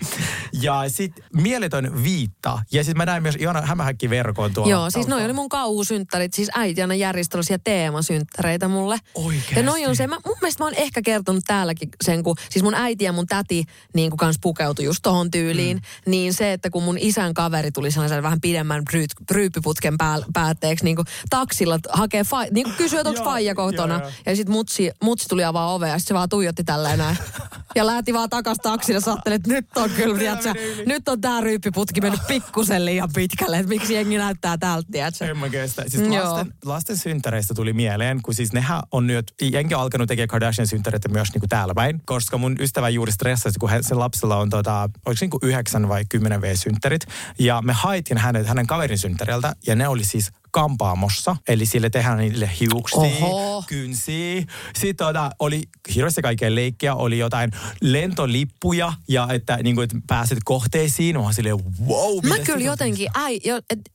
Ja 0.61 0.83
sitten 0.87 1.23
mieletön 1.33 2.03
viitta, 2.03 2.61
ja 2.71 2.83
sitten 2.83 2.97
mä 2.97 3.05
näin 3.05 3.23
myös 3.23 3.35
ihana 3.35 3.61
hämähäkkiverkon 3.61 4.53
tuolla. 4.53 4.71
Joo, 4.71 4.89
siis 4.89 5.07
noi 5.07 5.25
oli 5.25 5.33
mun 5.33 5.49
kauhusynttärit. 5.49 6.33
Siis 6.33 6.49
äiti 6.55 6.81
aina 6.81 6.95
järjesti 6.95 7.37
teemasynttäreitä 7.63 8.67
mulle. 8.67 8.97
Oikeesti? 9.15 9.55
Ja 9.55 9.63
noi 9.63 9.85
on 9.85 9.95
se, 9.95 10.07
mä, 10.07 10.17
mun 10.25 10.37
mielestä 10.41 10.63
mä 10.63 10.65
oon 10.65 10.75
ehkä 10.77 11.01
kertonut 11.01 11.43
täälläkin 11.47 11.89
sen, 12.03 12.23
kun 12.23 12.35
siis 12.49 12.63
mun 12.63 12.73
äiti 12.73 13.03
ja 13.03 13.11
mun 13.11 13.27
täti 13.27 13.65
niin 13.93 14.16
kuin 14.17 14.27
kans 14.27 14.37
pukeutui 14.41 14.85
just 14.85 14.99
tohon 15.03 15.31
tyyliin. 15.31 15.77
Mm. 15.77 16.11
Niin 16.11 16.33
se, 16.33 16.53
että 16.53 16.69
kun 16.69 16.83
mun 16.83 16.97
isän 16.97 17.33
kaveri 17.33 17.71
tuli 17.71 17.91
sellaisen 17.91 18.23
vähän 18.23 18.41
pidemmän 18.41 18.83
ryyt, 18.91 19.11
pää, 19.97 20.17
päätteeksi 20.33 20.85
niin 20.85 20.95
kuin 20.95 21.05
taksilla 21.29 21.79
hakee, 21.89 22.23
fa, 22.23 22.43
niin 22.51 22.63
kuin 22.63 22.75
kysyä, 22.75 22.99
että 22.99 23.09
onko 23.09 23.23
faija 23.23 23.55
kotona. 23.55 23.93
joo, 23.93 24.01
joo. 24.01 24.11
Ja 24.25 24.35
sitten 24.35 24.53
mutsi, 24.53 24.91
mutsi 25.03 25.27
tuli 25.29 25.43
avaa 25.43 25.73
ovea 25.73 25.89
ja 25.89 25.99
sit 25.99 26.07
se 26.07 26.13
vaan 26.13 26.29
tuijotti 26.29 26.63
tälleen 26.63 26.97
näin. 26.97 27.17
Ja 27.75 27.85
lähti 27.85 28.13
vaan 28.13 28.29
takas 28.29 28.57
taksille 28.63 29.01
ja 29.05 29.11
ajattelin, 29.11 29.35
että 29.35 29.49
nyt 29.49 29.65
on 29.75 29.89
kyllä, 29.89 30.19
tiedätkö, 30.19 30.53
nyt 30.85 31.09
on 31.09 31.21
tää 31.21 31.41
ryyppyputki 31.41 32.01
mennyt 32.01 32.19
pikkusen 32.27 32.85
liian 32.85 33.09
pitkälle, 33.13 33.57
että 33.57 33.69
miksi 33.69 33.93
jengi 33.93 34.17
näyttää 34.17 34.57
tältä, 34.57 34.87
tiedätkö? 34.91 35.25
En 35.25 35.37
mä 35.37 35.49
kestä. 35.49 35.83
Siis 35.87 36.03
Joo. 36.03 36.33
lasten, 36.33 36.53
lasten 36.65 36.97
synttäreistä 36.97 37.53
tuli 37.53 37.73
mieleen, 37.73 38.21
kun 38.21 38.33
siis 38.33 38.53
nehän 38.53 38.81
on 38.91 39.07
nyt, 39.07 39.33
jengi 39.41 39.75
on 39.75 39.81
alkanut 39.81 40.07
tekemään 40.07 40.27
Kardashian 40.27 40.67
synttäreitä 40.67 41.09
myös 41.09 41.27
niin 41.33 41.39
kuin 41.39 41.49
täällä 41.49 41.73
päin, 41.75 42.01
koska 42.05 42.37
mun 42.37 42.55
ystävä 42.59 42.89
juuri 42.89 43.11
stressasi, 43.11 43.59
kun 43.59 43.69
hän, 43.69 43.83
sen 43.83 43.99
lapsella 44.07 44.37
on 44.37 44.49
tota, 44.49 44.89
oliko 45.05 45.17
niin 45.21 45.29
kuin 45.29 45.41
yhdeksän 45.43 45.89
vai 45.89 46.05
kymmenen 46.09 46.41
V-synttärit, 46.41 47.01
ja 47.39 47.61
me 47.61 47.73
haitin 47.73 48.17
hänet 48.17 48.47
hänen 48.47 48.67
kaverin 48.67 48.97
synttäriltä, 48.97 49.55
ja 49.67 49.75
ne 49.75 49.87
oli 49.87 50.03
siis 50.03 50.31
kampaamossa, 50.51 51.35
eli 51.47 51.65
sille 51.65 51.89
tehdään 51.89 52.17
niille 52.17 52.49
hiuksia, 52.59 52.99
Oho. 52.99 53.63
kynsiä. 53.67 54.43
Sitten 54.75 55.07
tota, 55.07 55.31
oli 55.39 55.63
hirveästi 55.95 56.21
kaikkea 56.21 56.55
leikkiä, 56.55 56.95
oli 56.95 57.17
jotain 57.17 57.51
lentolippuja, 57.81 58.93
ja 59.07 59.27
että, 59.31 59.57
niin 59.63 59.75
kuin, 59.75 59.83
että 59.83 59.97
pääset 60.07 60.37
kohteisiin, 60.45 61.15
mä 61.15 61.21
oon 61.21 61.33
silleen, 61.33 61.57
wow. 61.87 62.25
Mä 62.27 62.39
kyllä 62.39 62.65
jotenkin, 62.65 63.09
äi, 63.15 63.39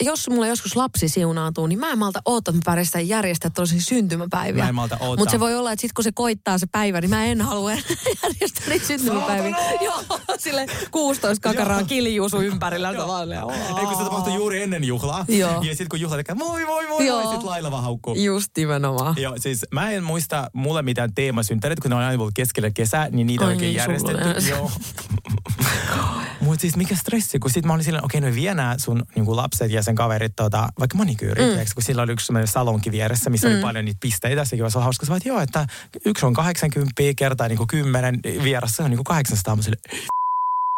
jos 0.03 0.29
mulla 0.31 0.47
joskus 0.47 0.77
lapsi 0.77 1.09
siunaantuu, 1.09 1.67
niin 1.67 1.79
mä 1.79 1.91
en 1.91 1.99
malta 1.99 2.23
oottaa, 2.25 2.53
että 2.53 2.71
mä 2.71 2.73
pärjestän 2.73 3.09
järjestää 3.09 3.51
tollaisia 3.51 3.81
syntymäpäiviä. 3.81 4.63
Mä 4.63 4.69
en 4.69 4.75
malta 4.75 4.95
oottaa. 5.01 5.17
Mutta 5.17 5.33
se 5.33 5.41
voi 5.41 5.55
olla, 5.55 5.73
että 5.73 5.81
sit 5.81 5.93
kun 5.93 6.05
se 6.05 6.13
koittaa 6.13 6.59
se 6.59 6.67
päivä, 6.67 7.01
niin 7.01 7.11
mä 7.11 7.25
en 7.25 7.41
halua 7.41 7.71
järjestää 8.23 8.69
niitä 8.69 8.87
syntymäpäiviä. 8.87 9.57
Joo, 9.81 10.03
sille 10.39 10.67
16 10.91 11.49
kakaraa 11.49 11.85
kiljuu 11.85 12.29
sun 12.29 12.45
ympärillä. 12.45 12.91
Ei 12.91 13.87
kun 13.87 13.97
se 13.97 14.05
tapahtui 14.05 14.35
juuri 14.35 14.63
ennen 14.63 14.85
juhlaa. 14.85 15.25
Joo. 15.29 15.63
Ja 15.63 15.69
sitten 15.69 15.89
kun 15.89 16.01
juhla 16.01 16.17
tekee 16.17 16.35
moi 16.45 16.65
moi 16.65 16.87
moi, 16.89 17.07
Joo. 17.07 17.23
moi 17.23 17.35
sit 17.35 17.71
vaan 17.71 17.83
haukkuu. 17.83 18.15
Just 18.15 18.51
nimenomaan. 18.57 19.15
Joo, 19.19 19.35
siis 19.39 19.67
mä 19.71 19.91
en 19.91 20.05
muista 20.05 20.51
mulle 20.53 20.83
mitään 20.83 21.15
teemasynttärit, 21.15 21.81
kun 21.81 21.91
ne 21.91 21.95
on 21.95 22.03
aina 22.03 22.21
ollut 22.23 22.35
keskellä 22.35 22.71
kesää, 22.71 23.09
niin 23.11 23.27
niitä 23.27 23.45
Ai 23.45 23.47
on 23.47 23.53
oikein 23.53 23.69
niin, 23.69 23.77
järjestetty. 23.77 24.49
Joo. 24.51 24.71
Mutta 26.41 26.61
siis 26.61 26.77
mikä 26.77 26.97
stressi, 26.97 27.39
kun 27.39 27.51
sit 27.51 27.65
mä 27.65 27.73
olin 27.73 27.85
silleen, 27.85 28.05
okei, 28.05 28.19
okay, 28.19 28.31
no 28.31 28.37
vie 28.37 28.55
nää 28.55 28.79
sun 28.79 29.03
niin 29.15 29.37
lapset 29.37 29.71
ja 29.71 29.83
sen 29.83 29.95
kaverit 29.95 30.37
tota, 30.37 30.69
vaikka 30.79 30.99
manikyyri, 30.99 31.43
mm. 31.45 31.59
kun 31.75 31.83
sillä 31.83 32.03
oli 32.03 32.13
yksi 32.13 32.27
sellainen 32.27 32.49
salonki 32.49 32.93
vieressä, 32.93 33.31
missä 33.31 33.49
mm. 33.49 33.55
oli 33.55 33.63
paljon 33.63 33.85
niitä 33.85 33.99
pisteitä. 34.01 34.45
Sekin 34.45 34.65
olisi 34.65 34.79
hauska, 34.79 35.17
että 35.17 35.29
joo, 35.29 35.41
että 35.41 35.67
yksi 36.05 36.27
on 36.27 36.33
80 36.33 37.03
kertaa 37.17 37.49
niin 37.49 37.67
10 37.67 38.21
vieressä, 38.45 38.77
se 38.77 38.83
on 38.83 38.91
niin 38.91 39.05
800. 39.05 39.57
Mä 39.57 39.63
silleen, 39.63 39.83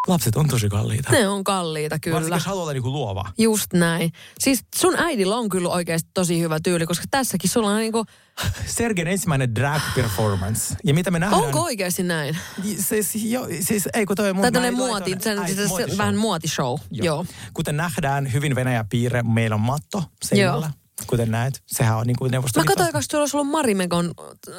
lapset 0.07 0.37
on 0.37 0.49
tosi 0.49 0.69
kalliita. 0.69 1.11
Ne 1.13 1.29
on 1.29 1.45
kalliita 1.45 1.99
kyllä. 1.99 2.15
Varsinkin 2.15 2.37
jos 2.37 2.47
haluaa 2.47 2.63
olla 2.63 2.73
niin 2.73 2.93
luova. 2.93 3.25
Just 3.39 3.73
näin. 3.73 4.13
Siis 4.39 4.65
sun 4.77 4.97
äidillä 4.97 5.37
on 5.37 5.49
kyllä 5.49 5.69
oikeasti 5.69 6.11
tosi 6.15 6.41
hyvä 6.41 6.59
tyyli, 6.65 6.87
koska 6.87 7.05
tässäkin 7.11 7.51
sulla 7.51 7.71
on 7.71 7.77
niinku, 7.77 8.05
Sergen 8.67 9.07
ensimmäinen 9.07 9.55
drag 9.55 9.83
performance. 9.95 10.77
Ja 10.85 10.95
mitä 10.95 11.11
me 11.11 11.19
nähdään... 11.19 11.43
onko 11.43 11.61
oikeasti 11.63 12.03
näin? 12.03 12.39
Siis, 12.77 13.15
jo, 13.15 13.49
siis 13.61 13.89
ei 13.95 14.07
kun 14.07 14.17
toi 14.17 14.33
mun... 14.33 14.45
Laitoin- 14.45 14.77
muoti, 14.77 15.17
sen, 15.21 15.39
ai, 15.39 15.55
siis 15.55 15.69
muotishow. 15.69 15.99
vähän 15.99 16.17
muotishow. 16.17 16.79
Joo. 16.91 17.05
Joo. 17.05 17.27
Kuten 17.55 17.77
nähdään, 17.77 18.33
hyvin 18.33 18.55
Venäjä 18.55 18.85
piirre, 18.91 19.23
meillä 19.23 19.55
on 19.55 19.61
matto 19.61 20.05
seinällä. 20.25 20.71
Kuten 21.07 21.31
näet. 21.31 21.63
Sehän 21.67 21.97
on 21.97 22.07
niin 22.07 22.17
kuin 22.19 22.31
Mä 22.31 22.33
Neuvostoliitto. 22.35 22.71
katsoin, 22.75 22.93
koska 22.93 23.11
tuolla 23.11 23.23
olisi 23.23 23.37
ollut 23.37 23.51
Marimekon 23.51 24.11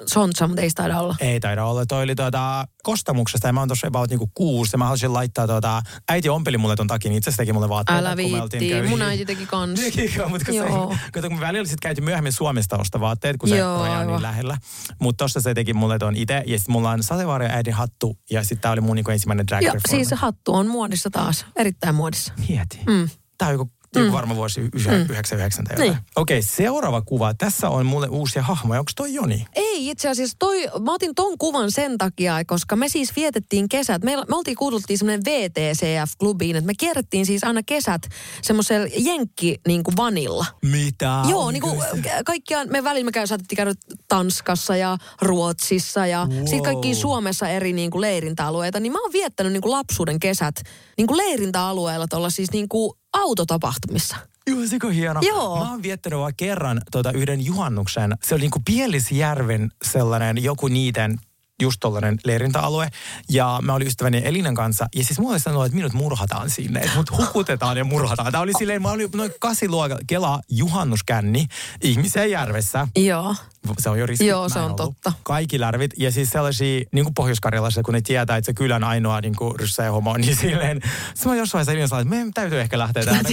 Sontsa, 0.07 0.47
mutta 0.47 0.61
ei 0.61 0.69
se 0.69 0.73
taida 0.75 0.99
olla. 0.99 1.15
Ei 1.19 1.39
taida 1.39 1.65
olla. 1.65 1.85
Toi 1.85 2.03
oli 2.03 2.15
tuota 2.15 2.67
kostamuksesta 2.83 3.47
ja 3.47 3.53
mä 3.53 3.59
oon 3.61 3.69
tuossa 3.69 3.87
about 3.87 4.09
niinku 4.09 4.31
kuusi 4.33 4.69
ja 4.73 4.77
mä 4.77 4.85
halusin 4.85 5.13
laittaa 5.13 5.47
tuota, 5.47 5.81
äiti 6.09 6.29
ompeli 6.29 6.57
mulle 6.57 6.75
ton 6.75 6.87
takin, 6.87 7.11
itse 7.11 7.29
asiassa 7.29 7.41
teki 7.41 7.53
mulle 7.53 7.69
vaatteita. 7.69 7.99
Älä 7.99 8.17
viitti. 8.17 8.81
Mun 8.89 9.01
äiti 9.01 9.25
teki 9.25 9.45
kans. 9.45 9.79
Tekikö, 9.79 10.27
mutta 10.27 10.45
kun, 10.45 10.55
Joo. 10.55 10.95
se, 11.15 11.21
kun 11.21 11.33
me 11.35 11.39
välillä 11.41 11.65
sitten 11.65 11.79
käytiin 11.81 12.05
myöhemmin 12.05 12.33
Suomesta 12.33 12.77
ostaa 12.77 13.01
vaatteet, 13.01 13.37
kun 13.37 13.49
se 13.49 13.57
Joo, 13.57 13.79
raja 13.79 13.99
on 13.99 14.07
niin 14.07 14.21
lähellä. 14.21 14.57
Mutta 15.01 15.23
tossa 15.23 15.41
se 15.41 15.53
teki 15.53 15.73
mulle 15.73 15.99
ton 15.99 16.15
itse. 16.15 16.43
Ja 16.47 16.57
sitten 16.59 16.73
mulla 16.73 16.89
on 16.91 17.03
sateenvarjo 17.03 17.49
äidin 17.51 17.73
hattu 17.73 18.17
ja 18.31 18.41
sitten 18.41 18.59
tää 18.59 18.71
oli 18.71 18.81
mun 18.81 18.95
niinku 18.95 19.11
ensimmäinen 19.11 19.47
drag 19.47 19.63
Ja 19.63 19.71
performance. 19.71 20.05
siis 20.09 20.21
hattu 20.21 20.53
on 20.53 20.67
muodissa 20.67 21.09
taas. 21.09 21.45
Erittäin 21.55 21.95
muodissa. 21.95 22.33
Mieti. 22.49 22.79
Mm. 22.87 23.09
Tää 23.37 23.47
on 23.47 23.53
joku, 23.53 23.71
joku 23.99 24.11
varma 24.11 24.35
vuosi 24.35 24.61
y- 24.61 24.69
99 24.73 25.65
tai 25.65 25.73
jotain. 25.73 25.89
Niin. 25.89 26.03
Okei, 26.15 26.41
seuraava 26.41 27.01
kuva. 27.01 27.33
Tässä 27.33 27.69
on 27.69 27.85
mulle 27.85 28.07
uusia 28.07 28.41
hahmoja. 28.41 28.79
Onko 28.79 28.91
toi 28.95 29.13
Joni? 29.13 29.45
Ei 29.55 29.89
itse 29.89 30.09
asiassa, 30.09 30.35
toi, 30.39 30.67
mä 30.81 30.93
otin 30.93 31.15
ton 31.15 31.37
kuvan 31.37 31.71
sen 31.71 31.97
takia, 31.97 32.45
koska 32.47 32.75
me 32.75 32.89
siis 32.89 33.15
vietettiin 33.15 33.69
kesät. 33.69 34.03
Me, 34.03 34.15
me 34.15 34.35
oltiin 34.35 34.57
kuuluttiin 34.57 34.97
semmoinen 34.97 35.25
VTCF-klubiin, 35.25 36.55
että 36.55 36.67
me 36.67 36.73
kierrettiin 36.77 37.25
siis 37.25 37.43
aina 37.43 37.63
kesät 37.63 38.01
semmoisella 38.41 38.87
jenkki 38.97 39.61
niin 39.67 39.83
kuin 39.83 39.97
vanilla. 39.97 40.45
Mitä? 40.61 41.23
Joo, 41.29 41.51
niin 41.51 41.61
kuin 41.61 41.79
kaikkiaan, 42.25 42.67
me 42.71 42.83
välillä 42.83 43.05
me 43.05 43.11
käy, 43.11 43.27
saatettiin 43.27 43.57
käydä 43.57 43.73
Tanskassa 44.07 44.75
ja 44.75 44.97
Ruotsissa 45.21 46.07
ja 46.07 46.27
wow. 46.29 46.37
sitten 46.37 46.63
kaikkiin 46.63 46.95
Suomessa 46.95 47.47
eri 47.47 47.73
niin 47.73 47.91
kuin 47.91 48.01
leirintäalueita. 48.01 48.79
Niin 48.79 48.91
mä 48.91 49.01
oon 49.01 49.13
viettänyt 49.13 49.53
niin 49.53 49.61
kuin 49.61 49.71
lapsuuden 49.71 50.19
kesät 50.19 50.55
niin 50.97 51.07
kuin 51.07 51.17
leirintäalueella 51.17 52.07
tuolla 52.07 52.29
siis 52.29 52.51
niin 52.51 52.69
kuin 52.69 52.91
autotapahtumissa. 53.15 54.15
Joo, 54.47 54.65
siko 54.65 54.87
hieno. 54.87 55.21
Joo. 55.23 55.59
Mä 55.59 55.71
oon 55.71 55.83
viettänyt 55.83 56.19
vaan 56.19 56.33
kerran 56.37 56.81
tota, 56.91 57.11
yhden 57.11 57.45
juhannuksen. 57.45 58.17
Se 58.23 58.35
oli 58.35 58.41
niinku 58.41 58.61
Pielisjärven 58.65 59.71
sellainen 59.83 60.43
joku 60.43 60.67
niiden 60.67 61.19
just 61.61 61.77
tollainen 61.79 62.17
leirintäalue. 62.25 62.89
Ja 63.29 63.59
mä 63.61 63.73
olin 63.73 63.87
ystäväni 63.87 64.21
Elinan 64.25 64.55
kanssa. 64.55 64.87
Ja 64.95 65.03
siis 65.03 65.19
mulla 65.19 65.31
oli 65.31 65.39
sanonut, 65.39 65.65
että 65.65 65.75
minut 65.75 65.93
murhataan 65.93 66.49
sinne. 66.49 66.79
Että 66.79 66.95
mut 66.95 67.17
hukutetaan 67.17 67.77
ja 67.77 67.83
murhataan. 67.83 68.31
Tää 68.31 68.41
oli 68.41 68.51
silleen, 68.57 68.81
mä 68.81 68.91
olin 68.91 69.09
noin 69.15 69.31
kasiluokan 69.39 69.97
kela 70.07 70.39
juhannuskänni 70.49 71.47
ihmisen 71.81 72.31
järvessä. 72.31 72.87
Joo. 72.95 73.35
Se 73.79 73.89
on 73.89 73.99
jo 73.99 74.05
riski. 74.05 74.27
Joo, 74.27 74.49
se 74.49 74.59
on 74.59 74.65
ollut. 74.65 74.77
totta. 74.77 75.13
Kaikki 75.23 75.59
lärvit. 75.59 75.91
Ja 75.97 76.11
siis 76.11 76.29
sellaisia, 76.29 76.85
niin 76.91 77.05
kuin 77.05 77.13
Pohjois-Karjalassa, 77.13 77.83
kun 77.83 77.93
ne 77.93 78.01
tietää, 78.01 78.37
että 78.37 78.45
se 78.45 78.53
kylän 78.53 78.83
ainoa 78.83 79.21
niin 79.21 79.35
kuin 79.35 79.53
homo, 79.91 80.17
niin 80.17 80.35
silleen. 80.35 80.81
Sitten 81.13 81.31
mä 81.31 81.35
jossain 81.35 81.53
vaiheessa 81.53 81.71
Elina 81.71 81.87
sanoi, 81.87 82.01
että 82.01 82.09
meidän 82.09 82.33
täytyy 82.33 82.61
ehkä 82.61 82.79
lähteä 82.79 83.05
täältä. 83.05 83.29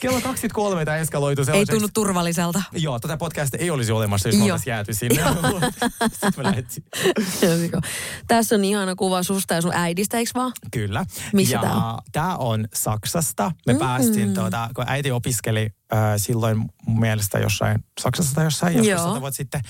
Kello 0.00 0.20
23 0.20 0.84
tämä 0.84 0.96
eskaloitu 0.96 1.42
Ei 1.42 1.44
sellaiseksi. 1.44 1.72
tunnu 1.72 1.88
turvalliselta. 1.94 2.62
Joo, 2.72 2.98
tätä 2.98 3.16
podcastia 3.16 3.60
ei 3.60 3.70
olisi 3.70 3.92
olemassa, 3.92 4.28
jos 4.28 4.36
me 4.36 4.42
oltaisiin 4.42 4.72
jääty 4.72 4.94
sinne. 4.94 5.24
Sitten 6.12 6.32
me 6.36 6.42
lähdettiin. 6.42 6.84
Tässä 8.26 8.54
on 8.54 8.64
ihana 8.64 8.94
kuva 8.94 9.22
susta 9.22 9.54
ja 9.54 9.60
sun 9.60 9.74
äidistä, 9.74 10.18
eikö 10.18 10.30
vaan? 10.34 10.52
Kyllä. 10.70 11.06
Missä 11.32 11.56
ja 11.56 11.60
tää 11.60 11.74
on? 11.74 11.98
Tämä 12.12 12.36
on 12.36 12.68
Saksasta. 12.74 13.52
Me 13.66 13.72
mm. 13.72 13.78
päästiin, 13.78 14.34
tuota, 14.34 14.70
kun 14.74 14.84
äiti 14.88 15.10
opiskeli 15.10 15.70
silloin 16.16 16.64
mielestä 16.86 17.38
jossain 17.38 17.84
Saksassa 18.00 18.34
tai 18.34 18.44
jossain 18.44 18.76
joskus 18.76 19.06
sata 19.06 19.20
vuotta 19.20 19.36
sitten. 19.36 19.60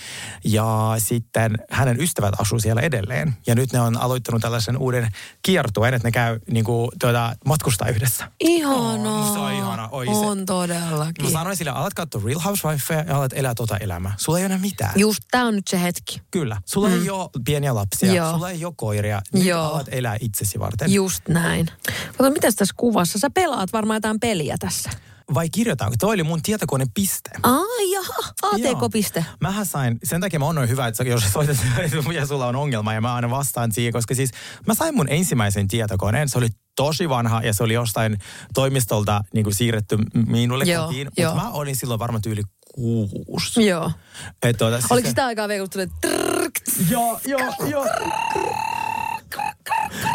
Ja 0.45 0.95
sitten 0.99 1.59
hänen 1.71 2.01
ystävät 2.01 2.35
asuu 2.41 2.61
siellä 2.61 2.81
edelleen. 2.81 3.37
Ja 3.47 3.55
nyt 3.55 3.73
ne 3.73 3.81
on 3.81 3.97
aloittanut 3.97 4.43
tällaisen 4.43 4.77
uuden 4.77 5.09
kiertueen, 5.43 5.95
että 5.95 6.09
ne 6.09 6.13
käy 6.13 6.41
niin 6.51 6.65
kuin, 6.65 6.91
tuota, 7.01 7.37
matkustaa 7.47 7.89
yhdessä. 7.89 8.31
Ihanaa. 8.41 9.29
Oh, 9.29 9.33
se 9.35 9.39
on 9.39 9.53
ihana. 9.53 9.89
Oi, 9.93 10.07
se- 10.07 10.13
on 10.13 10.47
todellakin. 10.47 11.25
Mä 11.25 11.31
sanoin 11.31 11.57
sille, 11.57 11.71
alat 11.71 11.95
katsoa 11.95 12.23
Real 12.25 12.41
Housewifeja 12.41 13.05
ja 13.09 13.17
alat 13.17 13.33
elää 13.33 13.55
tota 13.55 13.77
elämää. 13.77 14.15
Sulla 14.17 14.39
ei 14.39 14.47
ole 14.47 14.59
mitään. 14.59 14.93
Just 14.97 15.23
tää 15.31 15.45
on 15.45 15.55
nyt 15.57 15.69
se 15.69 15.83
hetki. 15.83 16.23
Kyllä. 16.31 16.61
Sulla 16.65 16.89
mm. 16.89 16.95
ei 17.03 17.11
ole 17.11 17.31
pieniä 17.45 17.75
lapsia, 17.75 18.13
Joo. 18.13 18.33
sulla 18.33 18.51
ei 18.51 18.65
ole 18.65 18.75
koiria. 18.77 19.23
Nyt 19.33 19.45
Joo. 19.45 19.65
alat 19.65 19.89
elää 19.91 20.17
itsesi 20.21 20.61
varten. 20.61 20.93
Just 20.93 21.29
näin. 21.29 21.71
Kato, 22.19 22.31
mitäs 22.31 22.55
tässä 22.55 22.75
kuvassa? 22.77 23.19
Sä 23.19 23.31
pelaat 23.31 23.73
varmaan 23.73 23.97
jotain 23.97 24.21
peliä 24.21 24.57
tässä. 24.59 24.91
Vai 25.35 25.51
kirjoitanko? 25.51 25.97
Toi 25.99 26.15
oli 26.15 26.23
mun 26.23 26.43
tietokoneen 26.43 26.89
piste. 26.95 27.31
Ai 27.43 27.91
jaha, 27.91 28.33
ATK-piste. 28.43 29.25
Mähän 29.41 29.67
sain, 29.67 29.99
sen 30.05 30.21
takia 30.21 30.39
mä 30.39 30.45
oon 30.45 30.55
noin 30.55 30.69
hyvä, 30.69 30.87
että 30.87 31.03
jos 31.03 31.33
soitat 31.33 31.57
ja 32.15 32.27
sulla 32.27 32.47
on 32.47 32.57
ongelma 32.57 32.95
ja 32.95 33.01
mä 33.01 33.15
aina 33.15 33.31
vastaan 33.31 33.73
siihen, 33.73 33.93
koska 33.93 34.15
siis 34.15 34.31
mä 34.67 34.75
sain 34.75 34.95
mun 34.95 35.09
ensimmäisen 35.09 35.69
tietokoneen, 35.69 36.29
se 36.29 36.39
oli 36.39 36.49
tosi 36.77 37.09
vanha 37.09 37.43
ja 37.43 37.55
se 37.55 37.63
oli 37.63 37.75
jostain 37.75 38.19
toimistolta 38.55 39.21
niin 39.35 39.45
kuin 39.45 39.55
siirretty 39.55 39.99
minulle 40.27 40.65
Joo, 40.65 40.87
kotiin, 40.87 41.09
joo. 41.19 41.31
mutta 41.31 41.45
mä 41.49 41.51
olin 41.53 41.77
silloin 41.77 42.01
varmaan 42.01 42.23
tyyli 42.23 42.43
kuusi. 42.75 43.67
Joo. 43.67 43.93
Et 44.43 44.57
tuota, 44.57 44.81
siis 44.81 44.93
Oliko 44.93 45.09
sitä 45.09 45.27
aikaa 45.27 45.49
vielä, 45.49 45.67
kun 45.69 45.91
trrrk, 46.01 46.53
Joo, 46.91 47.21
joo, 47.27 47.55
joo. 47.69 47.87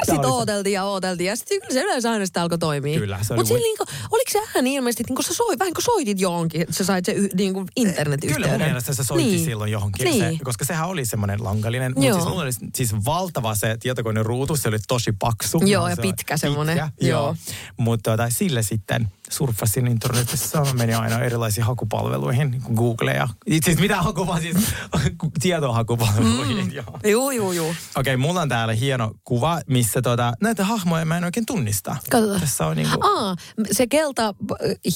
Se. 0.06 0.12
ooteltiin 0.28 0.74
ja 0.74 0.84
ooteltiin 0.84 1.28
ja 1.28 1.36
sitten 1.36 1.62
kyllä 1.62 1.74
se 1.74 1.82
yleensä 1.84 2.12
aina 2.12 2.26
sitten 2.26 2.44
alkoi 2.44 2.58
toimia. 2.58 3.00
Kyllä, 3.00 3.20
se 3.22 3.34
oli 3.34 3.44
mun- 3.44 3.58
niinku, 3.60 3.84
oliko 4.12 4.32
se 4.32 4.40
ääni 4.56 4.76
ilmeisesti, 4.76 5.02
että 5.04 5.12
niinku 5.12 5.22
sä 5.22 5.34
soi, 5.34 5.60
vähän 5.60 5.74
kuin 5.74 5.84
soitit 5.84 6.20
johonkin, 6.20 6.62
että 6.62 6.74
sä 6.74 6.84
sait 6.84 7.06
se 7.06 7.16
niinku 7.34 7.66
internetyhteyden. 7.76 8.36
Kyllä 8.44 8.58
mun 8.58 8.68
mielestä 8.68 8.94
se 8.94 9.04
soitti 9.04 9.32
niin. 9.32 9.46
silloin 9.46 9.72
johonkin, 9.72 10.04
Niin. 10.06 10.38
se, 10.38 10.44
koska 10.44 10.66
sehän 10.66 10.88
oli 10.90 11.06
semmoinen 11.06 11.44
langallinen. 11.44 11.94
Mutta 11.96 12.14
siis 12.14 12.26
mulla 12.28 12.42
oli 12.42 12.52
siis 12.76 12.94
valtava 13.06 13.56
se 13.56 13.78
tietokoneen 13.80 14.26
ruutu, 14.26 14.56
se 14.58 14.68
oli 14.68 14.78
tosi 14.88 15.12
paksu. 15.20 15.62
Joo, 15.66 15.86
Se 15.86 15.90
ja 15.92 15.96
on 15.98 16.02
pitkä 16.02 16.38
semmonen. 16.38 16.76
Pitkä, 16.80 17.08
Joo. 17.08 17.22
joo. 17.22 17.36
Mutta 17.78 18.12
tota, 18.12 18.30
sille 18.30 18.64
sitten 18.64 19.08
surffasin 19.32 19.88
internetissä, 19.88 20.62
meni 20.74 20.94
aina 20.94 21.20
erilaisiin 21.20 21.66
hakupalveluihin, 21.66 22.52
niin 22.52 22.62
Google 22.76 23.12
ja... 23.14 23.28
Itse 23.46 23.72
asiassa 23.72 23.82
mitä 23.82 24.02
haku, 24.02 24.28
vaan 24.28 24.42
siis 24.42 24.56
tietohakupalveluihin. 25.42 26.66
Mm. 26.66 26.72
Joo. 26.72 27.00
Juu, 27.08 27.32
juu, 27.32 27.52
juu. 27.52 27.76
Okei, 27.96 28.18
mulla 28.18 28.42
on 28.42 28.50
täällä 28.50 28.74
hieno 28.74 29.12
kuva, 29.24 29.62
missä 29.68 30.02
tota, 30.02 30.34
näitä 30.42 30.66
hahmoja 30.66 31.06
mä 31.06 31.18
en 31.18 31.24
oikein 31.24 31.46
tunnista. 31.46 31.96
Katsotaan. 32.10 32.42
Tässä 32.42 32.66
on 32.66 32.76
niinku... 32.78 33.08
Aa, 33.08 33.36
se 33.72 33.88
kelta 33.88 34.34
b- 34.34 34.52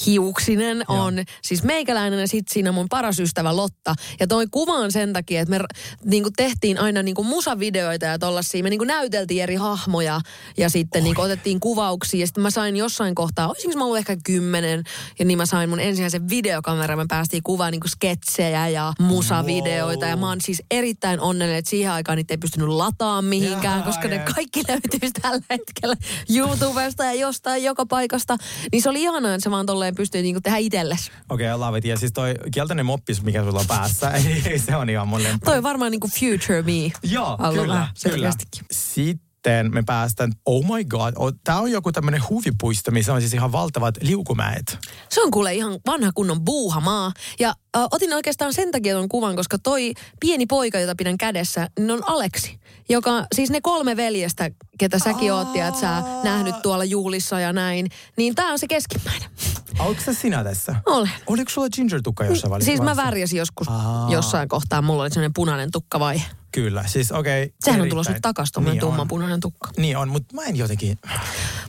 hiuksinen 0.06 0.84
on 0.88 1.14
siis 1.42 1.62
meikäläinen 1.62 2.20
ja 2.20 2.28
sitten 2.28 2.54
siinä 2.54 2.72
mun 2.72 2.88
paras 2.88 3.20
ystävä 3.20 3.56
Lotta. 3.56 3.94
Ja 4.20 4.26
toi 4.26 4.46
kuva 4.50 4.72
on 4.72 4.92
sen 4.92 5.12
takia, 5.12 5.40
että 5.40 5.50
me 5.58 5.64
niinku 6.04 6.30
tehtiin 6.36 6.78
aina 6.78 7.02
niinku 7.02 7.24
musavideoita 7.24 8.06
ja 8.06 8.18
tollasia. 8.18 8.62
Me 8.62 8.70
niinku 8.70 8.84
näyteltiin 8.84 9.42
eri 9.42 9.54
hahmoja 9.54 10.20
ja 10.56 10.70
sitten 10.70 11.04
niinku 11.04 11.22
otettiin 11.22 11.60
kuvauksia. 11.60 12.20
Ja 12.20 12.26
sitten 12.26 12.42
mä 12.42 12.50
sain 12.50 12.76
jossain 12.76 13.14
kohtaa, 13.14 13.48
olisinko 13.48 13.78
mä 13.78 13.84
ollut 13.84 13.98
ehkä 13.98 14.16
kymmenen, 14.24 14.84
ja 15.18 15.24
niin 15.24 15.38
mä 15.38 15.46
sain 15.46 15.70
mun 15.70 15.80
ensimmäisen 15.80 16.28
videokameran. 16.28 16.98
Me 16.98 17.04
päästiin 17.08 17.42
kuvaan 17.42 17.72
niinku 17.72 17.88
sketsejä 17.88 18.68
ja 18.68 18.92
musavideoita. 18.98 20.06
Ja 20.06 20.16
mä 20.16 20.28
oon 20.28 20.40
siis 20.40 20.62
erittäin 20.70 21.20
onnellinen, 21.20 21.58
että 21.58 21.70
siihen 21.70 21.92
aikaan 21.92 22.16
niitä 22.16 22.34
ei 22.34 22.38
pystynyt 22.38 22.68
lataamaan 22.68 23.24
mihinkään, 23.24 23.78
Jaa, 23.78 23.86
koska 23.86 24.08
ne 24.08 24.16
jaa. 24.16 24.24
kaikki 24.34 24.62
löytyisi 24.68 25.12
tällä 25.22 25.40
hetkellä 25.50 25.94
YouTubesta 26.36 27.04
ja 27.04 27.12
jostain 27.12 27.64
joka 27.64 27.86
paikasta. 27.86 28.36
Niin 28.72 28.82
se 28.82 28.88
oli 28.88 29.02
ihanaa, 29.02 29.34
että 29.34 29.44
sä 29.44 29.50
vaan 29.50 29.66
tolleen 29.66 29.94
pystyy 29.94 30.22
niinku 30.22 30.40
tehdä 30.40 30.56
itsellesi. 30.56 31.10
Okei, 31.28 31.52
okay, 31.52 31.58
love 31.58 31.78
it. 31.78 31.84
Ja 31.84 31.96
siis 31.96 32.12
toi 32.12 32.34
keltainen 32.54 32.86
moppis, 32.86 33.22
mikä 33.22 33.44
sulla 33.44 33.60
on 33.60 33.66
päässä, 33.66 34.12
se 34.66 34.76
on 34.76 34.90
ihan 34.90 35.08
mun 35.08 35.22
lemppari. 35.22 35.52
Toi 35.54 35.62
varmaan 35.62 35.90
niinku 35.90 36.08
future 36.08 36.62
me. 36.62 36.92
Joo, 37.02 37.36
Alla 37.38 37.60
kyllä, 37.60 37.74
vähän 37.74 37.88
kyllä. 38.02 38.14
selkeästikin. 38.14 38.66
Sitten 39.44 39.74
me 39.74 39.82
päästään, 39.86 40.32
oh 40.46 40.64
my 40.64 40.84
god, 40.84 41.12
oh, 41.16 41.32
tää 41.44 41.60
on 41.60 41.70
joku 41.70 41.92
tämmönen 41.92 42.22
huvipuisto, 42.30 42.90
missä 42.90 43.12
on 43.12 43.20
siis 43.20 43.34
ihan 43.34 43.52
valtavat 43.52 43.94
liukumäet. 44.00 44.78
Se 45.08 45.22
on 45.22 45.30
kuule 45.30 45.54
ihan 45.54 45.80
vanha 45.86 46.10
kunnon 46.14 46.44
buuhamaa. 46.44 47.12
Ja 47.40 47.54
otin 47.90 48.12
oikeastaan 48.12 48.52
sen 48.52 48.70
takia 48.70 48.94
ton 48.94 49.08
kuvan, 49.08 49.36
koska 49.36 49.58
toi 49.58 49.92
pieni 50.20 50.46
poika, 50.46 50.80
jota 50.80 50.94
pidän 50.98 51.18
kädessä, 51.18 51.68
niin 51.78 51.90
on 51.90 52.08
Aleksi. 52.10 52.58
Joka, 52.88 53.26
siis 53.34 53.50
ne 53.50 53.60
kolme 53.60 53.96
veljestä, 53.96 54.50
ketä 54.78 54.98
säkin 54.98 55.32
oot, 55.32 55.54
ja 55.54 55.66
että 55.68 55.80
sä 55.80 56.02
nähnyt 56.22 56.62
tuolla 56.62 56.84
juhlissa 56.84 57.40
ja 57.40 57.52
näin. 57.52 57.86
Niin 58.16 58.34
tää 58.34 58.46
on 58.46 58.58
se 58.58 58.66
keskimmäinen. 58.68 59.30
Oliko 59.78 60.00
se 60.00 60.14
sinä 60.14 60.44
tässä? 60.44 60.74
Olen. 60.86 61.10
Oliko 61.26 61.50
sulla 61.50 61.68
ginger-tukka 61.68 62.24
jossain 62.24 62.50
välissä? 62.50 62.66
Siis 62.66 62.80
mä 62.80 62.84
vaiheessa? 62.84 63.04
värjäsin 63.04 63.38
joskus 63.38 63.68
Aa. 63.68 64.08
jossain 64.10 64.48
kohtaa. 64.48 64.82
Mulla 64.82 65.02
oli 65.02 65.10
sellainen 65.10 65.34
punainen 65.34 65.70
tukkavaihe. 65.70 66.24
Kyllä, 66.52 66.84
siis 66.86 67.12
okei. 67.12 67.42
Okay, 67.44 67.54
Sehän 67.64 67.80
on 67.80 67.88
tulossa 67.88 68.12
nyt 68.12 68.22
takaisin 68.22 68.52
tuommoinen 68.52 68.74
niin 68.74 68.80
tumman 68.80 69.00
on. 69.00 69.08
punainen 69.08 69.40
tukka. 69.40 69.70
Niin 69.76 69.96
on, 69.96 70.08
mutta 70.08 70.34
mä 70.34 70.42
en 70.42 70.56
jotenkin, 70.56 70.98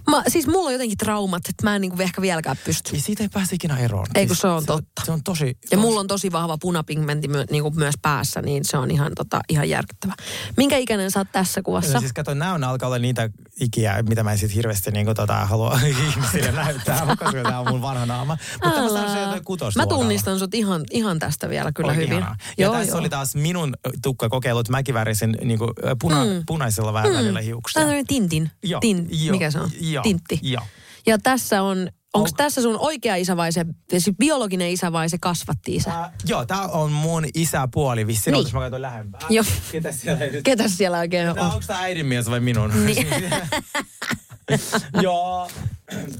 Mä, 0.09 0.23
siis 0.27 0.47
mulla 0.47 0.67
on 0.67 0.73
jotenkin 0.73 0.97
traumat, 0.97 1.49
että 1.49 1.63
mä 1.63 1.75
en 1.75 1.81
niinku 1.81 2.01
ehkä 2.01 2.21
vieläkään 2.21 2.57
pysty. 2.65 2.95
ja 2.95 3.01
siitä 3.01 3.23
ei 3.23 3.29
pääse 3.29 3.55
ikinä 3.55 3.77
eroon. 3.77 4.07
Ei, 4.15 4.27
kun 4.27 4.35
Siis 4.35 4.41
se 4.41 4.47
on 4.47 4.65
totta. 4.65 5.01
Se 5.05 5.11
on 5.11 5.23
tosi... 5.23 5.57
Ja 5.71 5.77
mulla 5.77 5.94
on 5.99 6.07
tosi 6.07 6.31
vahva 6.31 6.57
punapigmentti 6.57 7.27
my, 7.27 7.45
niinku 7.51 7.71
myös 7.71 7.95
päässä, 8.01 8.41
niin 8.41 8.65
se 8.65 8.77
on 8.77 8.91
ihan, 8.91 9.11
tota, 9.15 9.41
ihan 9.49 9.69
järkyttävä. 9.69 10.13
Minkä 10.57 10.77
ikäinen 10.77 11.11
sä 11.11 11.19
oot 11.19 11.27
tässä 11.31 11.61
kuvassa? 11.61 11.93
Ja 11.93 11.99
siis 11.99 12.13
kato, 12.13 12.33
nämä 12.33 12.53
on 12.53 12.63
alkaa 12.63 12.87
olla 12.87 12.99
niitä 12.99 13.29
ikiä, 13.59 14.03
mitä 14.09 14.23
mä 14.23 14.31
en 14.31 14.37
sit 14.37 14.55
hirveästi 14.55 14.91
niin 14.91 15.05
kuin, 15.05 15.15
tota, 15.15 15.35
halua 15.35 15.79
ihmisille 16.09 16.51
näyttää, 16.51 17.05
koska 17.19 17.43
tämä 17.43 17.59
on 17.59 17.69
mun 17.69 17.81
vanha 17.81 18.05
naama. 18.05 18.37
Mutta 18.63 18.79
sanon 18.79 19.11
se 19.11 19.19
jotain 19.19 19.43
Mä 19.75 19.87
tunnistan 19.87 20.39
sut 20.39 20.53
ihan, 20.53 20.81
ihan 20.91 21.19
tästä 21.19 21.49
vielä 21.49 21.71
kyllä 21.71 21.89
Oi, 21.89 21.95
hyvin. 21.95 22.11
ihanaa. 22.11 22.35
Ja 22.57 22.71
tässä 22.71 22.97
oli 22.97 23.09
taas 23.09 23.35
minun 23.35 23.73
tukkakokeilu, 24.03 24.59
että 24.59 24.71
mäkin 24.71 24.93
värisin 24.93 25.37
niin 25.43 25.59
kuin, 25.59 25.71
puna, 26.01 26.25
mm. 26.25 26.43
punaisella 26.45 26.93
värillä 26.93 27.23
Tämä 27.23 27.39
hiuksia. 27.39 27.79
on 27.79 27.83
tämmöinen 27.83 28.07
tintin. 28.07 28.51
Joo, 28.63 28.79
Tin, 28.79 29.07
joo, 29.11 29.31
mikä 29.31 29.51
se 29.51 29.59
on? 29.59 29.69
joo, 29.79 30.03
Tintti. 30.03 30.39
joo. 30.41 30.63
Ja 31.05 31.17
tässä 31.17 31.61
on, 31.61 31.89
Onko 32.15 32.29
tässä 32.37 32.61
sun 32.61 32.77
oikea 32.79 33.15
isä 33.15 33.37
vai 33.37 33.51
se, 33.51 33.65
se 33.97 34.11
biologinen 34.19 34.69
isä 34.69 34.91
vai 34.91 35.09
se 35.09 35.17
kasvatti 35.21 35.75
isä? 35.75 36.03
Äh, 36.03 36.11
joo, 36.27 36.45
tää 36.45 36.61
on 36.67 36.91
mun 36.91 37.25
isäpuoli 37.33 38.07
vissiin. 38.07 38.33
Niin. 38.33 38.43
Niin. 38.43 38.53
mä 38.55 38.59
katson 38.61 38.81
lähempää. 38.81 39.21
Joo. 39.29 39.45
Ketä 39.71 39.91
siellä 39.91 40.25
nyt? 40.25 40.43
Ketäs 40.43 40.77
siellä 40.77 40.97
oikein 40.97 41.29
on? 41.29 41.39
onko 41.39 41.61
tää 41.67 41.79
äidin 41.79 42.05
mies 42.05 42.29
vai 42.29 42.39
minun? 42.39 42.85
Niin. 42.85 43.07
Joo, 45.01 45.49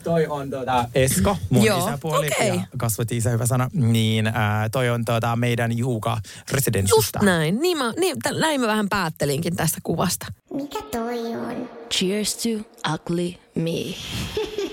toi 0.04 0.28
on 0.28 0.50
tuota 0.50 0.90
Esko, 0.96 1.38
mun 1.50 1.64
Joo, 1.66 1.88
isäpuoli. 1.88 2.28
okei. 2.28 2.48
Ja 2.48 2.62
kasvatti 2.78 3.18
isä, 3.18 3.30
hyvä 3.30 3.46
sana. 3.46 3.70
Niin, 3.74 4.28
ää, 4.28 4.70
toi 4.70 4.90
on 4.90 5.06
tuota 5.06 5.36
meidän 5.36 5.78
Juuka 5.78 6.18
residenssista. 6.52 6.98
Just 6.98 7.16
näin. 7.22 7.60
Niin, 7.62 7.78
mä, 7.78 7.94
niin 8.00 8.20
tä- 8.24 8.32
näin 8.32 8.62
mä 8.62 8.68
vähän 8.68 8.90
päättelinkin 8.90 9.56
tästä 9.56 9.78
kuvasta. 9.84 10.26
Mikä 10.54 10.80
toi 10.92 11.20
on? 11.36 11.70
Cheers 11.94 12.36
to 12.38 12.50
ugly 12.94 13.34
me. 13.56 13.72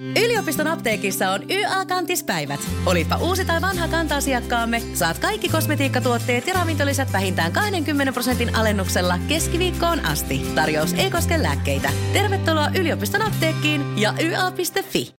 Yliopiston 0.00 0.66
apteekissa 0.66 1.30
on 1.30 1.40
YA-kantispäivät. 1.50 2.60
Olipa 2.86 3.16
uusi 3.16 3.44
tai 3.44 3.60
vanha 3.60 3.88
kanta-asiakkaamme, 3.88 4.82
saat 4.94 5.18
kaikki 5.18 5.48
kosmetiikkatuotteet 5.48 6.46
ja 6.46 6.54
ravintolisät 6.54 7.12
vähintään 7.12 7.52
20 7.52 8.12
prosentin 8.12 8.56
alennuksella 8.56 9.18
keskiviikkoon 9.28 10.06
asti. 10.06 10.38
Tarjous 10.54 10.92
ei 10.92 11.10
koske 11.10 11.42
lääkkeitä. 11.42 11.90
Tervetuloa 12.12 12.68
yliopiston 12.78 13.22
apteekkiin 13.22 13.98
ja 13.98 14.14
YA.fi. 14.22 15.14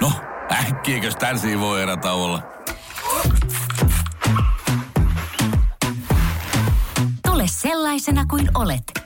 No, 0.00 0.12
äkkiäkös 0.52 1.16
tän 1.16 1.36
voi 1.60 1.82
olla? 2.12 2.42
Tule 7.26 7.44
sellaisena 7.46 8.26
kuin 8.26 8.48
olet, 8.54 9.05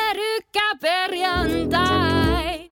Pyörykkäperjantai. 0.51 2.71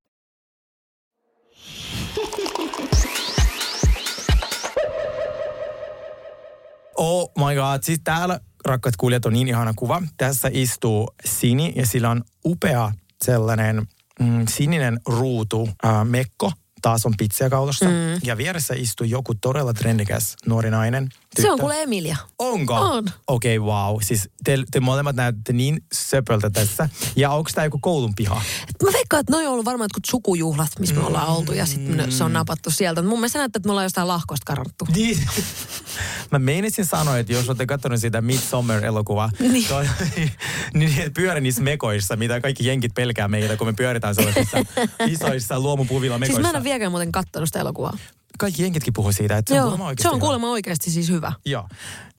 Oh 6.95 7.31
my 7.37 7.55
god, 7.55 7.83
siis 7.83 7.99
täällä 8.03 8.39
rakkaat 8.65 8.95
kuulijat 8.95 9.25
on 9.25 9.33
niin 9.33 9.47
ihana 9.47 9.73
kuva. 9.75 10.01
Tässä 10.17 10.49
istuu 10.51 11.13
Sini 11.25 11.73
ja 11.75 11.85
sillä 11.85 12.09
on 12.09 12.23
upea 12.45 12.91
sellainen 13.25 13.87
mm, 14.19 14.45
sininen 14.49 14.99
ruutu 15.05 15.69
äh, 15.85 16.05
mekko. 16.05 16.51
Taas 16.81 17.05
on 17.05 17.13
pizzakaulussa. 17.17 17.85
Mm. 17.85 17.91
Ja 18.23 18.37
vieressä 18.37 18.73
istuu 18.77 19.05
joku 19.05 19.35
todella 19.35 19.73
trendikäs 19.73 20.35
nuori 20.45 20.69
nainen. 20.69 21.09
Se 21.35 21.47
on 21.51 21.57
tyttö. 21.57 21.61
kuule 21.61 21.81
Emilia. 21.81 22.17
Onko? 22.39 22.73
On. 22.73 23.05
Okei, 23.27 23.57
okay, 23.57 23.69
wow. 23.73 23.97
Siis 24.01 24.29
te, 24.43 24.57
te 24.71 24.79
molemmat 24.79 25.15
näytätte 25.15 25.53
niin 25.53 25.83
söpöltä 25.93 26.49
tässä. 26.49 26.89
Ja 27.15 27.29
onko 27.31 27.49
tämä 27.55 27.65
joku 27.65 27.79
koulun 27.81 28.15
piha? 28.15 28.41
Mä 28.83 28.89
veikkaan, 28.93 29.19
että 29.21 29.31
noi 29.31 29.45
on 29.47 29.53
ollut 29.53 29.65
varmaan 29.65 29.85
jotkut 29.85 30.03
sukujuhlat, 30.09 30.69
missä 30.79 30.95
me 30.95 31.01
ollaan 31.05 31.27
oltu 31.27 31.53
ja 31.53 31.65
sitten 31.65 32.11
se 32.11 32.23
on 32.23 32.33
napattu 32.33 32.71
sieltä. 32.71 33.01
Mun 33.01 33.19
mielestä 33.19 33.39
näyttää, 33.39 33.59
että 33.59 33.67
me 33.67 33.71
ollaan 33.71 33.85
jostain 33.85 34.07
lahkosta 34.07 34.43
karannuttu. 34.45 34.87
Niin. 34.95 35.17
Mä 36.31 36.39
meinasin 36.39 36.85
sanoa, 36.85 37.17
että 37.17 37.33
jos 37.33 37.49
olette 37.49 37.65
katsonut 37.65 37.99
sitä 37.99 38.21
Midsommar-elokuvaa, 38.21 39.29
Niin. 39.39 39.67
toi- 39.67 39.85
niin 40.73 41.13
pyörä 41.13 41.39
niissä 41.39 41.61
mekoissa, 41.61 42.15
mitä 42.15 42.41
kaikki 42.41 42.65
jenkit 42.67 42.93
pelkää 42.95 43.27
meitä, 43.27 43.57
kun 43.57 43.67
me 43.67 43.73
pyöritään 43.73 44.15
sellaisissa 44.15 44.57
isoissa 45.07 45.59
luomupuvilla 45.59 46.15
Siis 46.17 46.19
mekoissa. 46.19 46.41
mä 46.41 46.49
en 46.49 46.55
ole 46.55 46.63
vieläkään 46.63 46.91
muuten 46.91 47.11
kattonut 47.11 47.49
sitä 47.49 47.59
elokuvaa. 47.59 47.97
Kaikki 48.39 48.63
jenkitkin 48.63 48.93
puhuu 48.93 49.11
siitä, 49.11 49.37
että 49.37 49.53
se 49.53 49.61
on 49.61 49.63
kuulemma 49.63 49.83
Joo, 49.83 49.87
oikeasti 49.87 50.03
se 50.03 50.09
on 50.09 50.15
hyvä. 50.15 50.21
kuulemma 50.21 50.49
oikeasti 50.49 50.91
siis 50.91 51.09
hyvä. 51.09 51.33
Joo. 51.45 51.67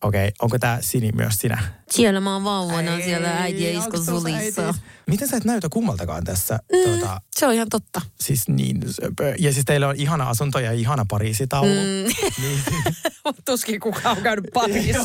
Okei, 0.03 0.29
okay. 0.29 0.33
onko 0.43 0.59
tämä 0.59 0.79
Sini 0.81 1.13
myös 1.13 1.35
sinä? 1.35 1.63
Siellä 1.91 2.21
mä 2.21 2.33
oon 2.33 2.45
vauvana, 2.45 3.01
siellä 3.05 3.29
äiti 3.37 3.63
ja 3.63 3.69
Ei, 3.71 3.77
isko 3.77 3.97
sulissa. 3.97 4.63
äiti? 4.67 4.79
Miten 5.07 5.29
sä 5.29 5.37
et 5.37 5.45
näytä 5.45 5.69
kummaltakaan 5.73 6.25
tässä? 6.25 6.59
Mm. 6.73 6.91
Tuota, 6.91 7.21
Se 7.37 7.47
on 7.47 7.53
ihan 7.55 7.69
totta. 7.71 8.01
siis 8.21 8.49
niin 8.49 8.81
söpö. 8.91 9.35
Ja 9.39 9.53
siis 9.53 9.65
teillä 9.65 9.89
on 9.89 9.97
ihana 9.97 10.29
asunto 10.29 10.59
ja 10.59 10.73
ihana 10.73 11.07
Pariisitaulu. 11.11 11.71
Mm. 11.71 12.31
Niin. 12.43 12.61
Tuskin 13.47 13.81
kukaan 13.81 14.17
on 14.17 14.23
käynyt 14.23 14.45
Joo, 14.55 14.63
vaiheessa. 14.63 15.03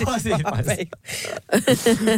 Okei, 0.62 0.90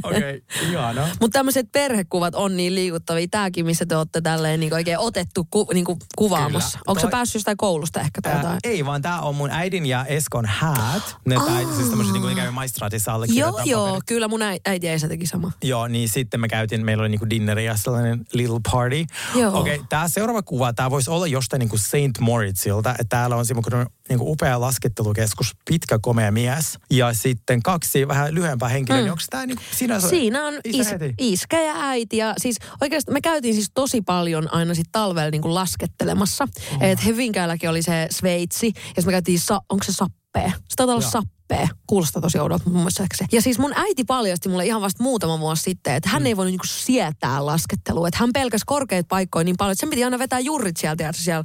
okay, 0.03 0.41
ihana. 0.71 1.07
Mutta 1.21 1.39
tämmöiset 1.39 1.71
perhekuvat 1.71 2.35
on 2.35 2.57
niin 2.57 2.75
liikuttavia. 2.75 3.27
Tääkin, 3.31 3.65
missä 3.65 3.85
te 3.85 3.95
olette 3.95 4.21
tälleen 4.21 4.59
niin 4.59 4.73
oikein 4.73 4.99
otettu 4.99 5.47
ku, 5.51 5.67
niin 5.73 5.85
kuin 5.85 5.99
kuvaamossa. 6.17 6.71
Kyllä. 6.77 6.83
Onko 6.87 6.99
se 6.99 7.03
Toi- 7.03 7.11
päässyt 7.11 7.33
jostain 7.35 7.57
koulusta 7.57 8.01
ehkä 8.01 8.21
tai 8.21 8.35
jotain? 8.35 8.59
ei, 8.63 8.85
vaan 8.85 9.01
tämä 9.01 9.21
on 9.21 9.35
mun 9.35 9.49
äidin 9.49 9.85
ja 9.85 10.05
Eskon 10.05 10.45
häät. 10.45 11.15
Ne 11.25 11.35
tai 11.35 11.65
siis 11.75 11.87
tämmöiset 11.89 12.13
niin 12.13 12.21
kuin 12.23 12.35
käy 12.35 12.51
maistraatissa 12.51 13.11
Joo, 13.11 13.15
allekirjoittaa 13.15 13.65
joo. 13.65 13.85
paperit. 13.85 14.03
Kyllä 14.05 14.27
mun 14.27 14.41
äi- 14.41 14.56
äiti 14.65 14.87
ja 14.87 14.95
isä 14.95 15.07
teki 15.07 15.27
sama. 15.27 15.51
Joo, 15.63 15.87
niin 15.87 16.09
sitten 16.09 16.39
me 16.39 16.47
käytiin, 16.47 16.85
meillä 16.85 17.01
oli 17.01 17.09
niinku 17.09 17.29
dinneri 17.29 17.65
ja 17.65 17.77
sellainen 17.77 18.25
little 18.33 18.59
party. 18.71 19.05
Joo. 19.35 19.59
Okei, 19.59 19.75
okay, 19.75 19.85
tämä 19.89 20.07
seuraava 20.07 20.41
kuva, 20.41 20.73
tämä 20.73 20.91
voisi 20.91 21.09
olla 21.09 21.27
jostain 21.27 21.59
niinku 21.59 21.77
St. 21.77 22.19
Moritzilta, 22.19 22.91
että 22.91 23.05
täällä 23.09 23.35
on 23.35 23.45
semmoinen 23.45 23.87
niinku 24.09 24.31
upea 24.31 24.61
laskettelukeskus, 24.61 25.55
pitkä 25.69 25.99
komea 26.01 26.31
mies 26.31 26.79
ja 26.89 27.13
sitten 27.13 27.63
kaksi 27.63 28.07
vähän 28.07 28.35
lyhyempää 28.35 28.69
henkilöä. 28.69 28.99
Mm. 28.99 29.03
Niin 29.03 29.11
onko 29.11 29.23
tämä 29.29 29.45
niinku 29.45 29.63
sinänsä 29.71 30.09
Siinä 30.09 30.45
on 30.45 30.53
is, 30.63 30.87
äiti? 30.87 31.13
iskä 31.17 31.61
ja 31.61 31.73
äiti. 31.77 32.17
Ja 32.17 32.33
siis 32.37 32.57
oikeasti 32.81 33.11
me 33.11 33.21
käytiin 33.21 33.53
siis 33.53 33.71
tosi 33.73 34.01
paljon 34.01 34.53
aina 34.53 34.73
sit 34.73 34.87
talvella 34.91 35.31
niin 35.31 35.41
kuin 35.41 35.55
laskettelemassa. 35.55 36.47
Oh. 36.75 36.83
Et 36.83 37.05
Hyvinkäälläkin 37.05 37.69
oli 37.69 37.81
se 37.81 38.07
Sveitsi. 38.11 38.67
Ja 38.67 38.73
sitten 38.85 39.05
me 39.05 39.11
käytiin, 39.11 39.39
sa, 39.39 39.61
onko 39.69 39.83
se 39.83 39.93
sappee? 39.93 40.49
Se 40.49 40.75
taitaa 40.75 40.95
olla 40.95 41.09
Joo. 41.13 41.36
Sappee. 41.47 41.69
Kuulostaa 41.87 42.21
tosi 42.21 42.39
oudolta 42.39 42.63
mun 42.65 42.77
mielestä 42.77 43.05
se. 43.15 43.25
Ja 43.31 43.41
siis 43.41 43.59
mun 43.59 43.73
äiti 43.75 44.03
paljasti 44.03 44.49
mulle 44.49 44.65
ihan 44.65 44.81
vasta 44.81 45.03
muutama 45.03 45.39
vuosi 45.39 45.63
sitten, 45.63 45.93
että 45.93 46.09
hän 46.09 46.21
mm. 46.21 46.25
ei 46.25 46.37
voinut 46.37 46.51
niinku 46.51 46.67
sietää 46.67 47.45
laskettelua. 47.45 48.07
Että 48.07 48.17
hän 48.19 48.33
pelkäsi 48.33 48.63
korkeita 48.65 49.07
paikkoja 49.07 49.43
niin 49.43 49.57
paljon, 49.57 49.71
että 49.71 49.79
sen 49.79 49.89
piti 49.89 50.03
aina 50.03 50.19
vetää 50.19 50.39
jurrit 50.39 50.77
sieltä, 50.77 51.03
ja 51.03 51.13
siellä, 51.13 51.43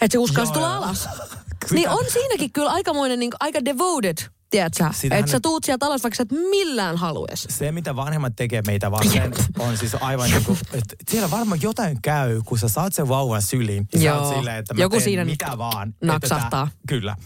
että 0.00 0.12
se 0.12 0.18
uskalsi 0.18 0.52
tulla 0.52 0.76
alas. 0.76 1.08
niin 1.70 1.88
on 1.88 2.04
siinäkin 2.12 2.52
kyllä 2.52 2.70
aikamoinen, 2.70 3.18
niin 3.18 3.32
aika 3.40 3.64
devoted, 3.64 4.18
tiedätkö? 4.50 4.84
Että 5.10 5.30
sä 5.32 5.40
tuut 5.40 5.64
sieltä 5.64 5.86
alas, 5.86 6.02
vaikka 6.02 6.16
sä 6.16 6.22
et 6.22 6.32
millään 6.32 6.96
halues. 6.96 7.46
Se, 7.50 7.72
mitä 7.72 7.96
vanhemmat 7.96 8.32
tekee 8.36 8.62
meitä 8.66 8.90
varten, 8.90 9.32
on 9.58 9.76
siis 9.76 9.92
aivan 10.00 10.30
niin 10.30 10.44
kuin, 10.44 10.58
että 10.72 10.96
siellä 11.10 11.30
varmaan 11.30 11.62
jotain 11.62 11.98
käy, 12.02 12.40
kun 12.44 12.58
sä 12.58 12.68
saat 12.68 12.92
sen 12.94 13.08
vauvan 13.08 13.42
syliin. 13.42 13.88
Ja 13.94 14.00
Joo. 14.02 14.28
Sä 14.30 14.36
silleen, 14.36 14.56
että 14.56 14.74
mä 14.74 14.80
Joku 14.80 15.00
siinä 15.00 15.24
mitä 15.24 15.58
vaan. 15.58 15.88
että 15.88 16.06
naksahtaa. 16.06 16.50
tää- 16.50 16.68
kyllä. 16.88 17.16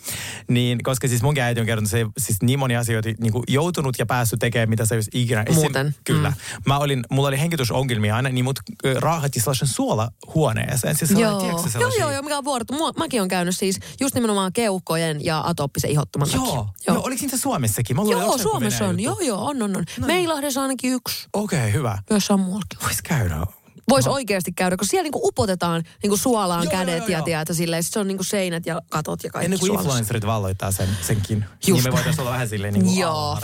Niin, 0.48 0.82
koska 0.82 1.08
siis 1.08 1.22
mun 1.22 1.38
äiti 1.38 1.60
on 1.60 1.66
kertonut 1.66 1.90
se, 1.90 2.06
siis 2.18 2.42
niin 2.42 2.58
monia 2.58 2.80
asioita 2.80 3.08
niin 3.20 3.32
kuin 3.32 3.44
joutunut 3.48 3.96
ja 3.98 4.06
päässyt 4.06 4.40
tekemään, 4.40 4.68
mitä 4.68 4.86
se 4.86 4.94
olisi 4.94 5.10
ikinä. 5.14 5.42
Esim- 5.42 5.54
Muuten. 5.54 5.94
Kyllä. 6.04 6.30
Mm. 6.30 6.34
Mä 6.66 6.78
olin, 6.78 7.04
mulla 7.10 7.28
oli 7.28 7.40
hengitysongelmia 7.40 8.16
aina, 8.16 8.28
niin 8.28 8.44
mut 8.44 8.58
raahatti 9.00 9.40
sellaisen 9.40 9.68
suolahuoneeseen. 9.68 10.96
Siis 10.96 11.10
Joo. 11.10 11.40
tiedätkö 11.40 11.78
joo, 11.80 11.90
joo, 11.98 12.10
joo, 12.10 12.22
mikä 12.22 12.38
on 12.38 12.44
vuorot. 12.44 12.68
Mäkin 12.98 13.22
on 13.22 13.28
käynyt 13.28 13.56
siis 13.56 13.78
just 14.00 14.14
nimenomaan 14.14 14.52
keuhkojen 14.52 15.24
ja 15.24 15.40
atooppisen 15.46 15.90
ihottuman 15.90 16.28
takia. 16.28 16.46
Joo, 16.46 16.68
joo. 16.86 16.96
Oliko 17.14 17.24
niitä 17.24 17.36
Suomessakin? 17.36 17.96
Mä 17.96 18.02
Joo, 18.10 18.38
Suomessa 18.38 18.84
on. 18.84 19.00
Joo, 19.00 19.20
joo, 19.20 19.46
on, 19.46 19.62
on, 19.62 19.76
on. 19.76 19.84
No. 19.98 20.06
Meilahdessa 20.06 20.62
ainakin 20.62 20.92
yksi. 20.92 21.28
Okei, 21.32 21.58
okay, 21.58 21.72
hyvä. 21.72 21.98
Jossain 22.10 22.40
muuallakin. 22.40 22.78
Vois 22.82 23.02
käydä. 23.02 23.46
Voisi 23.88 24.08
oikeasti 24.08 24.52
käydä, 24.52 24.76
koska 24.76 24.90
siellä 24.90 25.02
niinku 25.02 25.20
upotetaan 25.28 25.82
niinku 26.02 26.16
suolaan 26.16 26.64
Joo, 26.64 26.70
kädet 26.70 26.98
joo, 26.98 27.08
ja 27.08 27.18
joo. 27.18 27.24
tiedätkö, 27.24 27.54
silleen, 27.54 27.82
sit 27.82 27.92
se 27.92 27.98
on 27.98 28.08
niinku 28.08 28.24
seinät 28.24 28.66
ja 28.66 28.82
katot 28.90 29.24
ja 29.24 29.30
kaikki 29.30 29.44
Ennen 29.44 29.58
kuin 29.60 29.66
suolassa. 29.66 29.88
influencerit 29.88 30.26
valloittaa 30.26 30.72
sen, 30.72 30.88
senkin, 31.02 31.44
Just 31.66 31.84
niin 31.84 31.92
me 31.92 31.96
voitaisiin 31.96 32.20
olla 32.20 32.30
vähän 32.30 32.48
silleen 32.48 32.74
niin 32.74 32.84
kuin 32.84 32.98
Joo, 32.98 33.38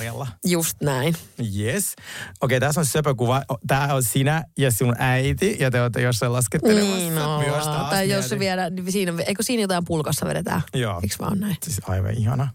just 0.46 0.76
näin. 0.82 1.16
Yes. 1.58 1.94
Okei, 2.40 2.56
okay, 2.56 2.60
tässä 2.68 2.80
on 2.80 2.86
söpö 2.86 3.14
kuva. 3.14 3.42
Tämä 3.66 3.94
on 3.94 4.02
sinä 4.02 4.44
ja 4.58 4.70
sun 4.70 4.94
äiti, 4.98 5.56
ja 5.60 5.70
te 5.70 5.82
olette 5.82 6.00
jossain 6.00 6.32
laskettelemassa. 6.32 6.96
Niin 6.96 7.12
Myös 7.12 7.26
ollaan. 7.26 7.64
taas 7.64 7.90
Tai 7.90 8.10
jos 8.10 8.28
se 8.28 8.38
vielä, 8.38 8.70
niin 8.70 8.92
siinä, 8.92 9.12
eikö 9.26 9.42
siinä 9.42 9.62
jotain 9.62 9.84
pulkassa 9.84 10.26
vedetään? 10.26 10.62
Joo. 10.74 11.00
Eikö 11.02 11.14
vaan 11.20 11.40
näin? 11.40 11.56
Siis 11.62 11.80
aivan 11.88 12.14
ihana. 12.14 12.48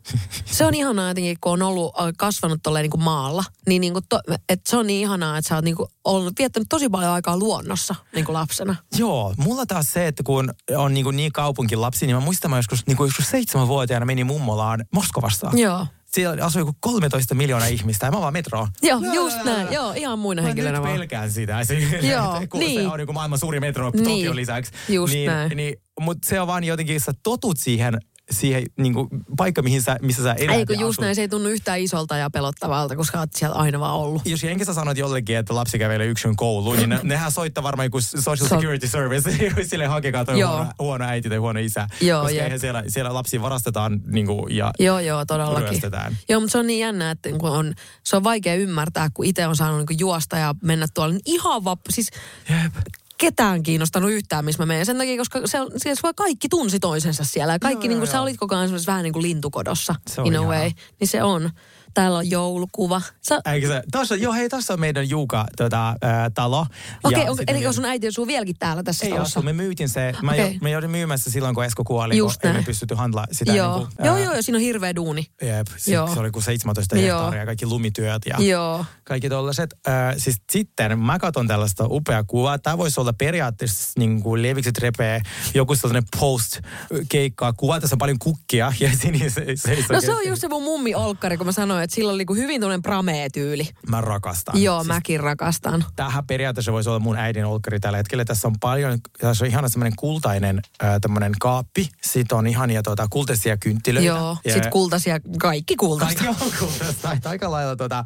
Se 0.46 0.66
on 0.66 0.74
ihanaa 0.74 1.08
jotenkin, 1.08 1.38
kun 1.42 1.52
on 1.52 1.62
ollut 1.62 1.94
kasvanut 2.18 2.60
tolleen 2.64 2.84
niin 2.84 2.92
kuin 2.92 3.04
maalla. 3.04 3.44
Niin, 3.68 3.82
niin 3.82 3.94
kuin 3.94 4.06
to, 4.10 4.20
että 4.50 4.70
se 4.70 4.78
on 4.78 4.88
niin 4.88 5.02
ihanaa, 5.02 5.38
että 5.38 5.50
sä 5.50 5.56
oot 5.56 5.66
niin 5.66 5.76
kuin 5.76 5.90
ollut, 6.04 6.34
viettänyt 6.40 6.70
tosi 6.70 6.90
paljon 6.90 7.12
aikaa 7.12 7.38
luonnossa 7.38 7.75
niin 8.16 8.26
kuin 8.26 8.34
lapsena. 8.34 8.76
Joo, 8.98 9.34
mulla 9.38 9.66
taas 9.66 9.94
se, 9.94 10.08
että 10.08 10.24
kun 10.24 10.54
on 10.78 10.94
niin, 10.94 11.04
kuin 11.04 11.16
niin 11.16 11.32
kaupunkilapsi, 11.32 12.08
niin 12.08 12.16
mä 12.16 12.20
muistan, 12.20 12.52
mä 12.52 12.58
joskus, 12.58 12.88
niin 12.88 12.98
kuin 12.98 13.08
joskus 13.08 13.30
seitsemänvuotiaana 13.30 14.06
menin 14.06 14.26
mummolaan 14.28 14.86
Moskovassa. 14.94 15.52
Joo. 15.54 15.88
siellä 16.06 16.46
asui 16.46 16.62
joku 16.62 16.76
13 16.80 17.36
miljoonaa 17.36 17.68
ihmistä 17.68 18.06
ja 18.06 18.12
mä 18.12 18.22
vaan 18.22 18.34
metroa. 18.34 18.68
Joo, 18.82 19.00
just 19.14 19.44
näin. 19.44 19.74
Joo, 19.74 19.94
ihan 19.94 20.20
muina 20.20 20.42
Mä 20.42 20.48
henkilönä 20.48 20.82
vaan. 20.82 20.94
pelkään 20.94 21.32
sitä. 21.32 21.64
Se, 21.64 21.74
Joo, 22.14 22.42
kun 22.50 22.60
niin. 22.60 22.82
se 22.82 22.88
on 22.88 23.00
niin 23.00 23.14
maailman 23.14 23.40
suuri 23.40 23.60
metro 23.60 23.92
Niin, 23.94 24.04
Tokion 24.04 24.36
lisäksi. 24.36 24.72
just 24.90 25.14
niin, 25.14 25.28
näin. 25.28 25.58
Niin, 25.58 25.76
mutta 26.00 26.30
se 26.30 26.42
on 26.42 26.48
vaan 26.48 26.64
jotenkin, 26.64 27.00
sä 27.02 27.14
totut 27.24 27.58
siihen, 27.60 27.98
siihen 28.32 28.64
niin 28.78 28.94
kuin, 28.94 29.08
paikka, 29.38 29.62
mihin 29.62 29.82
sä, 29.82 29.98
missä 30.02 30.24
sä 30.24 30.34
elät. 30.34 30.56
Ei 30.56 30.66
kun 30.66 30.76
ja 30.76 30.82
just 30.82 30.96
asut. 30.96 31.02
näin, 31.02 31.16
se 31.16 31.22
ei 31.22 31.28
tunnu 31.30 31.50
yhtään 31.50 31.80
isolta 31.80 32.18
ja 32.18 32.30
pelottavalta, 32.30 32.96
koska 32.96 33.20
oot 33.20 33.30
siellä 33.36 33.56
aina 33.56 33.80
vaan 33.80 33.94
ollut. 33.96 34.22
Jos 34.26 34.44
jenkissä 34.44 34.74
sanot 34.74 34.98
jollekin, 34.98 35.38
että 35.38 35.56
lapsi 35.56 35.80
kävelee 35.80 36.08
yksin 36.08 36.36
kouluun, 36.36 36.78
niin 36.78 36.90
ne, 36.90 37.00
nehän 37.04 37.32
soittaa 37.32 37.64
varmaan 37.64 37.86
joku 37.86 38.02
social 38.02 38.36
So- 38.36 38.56
security 38.56 38.88
service, 38.88 39.38
sille 39.70 39.86
hakekaa 39.86 40.26
toi 40.26 40.40
Joo. 40.40 40.52
huono, 40.56 40.72
huono 40.80 41.06
äiti 41.06 41.30
tai 41.30 41.38
huono 41.38 41.60
isä. 41.60 41.88
Joo, 42.02 42.22
koska 42.22 42.36
jep. 42.36 42.44
eihän 42.44 42.60
siellä, 42.60 42.84
siellä 42.88 43.14
lapsia 43.14 43.42
varastetaan 43.42 44.02
niin 44.06 44.26
kuin, 44.26 44.56
ja 44.56 44.72
Joo, 44.80 45.00
joo, 45.00 45.26
todellakin. 45.26 45.70
ryöstetään. 45.70 46.18
Joo, 46.30 46.40
mutta 46.40 46.52
se 46.52 46.58
on 46.58 46.68
niin 46.68 46.80
jännä, 46.80 47.12
että 47.12 47.30
kun 47.30 47.50
on, 47.50 47.74
se 48.04 48.16
on 48.16 48.24
vaikea 48.24 48.56
ymmärtää, 48.56 49.10
kun 49.14 49.26
itse 49.26 49.48
on 49.48 49.56
saanut 49.56 49.86
niin 49.90 50.00
juosta 50.00 50.38
ja 50.38 50.56
mennä 50.64 50.86
tuolla 50.94 51.14
niin 51.14 51.22
ihan 51.26 51.64
vap, 51.64 51.80
siis 51.90 52.10
Jep. 52.50 52.74
Ketään 53.18 53.64
kiinnostanut 53.64 54.12
yhtään, 54.12 54.46
missä 54.46 54.62
mä 54.62 54.66
menen. 54.66 54.86
Sen 54.86 54.98
takia, 54.98 55.18
koska 55.18 55.40
se, 55.46 55.58
siellä 55.78 56.00
vaan 56.04 56.16
kaikki 56.16 56.50
tunsi 56.50 56.80
toisensa 56.80 57.24
siellä. 57.24 57.54
Ja 57.54 57.60
kaikki, 57.60 57.86
Joo, 57.86 57.90
niin 57.90 57.96
joo, 57.96 58.06
kuin, 58.06 58.12
sä 58.12 58.22
olit 58.22 58.38
koko 58.38 58.56
ajan 58.56 58.70
vähän 58.88 59.04
niin 59.04 59.14
kuin 59.14 59.24
lintukodossa, 59.24 59.96
Se 60.08 60.22
on 60.22 60.28
in 60.28 60.38
a 60.38 60.44
way. 60.44 60.72
Niin 61.00 61.08
se 61.08 61.24
on. 61.24 61.50
Täällä 61.96 62.18
on 62.18 62.30
joulukuva. 62.30 63.02
Sä, 63.22 63.42
Eikö 63.54 63.68
se, 63.68 63.84
tossa, 63.92 64.16
joo 64.16 64.34
hei, 64.34 64.50
tässä 64.50 64.74
on 64.74 64.80
meidän 64.80 65.10
Juuka 65.10 65.46
tota, 65.58 65.96
ää, 66.02 66.30
talo. 66.30 66.66
Okei, 67.04 67.30
okay, 67.30 67.44
eli 67.48 67.58
meidän- 67.58 67.74
sun 67.74 67.86
äiti 67.86 68.08
asuu 68.08 68.28
vieläkin 68.28 68.56
täällä 68.60 68.84
tässä 68.84 69.06
Ei 69.06 69.12
talossa? 69.12 69.40
asu, 69.40 69.46
me 69.46 69.54
myytin 69.54 69.90
se. 69.90 70.14
Mä, 70.22 70.32
okay. 70.32 70.54
me 70.62 70.70
joudun 70.72 70.90
myymässä 70.90 71.32
silloin, 71.32 71.56
kun 71.56 71.66
Esko 71.66 71.84
kuoli, 71.84 72.18
Just 72.18 72.42
kun 72.42 72.48
ei 72.48 72.54
me 72.54 72.58
näin. 72.58 72.66
pystytty 72.66 72.96
handla 72.96 73.26
sitä. 73.32 73.54
Joo. 73.54 73.78
Niin 73.78 73.88
kuin, 73.98 74.06
joo, 74.06 74.18
joo, 74.18 74.34
joo, 74.34 74.42
siinä 74.42 74.58
on 74.58 74.62
hirveä 74.62 74.96
duuni. 74.96 75.26
Jep, 75.42 75.68
se, 75.78 75.92
Joo. 75.94 76.14
se 76.14 76.20
oli 76.20 76.32
kuin 76.32 76.44
17 76.44 76.96
Joo. 76.98 77.20
hehtaaria, 77.20 77.46
kaikki 77.46 77.66
lumityöt 77.66 78.22
ja 78.26 78.36
Joo. 78.40 78.86
kaikki 79.04 79.30
tollaset. 79.30 79.74
Äh, 79.88 79.94
siis 80.18 80.36
sitten 80.52 81.00
mä 81.00 81.20
katson 81.20 81.48
tällaista 81.48 81.86
upea 81.90 82.24
kuvaa. 82.24 82.60
Tämä 82.60 82.78
voisi 82.78 83.00
olla 83.00 83.14
periaatteessa 83.14 83.92
niin 83.98 84.24
kuin 84.24 84.42
levikset 84.42 84.78
repee 84.78 85.22
joku 85.54 85.76
sellainen 85.76 86.04
post-keikkaa 86.20 87.54
kuva. 87.54 87.80
Tässä 87.80 87.96
on 87.96 87.98
paljon 88.00 88.20
kukkia 88.20 88.74
ja 88.80 88.90
se, 88.98 89.78
No 89.92 90.02
se 90.02 90.14
on 90.14 90.28
just 90.28 90.42
se 90.42 90.48
mun 90.48 90.64
mummi 90.64 90.96
Olkkari, 90.96 91.38
kun 91.38 91.46
mä 91.46 91.52
sanoin, 91.52 91.84
että 91.86 91.96
sillä 91.96 92.12
oli 92.12 92.18
niinku 92.18 92.36
hyvin 92.36 92.62
tuollainen 92.62 92.82
pramee-tyyli. 92.82 93.70
Mä 93.90 94.02
rakastan. 94.02 94.64
Joo, 94.64 94.80
siis 94.80 94.88
mäkin 94.88 95.20
rakastan. 95.20 95.86
Tämähän 95.96 96.28
periaatteessa 96.28 96.72
voisi 96.72 96.90
olla 96.90 97.00
mun 97.00 97.18
äidin 97.18 97.46
olkkari 97.46 97.80
tällä 97.80 97.98
hetkellä. 97.98 98.26
Tässä 98.26 98.48
on 98.48 98.56
paljon, 98.60 99.00
tässä 99.20 99.46
on 99.46 99.50
ihana 99.50 99.70
semmoinen 99.70 99.94
kultainen 99.96 100.62
äh, 100.84 100.96
tämmöinen 101.02 101.32
kaappi. 101.40 101.90
Sitten 102.04 102.38
on 102.38 102.48
ihania 102.48 102.84
tuota, 102.84 103.08
kultaisia 103.10 103.58
kynttilöitä. 103.58 104.08
Joo, 104.08 104.38
Ja- 104.46 104.54
sit 104.54 104.66
kultaisia, 104.72 105.20
kaikki 105.40 105.76
kultaista. 105.76 106.24
Kaikki 106.24 106.46
on 106.46 106.52
kultaista. 106.60 107.30
Aika 107.30 107.52
lailla 107.52 107.76
tota, 107.76 108.06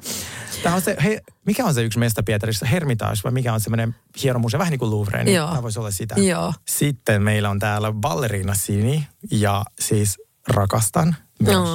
tää 0.63 0.75
on 0.75 0.81
se, 0.81 0.95
he, 1.03 1.21
mikä 1.45 1.65
on 1.65 1.73
se 1.73 1.83
yksi 1.83 1.99
mesta 1.99 2.23
Pietarissa? 2.23 2.65
Hermitage 2.65 3.19
vai 3.23 3.31
mikä 3.31 3.53
on 3.53 3.59
semmoinen 3.59 3.95
hieno 4.23 4.39
museo? 4.39 4.57
Vähän 4.59 4.71
niin 4.71 4.79
kuin 4.79 4.91
Louvre, 4.91 5.23
niin 5.23 5.35
Joo. 5.35 5.47
tämä 5.47 5.63
voisi 5.63 5.79
olla 5.79 5.91
sitä. 5.91 6.15
Joo. 6.17 6.53
Sitten 6.67 7.21
meillä 7.23 7.49
on 7.49 7.59
täällä 7.59 7.91
ballerina 7.91 8.53
Sini 8.53 9.07
ja 9.31 9.63
siis 9.79 10.17
rakastan 10.47 11.15
myös. 11.43 11.69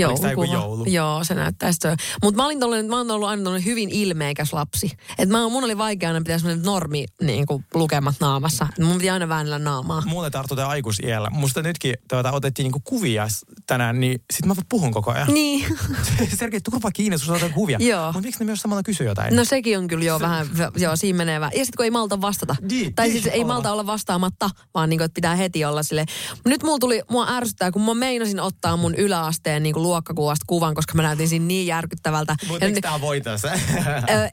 Joulukuva. 0.00 0.52
joulu? 0.52 0.84
Joo, 0.84 1.24
se 1.24 1.34
näyttää 1.34 1.72
sitä. 1.72 1.96
Mutta 2.22 2.42
mä, 2.42 2.46
olin 2.46 2.60
tollanen, 2.60 2.86
mä 2.86 2.96
oon 2.96 3.10
ollut 3.10 3.28
aina 3.28 3.58
hyvin 3.58 3.90
ilmeikäs 3.90 4.52
lapsi. 4.52 4.90
Et 5.18 5.28
mä, 5.28 5.48
mun 5.48 5.64
oli 5.64 5.78
vaikea 5.78 6.08
aina 6.08 6.20
pitää 6.20 6.38
semmoinen 6.38 6.64
normi 6.64 7.06
niin 7.22 7.46
kuin 7.46 7.64
lukemat 7.74 8.14
naamassa. 8.20 8.66
Mun 8.80 8.92
piti 8.92 9.10
aina 9.10 9.28
väännellä 9.28 9.58
naamaa. 9.58 10.02
Mulle 10.06 10.30
tarttuu 10.30 10.56
tämä 10.56 10.68
aikuisiellä. 10.68 11.30
Musta 11.30 11.62
nytkin 11.62 11.94
tuota, 12.08 12.32
otettiin 12.32 12.64
niinku 12.64 12.80
kuvia 12.84 13.26
tänään, 13.66 14.00
niin 14.00 14.22
sit 14.32 14.46
mä 14.46 14.54
puhun 14.68 14.92
koko 14.92 15.10
ajan. 15.10 15.28
Niin. 15.28 15.78
Sergei, 16.38 16.60
turpa 16.60 16.90
kiinni, 16.90 17.18
sun 17.18 17.36
otat 17.36 17.52
kuvia. 17.52 17.78
Joo. 17.80 18.06
Mutta 18.06 18.20
miksi 18.20 18.40
ne 18.40 18.46
myös 18.46 18.60
samalla 18.60 18.82
kysyy 18.82 19.06
jotain? 19.06 19.36
No 19.36 19.44
sekin 19.44 19.78
on 19.78 19.88
kyllä 19.88 20.04
jo 20.04 20.20
vähän, 20.20 20.46
joo, 20.76 20.96
siinä 20.96 21.16
menee 21.16 21.40
vähän. 21.40 21.52
Ja 21.54 21.64
sitten 21.64 21.76
kun 21.76 21.84
ei 21.84 21.90
malta 21.90 22.20
vastata. 22.20 22.56
Niin, 22.70 22.94
tai 22.94 23.08
niin, 23.08 23.22
siis 23.22 23.34
ei 23.34 23.44
malta 23.44 23.72
olla 23.72 23.86
vastaamatta, 23.86 24.50
vaan 24.74 24.90
niin 24.90 24.98
kuin, 24.98 25.04
että 25.04 25.14
pitää 25.14 25.36
heti 25.36 25.64
olla 25.64 25.82
sille. 25.82 26.04
Nyt 26.44 26.62
mulla 26.62 26.78
tuli, 26.78 27.02
mua 27.10 27.26
ärsyttää, 27.28 27.70
kun 27.70 27.82
mä 27.82 27.94
meinasin 27.94 28.40
ottaa 28.40 28.76
mun 28.76 28.94
yläasteen 28.94 29.62
niin 29.62 29.72
kuin 29.72 29.82
luokkakuvasta 29.90 30.44
kuvan, 30.46 30.74
koska 30.74 30.94
mä 30.94 31.02
näytin 31.02 31.28
siinä 31.28 31.44
niin 31.46 31.66
järkyttävältä. 31.66 32.36
Mutta 32.48 32.64
eikö 32.66 32.76
ne- 32.76 32.80
tää 32.80 33.00
voitais? 33.00 33.44
Ö, 33.44 33.50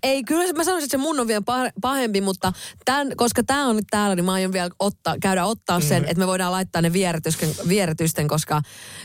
ei, 0.04 0.24
kyllä 0.24 0.54
mä 0.54 0.64
sanoisin, 0.64 0.86
että 0.86 0.98
se 0.98 1.02
mun 1.02 1.20
on 1.20 1.28
vielä 1.28 1.42
pah- 1.52 1.72
pahempi, 1.82 2.22
mutta 2.22 2.54
tämän, 2.86 3.12
koska 3.16 3.44
tämä 3.44 3.68
on 3.68 3.76
nyt 3.76 3.86
täällä, 3.90 4.16
niin 4.16 4.26
mä 4.26 4.34
aion 4.34 4.54
vielä 4.54 4.70
ottaa, 4.80 5.16
käydä 5.22 5.46
ottaa 5.46 5.80
sen, 5.80 6.04
Mm. 6.04 6.10
että 6.10 6.20
me 6.20 6.28
voidaan 6.28 6.52
laittaa 6.52 6.82
ne 6.82 6.94
vieretysten, 6.94 7.50
vieretysten, 7.68 8.28
koska 8.28 8.62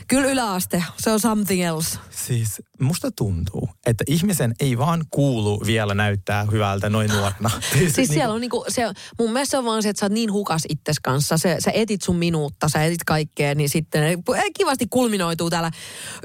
kyllä 0.07 0.27
yläaste, 0.27 0.83
se 0.99 1.11
on 1.11 1.19
something 1.19 1.61
else. 1.63 1.99
Siis 2.09 2.61
musta 2.79 3.11
tuntuu, 3.11 3.69
että 3.85 4.03
ihmisen 4.07 4.53
ei 4.59 4.77
vaan 4.77 5.05
kuulu 5.11 5.61
vielä 5.65 5.93
näyttää 5.93 6.45
hyvältä 6.51 6.89
noin 6.89 7.09
nuorena. 7.11 7.49
Siis 7.95 8.09
siellä 8.09 8.33
on 8.33 8.41
niinku, 8.41 8.65
se, 8.69 8.83
mun 9.19 9.33
mielestä 9.33 9.51
se 9.51 9.57
on 9.57 9.65
vaan 9.65 9.83
se, 9.83 9.89
että 9.89 9.99
sä 9.99 10.05
oot 10.05 10.13
niin 10.13 10.31
hukas 10.31 10.61
itses 10.69 10.99
kanssa. 11.03 11.37
Se, 11.37 11.55
sä 11.59 11.71
etit 11.73 12.01
sun 12.01 12.15
minuutta, 12.15 12.69
sä 12.69 12.83
etit 12.85 13.03
kaikkea, 13.03 13.55
niin 13.55 13.69
sitten 13.69 14.03
eh, 14.03 14.17
kivasti 14.57 14.87
kulminoituu 14.89 15.49
täällä 15.49 15.71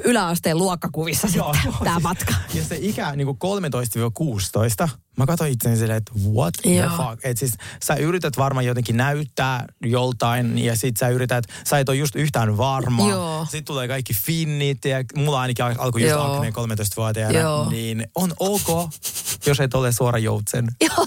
yläasteen 0.09 0.59
luokkakuvissa 0.59 1.29
Joo, 1.35 1.53
sitten 1.55 1.71
joo, 1.73 1.85
tämä 1.85 1.95
siis- 1.97 2.03
matka. 2.03 2.35
Ja 2.55 2.65
se 2.65 2.77
ikä 2.81 3.13
niin 3.17 3.27
kuin 3.27 3.39
13-16, 3.39 4.89
mä 5.19 5.27
katsoin 5.27 5.53
itseni 5.53 5.77
silleen, 5.77 5.97
että 5.97 6.13
what 6.33 6.55
the 6.63 6.75
Joo. 6.75 6.91
fuck. 6.97 7.25
Et 7.25 7.39
siis 7.39 7.53
sä 7.85 7.95
yrität 7.95 8.37
varmaan 8.39 8.67
jotenkin 8.67 8.97
näyttää 8.97 9.65
joltain 9.83 10.59
ja 10.59 10.77
sit 10.77 10.97
sä 10.97 11.09
yrität, 11.09 11.45
sä 11.67 11.79
et 11.79 11.89
ole 11.89 11.97
just 11.97 12.17
yhtään 12.17 12.57
varma. 12.57 13.09
Joo. 13.11 13.45
Sitten 13.45 13.65
tulee 13.65 13.89
kaikki 13.89 14.15
finnit 14.15 14.85
ja 14.85 14.97
mulla 15.17 15.41
ainakin 15.41 15.65
al- 15.65 15.75
alkoi 15.79 16.03
just 16.03 16.11
Joo. 16.11 16.35
akneen 16.35 16.53
13-vuotiaana. 16.53 17.39
Joo. 17.39 17.71
Niin 17.71 18.07
on 18.15 18.33
ok, 18.41 18.91
jos 19.49 19.61
et 19.61 19.75
ole 19.75 19.93
suora 19.93 20.19
joutsen. 20.19 20.67
Joo, 20.87 21.07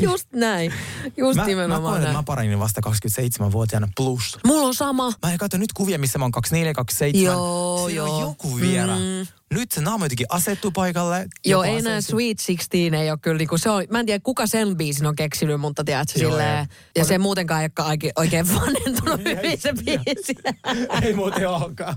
just 0.00 0.28
näin. 0.32 0.72
Just 1.16 1.36
Mä, 1.36 1.68
mä 1.68 1.80
koen, 1.80 2.02
näin. 2.02 2.16
mä 2.16 2.22
paranin 2.22 2.58
vasta 2.58 2.80
27-vuotiaana 2.86 3.88
plus. 3.96 4.38
Mulla 4.46 4.66
on 4.66 4.74
sama. 4.74 5.12
Mä 5.26 5.38
katson 5.38 5.60
nyt 5.60 5.72
kuvia, 5.72 5.98
missä 5.98 6.18
mä 6.18 6.24
oon 6.24 6.32
24, 6.32 6.74
27. 6.74 7.24
Joo, 7.36 7.88
Siellä 7.88 8.08
joo. 8.08 8.16
on 8.16 8.20
joku 8.20 8.60
vielä. 8.60 8.96
Mm. 8.96 9.26
Nyt 9.52 9.72
se 9.72 9.80
naama 9.80 10.04
jotenkin 10.04 10.26
asettuu 10.28 10.70
paikalle. 10.70 11.28
Joo, 11.46 11.62
ei 11.62 11.76
enää 11.76 11.92
asensi- 11.96 12.10
Sweet 12.10 12.38
16 12.46 12.76
ei 13.02 13.10
ole 13.10 13.18
kyllä, 13.22 13.38
niinku, 13.38 13.58
se 13.58 13.70
on, 13.70 13.84
mä 13.90 14.00
en 14.00 14.06
tiedä 14.06 14.20
kuka 14.24 14.46
sen 14.46 14.76
biisin 14.76 15.06
on 15.06 15.16
keksinyt, 15.16 15.60
mutta 15.60 15.84
tiedätkö, 15.84 16.18
Joo, 16.20 16.30
silleen, 16.30 16.66
ja 16.96 17.04
se 17.04 17.18
muutenkaan 17.18 17.62
ei 17.62 17.68
ole 17.78 18.12
oikein, 18.16 18.48
vanhentunut 18.54 19.20
hyvin 19.24 19.60
se 19.60 19.72
biisi. 19.72 20.34
Ei 21.02 21.14
muuten 21.14 21.48
olekaan. 21.48 21.96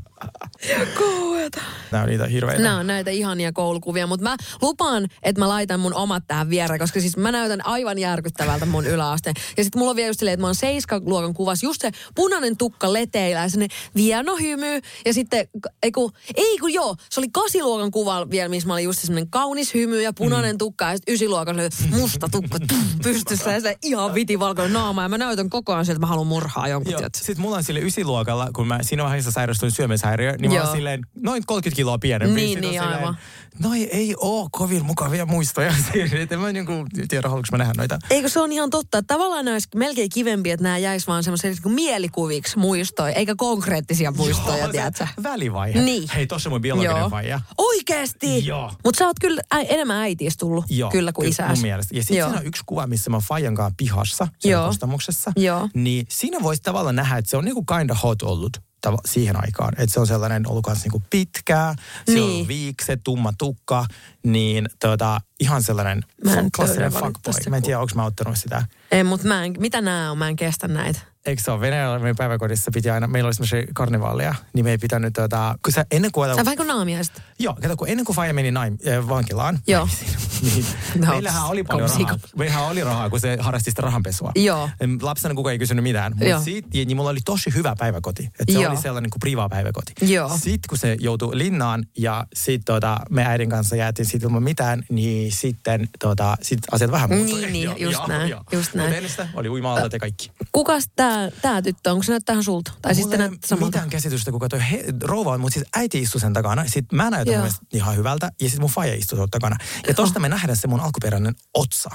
Kuueta. 0.98 1.62
Nämä 1.92 2.04
on 2.04 2.10
niitä 2.10 2.26
hirveitä. 2.26 2.62
Nämä 2.64 2.78
on 2.80 2.88
näitä 2.88 3.12
ihania 3.12 3.52
koulukuvia, 3.52 4.08
mutta 4.08 4.24
mä 4.24 4.36
lupaan, 4.62 5.08
että 5.24 5.42
mä 5.42 5.48
laitan 5.50 5.80
mun 5.80 5.94
omat 5.94 6.24
tähän 6.28 6.50
viereen, 6.50 6.80
koska 6.80 7.00
siis 7.00 7.18
mä 7.18 7.32
näytän 7.32 7.66
aivan 7.66 7.98
järkyttävältä 8.00 8.66
mun 8.66 8.86
yläasteen. 8.86 9.36
Ja 9.58 9.64
sitten 9.64 9.80
mulla 9.80 9.90
on 9.90 9.96
vielä 9.96 10.10
just 10.10 10.20
silleen, 10.20 10.34
että 10.34 10.42
mä 10.42 10.48
oon 10.48 10.56
seiskaluokan 10.56 11.34
kuvassa 11.34 11.66
just 11.66 11.82
se 11.82 11.92
punainen 12.16 12.58
tukka 12.58 12.94
leteillä 12.94 13.42
ja 13.42 13.50
sellainen 13.50 13.78
vieno 13.96 14.36
hymy. 14.36 14.82
Ja 15.06 15.14
sitten, 15.14 15.48
ei 15.84 15.92
kun, 15.92 16.12
ei 16.36 16.58
kun 16.58 16.74
joo, 16.74 16.96
se 17.10 17.20
oli 17.20 17.28
kasiluokan 17.46 17.92
kuva 17.92 18.30
vielä, 18.30 18.50
missä 18.50 18.68
mä 18.68 18.74
olin 18.74 18.86
just 18.86 19.00
semmoinen 19.00 19.30
kaunis 19.30 19.74
hymy 19.74 20.02
ja 20.02 20.14
punainen 20.14 20.58
tukka. 20.58 20.86
Ja 20.86 20.96
sitten 20.96 21.14
ysiluokan 21.14 21.60
oli 21.60 21.70
musta 22.00 22.28
tukka 22.32 22.58
pystyssä 23.04 23.52
ja 23.52 23.62
se 23.62 23.78
ihan 23.84 24.14
vitivalkoinen 24.14 24.74
naama. 24.74 25.04
Ja 25.04 25.10
mä 25.10 25.18
näytän 25.18 25.50
koko 25.50 25.74
ajan 25.74 25.86
sieltä, 25.86 25.98
että 25.98 26.06
mä 26.06 26.10
haluan 26.10 26.28
murhaa 26.28 26.68
jonkun. 26.68 26.92
Joo. 26.92 27.02
Sitten 27.16 27.42
mulla 27.42 27.56
on 27.58 27.64
sille 27.64 27.80
ysiluokalla, 27.80 28.50
kun 28.56 28.68
mä 28.68 28.80
siinä 28.82 29.04
vaiheessa 29.04 29.32
sairastuin 29.32 29.72
syömishäiriö, 29.72 30.36
niin 30.40 30.54
mä 30.54 30.64
oon 30.64 30.76
silleen 30.76 31.02
noin 31.22 31.44
30 31.46 31.76
kiloa 31.76 31.98
pienempi. 31.98 32.36
Niin, 32.36 32.62
niin, 32.62 32.74
silleen, 32.74 33.00
aivan. 33.00 33.18
Noi 33.60 33.84
ei 33.84 34.16
oo 34.18 34.48
kovin 34.52 34.86
mukavia 34.86 35.26
muistoja. 35.26 35.74
mä 36.42 36.48
en 36.48 36.54
niinku 36.54 36.86
tiedä, 37.08 37.28
haluanko 37.30 37.48
mä 37.52 37.58
nähdä 37.58 37.74
noita. 37.78 38.00
Eikö 38.10 38.30
se 38.30 38.40
on 38.40 38.52
ihan 38.52 38.70
totta, 38.70 38.98
että 38.98 39.14
tavallaan 39.14 39.48
olisi 39.48 39.68
melkein 39.76 40.10
kivempi, 40.10 40.52
että 40.52 40.64
nämä 40.64 40.78
jäisi 40.78 41.08
vaan 41.08 41.24
semmoisiksi 41.24 41.62
niin 41.66 41.76
mielikuviksi 41.76 42.60
muistoja, 42.60 43.14
eikä 43.14 43.36
konkreettisia 43.38 44.12
muistoja, 44.12 44.58
Joo, 44.58 44.72
tiedätkö? 44.72 45.08
Välivaihe. 45.24 45.82
Niin. 45.82 46.10
Hei, 46.16 46.28
tossa 46.28 46.50
mun 46.50 46.62
biologinen 46.62 46.98
Joo. 46.98 47.10
Faija. 47.40 47.54
Oikeesti? 47.58 48.46
Joo. 48.46 48.72
Mutta 48.84 48.98
sä 49.00 49.08
oot 49.08 49.20
kyllä 49.22 49.42
ä, 49.56 49.60
enemmän 49.60 49.98
äitiis 49.98 50.38
tullut, 50.38 50.66
Joo, 50.70 50.92
kyllä 50.92 51.12
kuin 51.14 51.24
ky- 51.26 51.30
isäs. 51.30 51.50
Mun 51.50 51.62
mielestä. 51.62 51.96
Ja 51.96 52.04
sitten 52.04 52.24
siinä 52.26 52.40
on 52.40 52.46
yksi 52.46 52.64
kuva, 52.66 52.88
missä 52.88 53.10
mä 53.10 53.20
Fajankaan 53.20 53.72
pihassa, 53.78 54.28
Joo. 54.44 54.68
kostamuksessa. 54.68 55.32
Joo. 55.36 55.70
Niin 55.74 56.06
siinä 56.10 56.38
voisi 56.42 56.62
tavallaan 56.62 56.96
nähdä, 56.96 57.18
että 57.18 57.30
se 57.32 57.38
on 57.38 57.46
niinku 57.46 57.64
kind 57.78 57.90
of 57.90 57.98
hot 58.04 58.22
ollut 58.22 58.58
tava- 58.88 58.98
siihen 59.06 59.36
aikaan. 59.44 59.74
Että 59.78 59.94
se 59.94 60.00
on 60.00 60.08
sellainen 60.08 60.48
ollut 60.50 60.64
kanssa 60.64 60.84
niinku 60.86 61.04
pitkää, 61.10 61.76
siellä 62.06 62.28
Niin. 62.30 62.42
on 62.42 62.48
viikset, 62.48 63.02
tumma 63.04 63.34
tukka, 63.38 63.86
niin 64.24 64.70
tota, 64.80 65.22
ihan 65.40 65.64
sellainen 65.64 66.04
Mä 66.24 66.34
en 66.34 66.52
klassinen 66.56 66.92
fuckboy. 66.92 67.34
Mä 67.50 67.58
en 67.58 67.64
tiedä, 67.64 67.80
onko 67.80 67.92
mä 67.96 68.06
ottanut 68.06 68.38
sitä. 68.38 68.66
Ei, 68.92 69.04
mutta 69.04 69.28
mitä 69.60 69.82
nämä 69.82 70.12
on? 70.12 70.18
Mä 70.18 70.28
en 70.28 70.36
kestä 70.36 70.68
näitä. 70.68 71.00
Eikö 71.26 71.42
se 71.42 71.52
ole 71.52 71.62
Venäjällä 71.62 72.00
meidän 72.00 72.16
päiväkodissa 72.16 72.72
piti 72.74 72.90
aina, 72.90 73.08
meillä 73.08 73.28
oli 73.28 73.34
semmoisia 73.34 73.64
karnevaaleja, 73.74 74.36
niin 74.54 74.66
me 74.66 74.72
ei 74.72 74.78
pitänyt 74.78 75.14
tota, 75.14 75.56
kun 75.64 75.74
sä 75.74 75.86
ennen 75.92 76.12
kuin... 76.12 76.36
Sä 76.36 76.46
vähän 76.46 76.58
kuin 76.58 76.68
naamiaiset. 76.68 77.22
Joo, 77.40 77.58
kato, 77.62 77.78
kun 77.78 77.90
ennen 77.90 78.06
kuin 78.06 78.16
Faija 78.16 78.34
meni 78.34 78.52
naim, 78.52 78.78
äh, 78.88 79.08
vankilaan, 79.10 79.60
Joo. 79.68 79.88
niin 80.42 80.66
No, 81.06 81.12
meillähän 81.12 81.46
oli 81.46 81.64
paljon 81.64 81.90
rahaa. 81.90 82.18
Meillähän 82.38 82.66
oli 82.66 82.84
rahaa, 82.84 83.10
kun 83.10 83.20
se 83.20 83.38
harrasti 83.40 83.72
sitä 83.72 83.82
rahanpesua. 83.82 84.32
Joo. 84.36 84.70
Lapsena 85.02 85.36
kukaan 85.36 85.52
ei 85.52 85.60
kysynyt 85.60 85.84
mitään. 85.84 86.16
Mutta 86.16 86.42
siitä, 86.42 86.68
niin 86.74 86.98
mulla 86.98 87.10
oli 87.10 87.20
tosi 87.26 87.54
hyvä 87.54 87.76
päiväkoti. 87.80 88.24
Että 88.26 88.54
se 88.54 88.60
Joo. 88.60 88.72
oli 88.72 88.82
sellainen 88.82 89.10
kuin 89.10 89.20
priva 89.20 89.50
päiväkoti. 89.50 89.94
Joo. 90.02 90.30
Sitten 90.30 90.70
kun 90.70 90.78
se 90.78 90.98
joutui 91.00 91.38
linnaan 91.38 91.86
ja 91.98 92.26
sitten 92.34 92.66
tota, 92.66 93.00
me 93.10 93.26
äidin 93.26 93.50
kanssa 93.50 93.76
jäätiin 93.76 94.06
siitä 94.06 94.26
ilman 94.26 94.44
mitään, 94.44 94.84
niin 94.90 95.32
sitten 95.32 95.90
tota, 96.00 96.38
sit 96.42 96.60
asiat 96.72 96.92
vähän 96.92 97.10
muuttui. 97.10 97.42
Niin, 97.42 97.54
niin, 97.54 97.82
just 97.82 98.08
näin, 98.08 98.36
just 98.52 98.74
näin. 98.74 99.10
Sitä 99.10 99.28
oli 99.34 99.50
uima 99.50 99.80
ja 99.80 100.00
kaikki. 100.00 100.32
Kukas 100.52 100.90
tää, 100.96 101.32
tää 101.42 101.62
tyttö, 101.62 101.92
onko 101.92 102.04
se 102.04 102.12
näyttää 102.12 102.42
sulta? 102.42 102.72
Tai 102.82 102.96
siis 102.96 103.06
Mulla 103.06 103.18
te 103.18 103.24
ei 103.24 103.30
näyttää 103.30 103.48
samalta? 103.48 103.66
mitään 103.66 103.90
käsitystä, 103.90 104.32
kuka 104.32 104.50
toi 104.50 104.60
he, 104.72 104.86
rouva 105.02 105.32
on, 105.32 105.40
mutta 105.42 105.54
siis 105.54 105.66
äiti 105.76 106.00
istui 106.00 106.22
sen 106.22 106.34
takana. 106.34 106.66
Sitten 106.68 106.98
mä 106.98 107.10
näytän 107.10 107.25
Joo. 107.34 107.44
mun 107.44 107.52
ihan 107.74 107.96
hyvältä 107.96 108.32
ja 108.42 108.50
sitten 108.50 108.62
mun 108.62 108.70
faija 108.70 108.96
istui 108.96 109.28
takana. 109.32 109.58
Ja 109.88 109.94
tosta 109.94 110.20
me 110.20 110.30
nähdään 110.30 110.58
se 110.58 110.68
mun 110.68 110.80
alkuperäinen 110.80 111.36
otsa. 111.54 111.90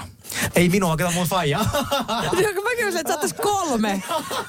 Ei 0.55 0.69
minua, 0.69 0.97
kato 0.97 1.11
mun 1.11 1.27
faija. 1.27 1.59
Joo, 2.23 2.63
mä 2.63 2.69
kyllä, 2.77 2.99
että 2.99 3.27
sä 3.27 3.35
kolme. 3.35 4.03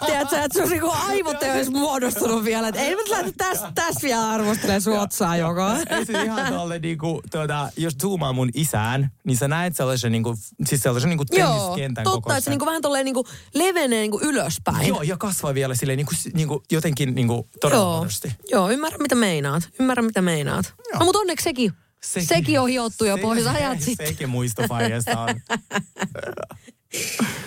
Tiedätkö, 0.07 0.41
että 0.43 0.59
sun 0.59 0.69
niinku 0.71 0.93
aivot 1.09 1.43
ei 1.43 1.51
olisi 1.51 1.71
muodostunut 1.71 2.45
vielä. 2.45 2.69
Että 2.69 2.81
ei 2.81 2.91
mä 2.97 3.03
nyt 3.03 3.09
lähde 3.11 3.33
tästä 3.37 3.73
täs 3.75 3.95
vielä 4.03 4.31
arvostelemaan 4.31 4.81
sun 4.83 4.99
otsaa 4.99 5.37
joko. 5.37 5.63
Ei 5.91 6.07
se 6.07 6.23
ihan 6.23 6.53
tolle 6.53 6.79
niinku, 6.79 7.23
tuota, 7.31 7.69
jos 7.77 7.95
zoomaa 8.03 8.33
mun 8.33 8.51
isään, 8.55 9.11
niin 9.25 9.37
sä 9.37 9.49
näet 9.49 9.77
sellaisen 9.77 10.13
niinku, 10.13 10.35
siis 10.67 10.81
sellaisen 10.81 11.09
niinku 11.11 11.25
Joo, 11.33 11.49
tenniskentän 11.59 12.05
totta, 12.05 12.17
kokoisen. 12.17 12.39
että 12.39 12.45
se 12.45 12.51
niinku 12.51 12.67
vähän 12.67 12.83
tolleen 12.83 13.05
niinku 13.05 13.25
levenee 13.55 14.01
niinku 14.01 14.21
ylöspäin. 14.23 14.89
Joo, 14.89 15.03
ja 15.03 15.17
kasvaa 15.17 15.55
vielä 15.55 15.75
silleen 15.75 15.97
niinku, 15.97 16.13
niinku 16.35 16.63
jotenkin 16.73 17.15
niinku 17.15 17.49
todella 17.61 17.83
Joo, 17.85 17.97
muodosti. 17.97 18.33
joo, 18.51 18.71
ymmärrän 18.71 19.03
mitä 19.03 19.15
meinaat. 19.15 19.63
Ymmärrän 19.81 20.05
mitä 20.05 20.23
meinaat. 20.23 20.75
Joo. 20.91 20.99
No 20.99 21.05
mutta 21.05 21.19
onneksi 21.19 21.45
sekin. 21.45 21.73
Sekin- 22.07 22.27
Sekin 22.29 22.61
on 22.61 22.69
hiottu 22.69 23.05
jo 23.05 23.17
Se- 23.17 23.23
pois 23.23 23.47
ajat 23.47 23.81
sitten. 23.81 24.07
Sekin 24.07 24.29
muisto 24.29 24.63
faijasta 24.69 25.21
on. 25.21 25.29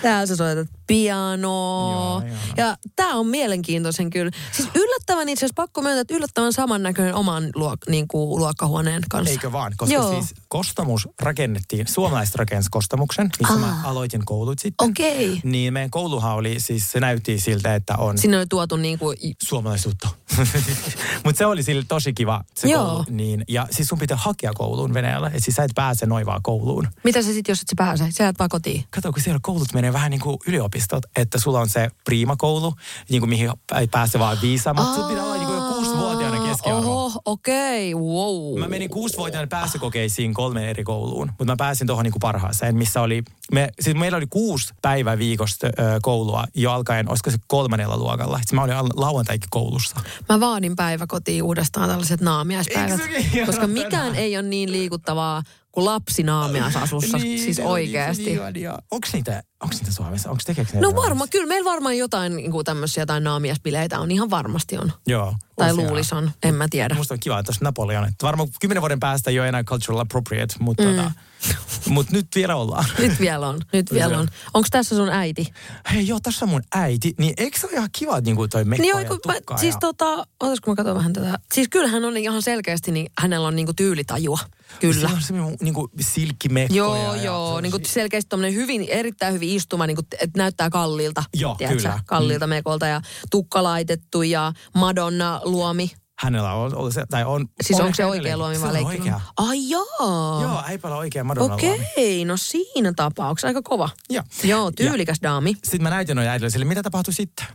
Täällä 0.01 0.25
sä 0.25 0.35
soitat 0.35 0.67
pianoa. 0.87 2.21
Joo, 2.21 2.27
joo. 2.27 2.37
Ja 2.57 2.77
tää 2.95 3.07
on 3.07 3.27
mielenkiintoisen 3.27 4.09
kyllä. 4.09 4.31
Siis 4.51 4.69
yllättävän 4.75 5.29
itse 5.29 5.45
asiassa 5.45 5.53
pakko 5.55 5.81
myöntää, 5.81 6.01
että 6.01 6.13
yllättävän 6.13 6.53
samannäköinen 6.53 7.15
oman 7.15 7.49
luok, 7.55 7.79
niin 7.89 8.07
kuin, 8.07 8.39
luokkahuoneen 8.39 9.03
kanssa. 9.09 9.31
Eikö 9.31 9.51
vaan? 9.51 9.73
Koska 9.77 9.93
Joo. 9.93 10.11
siis 10.11 10.33
kostamus 10.47 11.07
rakennettiin, 11.21 11.87
suomalaiset 11.87 12.35
rakensi 12.35 12.69
kostamuksen, 12.71 13.29
missä 13.39 13.55
mä 13.55 13.81
aloitin 13.83 14.25
koulut 14.25 14.59
sitten. 14.59 14.89
Okei. 14.89 15.41
Niin 15.43 15.73
meidän 15.73 15.91
kouluhan 15.91 16.35
oli, 16.35 16.59
siis 16.59 16.91
se 16.91 16.99
näytti 16.99 17.39
siltä, 17.39 17.75
että 17.75 17.95
on 17.97 18.17
Sinne 18.17 18.37
oli 18.37 18.47
tuotu 18.47 18.75
niin 18.75 18.99
kuin, 18.99 19.17
suomalaisuutta. 19.43 20.09
Mutta 21.25 21.37
se 21.37 21.45
oli 21.45 21.63
sille 21.63 21.85
tosi 21.87 22.13
kiva 22.13 22.43
se 22.55 22.69
Joo. 22.69 22.85
koulu. 22.85 23.03
Niin, 23.09 23.43
ja 23.47 23.67
siis 23.71 23.87
sun 23.87 23.99
pitää 23.99 24.17
hakea 24.17 24.53
kouluun 24.53 24.93
Venäjällä. 24.93 25.31
Et 25.33 25.43
siis 25.43 25.55
sä 25.55 25.63
et 25.63 25.71
pääse 25.75 26.05
noin 26.05 26.25
vaan 26.25 26.41
kouluun. 26.43 26.87
mitä 27.03 27.21
se 27.21 27.33
sitten, 27.33 27.51
jos 27.51 27.61
et 27.61 27.67
sä 27.67 27.73
pääse? 27.77 28.07
Sä 28.11 28.23
jäät 28.23 28.39
vaan 28.39 28.49
kotiin. 28.49 28.83
Kato, 28.89 29.11
kun 29.13 29.21
siellä 29.21 29.34
koulut 29.41 29.73
menee 29.73 29.93
vähän 29.93 30.11
niin 30.11 30.21
kuin 30.21 30.37
yliopistot, 30.47 31.03
että 31.15 31.39
sulla 31.39 31.59
on 31.59 31.69
se 31.69 31.89
priimakoulu, 32.05 32.73
niin 33.09 33.21
kuin 33.21 33.29
mihin 33.29 33.49
ei 33.79 33.87
pääse 33.87 34.19
vaan 34.19 34.37
viisa, 34.41 34.73
mutta 34.73 34.95
sun 34.95 35.05
pitää 35.05 35.23
olla 35.23 35.35
niin 35.35 35.47
kuin 35.47 35.73
kuusivuotiaana 35.73 36.47
keskiarvo. 36.47 37.05
Oho, 37.05 37.21
okei, 37.25 37.93
okay, 37.93 38.05
wow. 38.07 38.59
Mä 38.59 38.67
menin 38.67 38.89
kuusivuotiaana 38.89 39.47
pääsykokeisiin 39.47 40.33
kolmeen 40.33 40.69
eri 40.69 40.83
kouluun, 40.83 41.27
mutta 41.27 41.45
mä 41.45 41.55
pääsin 41.57 41.87
tuohon 41.87 42.03
niinku 42.03 42.19
parhaaseen, 42.19 42.75
missä 42.75 43.01
oli, 43.01 43.23
me, 43.51 43.69
siis 43.79 43.97
meillä 43.97 44.17
oli 44.17 44.27
kuusi 44.27 44.73
päivää 44.81 45.17
viikosta 45.17 45.67
ö, 45.67 45.71
koulua 46.01 46.45
jo 46.55 46.71
alkaen, 46.71 47.09
olisiko 47.09 47.31
se 47.31 47.37
kolmannella 47.47 47.97
luokalla. 47.97 48.37
Sitten 48.37 48.55
mä 48.55 48.63
olin 48.63 48.75
lauantaikin 48.95 49.49
koulussa. 49.49 49.95
Mä 50.29 50.39
vaadin 50.39 50.75
päiväkotiin 50.75 51.43
uudestaan 51.43 51.89
tällaiset 51.89 52.21
naamiaispäivät. 52.21 53.01
Koska 53.45 53.67
mikään 53.67 54.15
ei 54.15 54.37
ole 54.37 54.47
niin 54.47 54.71
liikuttavaa 54.71 55.43
kuin 55.75 55.85
lapsi 55.85 56.23
naamiaisasussa. 56.23 57.19
siis 57.19 57.57
ne 57.57 57.63
on 57.63 57.71
oikeasti. 57.71 58.23
niin 58.23 58.35
ihania. 58.35 58.77
Onks 58.91 59.13
niitä, 59.13 59.43
onks 59.63 59.77
niitä 59.77 59.91
Suomessa? 59.91 60.29
Onks 60.29 60.45
tekeekö 60.45 60.71
ne 60.73 60.81
No 60.81 60.95
varmaan, 60.95 61.29
kyllä 61.29 61.47
meillä 61.47 61.71
varmaan 61.71 61.97
jotain 61.97 62.35
niin 62.35 62.51
kuin 62.51 62.65
tämmöisiä 62.65 63.01
jotain 63.01 63.23
naamiaispileitä 63.23 63.99
on. 63.99 64.11
Ihan 64.11 64.29
varmasti 64.29 64.77
on. 64.77 64.91
Joo. 65.07 65.35
Tai 65.55 65.73
luulis 65.73 66.13
on, 66.13 66.31
en 66.43 66.55
mä 66.55 66.67
tiedä. 66.69 66.95
Musta 66.95 67.13
on 67.13 67.19
kiva, 67.19 67.39
että 67.39 67.47
tuossa 67.47 67.65
Napoleon. 67.65 68.03
Että 68.03 68.25
varmaan 68.25 68.49
kymmenen 68.59 68.81
vuoden 68.81 68.99
päästä 68.99 69.29
ei 69.29 69.39
ole 69.39 69.47
enää 69.47 69.63
cultural 69.63 69.99
appropriate, 69.99 70.55
mutta 70.59 70.83
mm. 70.83 70.89
tota, 70.89 71.11
mut 71.89 72.11
nyt 72.11 72.27
vielä 72.35 72.55
ollaan. 72.55 72.85
Nyt 72.99 73.19
vielä 73.19 73.47
on, 73.47 73.61
nyt 73.73 73.93
vielä 73.93 74.19
on. 74.19 74.27
Onko 74.53 74.67
tässä 74.71 74.95
sun 74.95 75.09
äiti? 75.09 75.53
Hei 75.93 76.07
joo, 76.07 76.19
tässä 76.23 76.45
on 76.45 76.49
mun 76.49 76.63
äiti. 76.75 77.13
Niin 77.17 77.33
eikö 77.37 77.59
se 77.59 77.67
ole 77.67 77.73
ihan 77.75 77.89
kiva, 77.91 78.17
että 78.17 78.29
niinku 78.29 78.47
toi 78.47 78.63
mekko 78.65 78.81
Niin 78.81 78.97
ja 78.97 79.01
joo, 79.01 79.19
mä, 79.27 79.33
tukka 79.33 79.57
siis 79.57 79.75
ja... 79.75 79.79
tota, 79.79 80.27
ootas 80.43 80.59
kun 80.61 80.71
mä 80.71 80.75
katson 80.75 80.95
vähän 80.95 81.13
tätä. 81.13 81.39
Siis 81.53 81.67
kyllähän 81.69 82.05
on 82.05 82.17
ihan 82.17 82.41
selkeästi, 82.41 82.91
niin 82.91 83.11
hänellä 83.21 83.47
on 83.47 83.55
niinku 83.55 83.73
tyylitajua. 83.73 84.39
Kyllä. 84.79 84.93
Siinä 84.93 85.13
on 85.13 85.21
semmoinen 85.21 85.57
niinku 85.61 85.89
silkkimekko. 85.99 86.75
Joo, 86.75 86.95
ja, 86.95 87.23
joo. 87.23 87.55
Ja 87.55 87.61
Niin 87.61 87.71
kuin 87.71 87.85
selkeästi 87.85 88.29
tommonen 88.29 88.53
hyvin, 88.53 88.85
erittäin 88.89 89.33
hyvin 89.33 89.44
istuma, 89.53 89.87
niin 89.87 89.95
kuin, 89.95 90.07
että 90.19 90.37
näyttää 90.37 90.69
kalliilta. 90.69 91.23
Joo, 91.33 91.55
tiedätkö, 91.55 91.81
kyllä. 91.81 91.99
Kalliilta 92.05 92.47
mm. 92.47 92.49
mekolta 92.49 92.87
ja 92.87 93.01
tukka 93.31 93.63
laitettu 93.63 94.21
ja 94.23 94.53
Madonna 94.75 95.41
luomi. 95.43 95.91
Hänellä 96.19 96.53
on, 96.53 96.75
on 96.75 96.91
se, 96.91 97.05
tai 97.09 97.25
on... 97.25 97.47
Siis 97.63 97.79
on 97.79 97.85
onko 97.85 97.95
se 97.95 98.05
oikea 98.05 98.37
luomi 98.37 98.55
Se 98.55 98.61
vai 98.61 98.73
leikkiluomi? 98.73 98.99
oikea. 98.99 99.21
Ai 99.37 99.69
joo. 99.69 100.41
Joo, 100.41 100.63
äipällä 100.65 100.97
oikea 100.97 101.23
Madonna 101.23 101.47
luomi. 101.47 101.81
Okei, 101.91 102.25
no 102.25 102.37
siinä 102.37 102.93
tapauksessa 102.95 103.47
aika 103.47 103.61
kova. 103.61 103.89
Joo. 104.09 104.23
Joo, 104.43 104.71
tyylikäs 104.71 105.17
daami. 105.23 105.53
Sitten 105.53 105.83
mä 105.83 105.89
näytin 105.89 106.15
noin 106.15 106.27
äidille 106.27 106.49
sille, 106.49 106.65
mitä 106.65 106.83
tapahtui 106.83 107.13
sitten? 107.13 107.45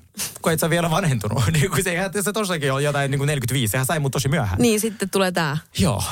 Kun 0.43 0.53
et 0.53 0.61
sä 0.61 0.71
vielä 0.71 0.91
vanhentunut. 0.91 1.43
niin 1.53 1.71
kun 1.71 1.83
se, 1.85 2.11
se 2.21 2.33
tossakin 2.33 2.73
on 2.73 2.85
jotain 2.85 3.11
niin 3.11 3.19
kuin 3.19 3.27
45, 3.27 3.71
sehän 3.71 3.87
sai 3.87 4.01
mut 4.01 4.13
tosi 4.13 4.29
myöhään. 4.29 4.63
Niin 4.63 4.81
sitten 4.81 5.11
tulee 5.11 5.33
tää. 5.33 5.59
Joo. 5.79 6.03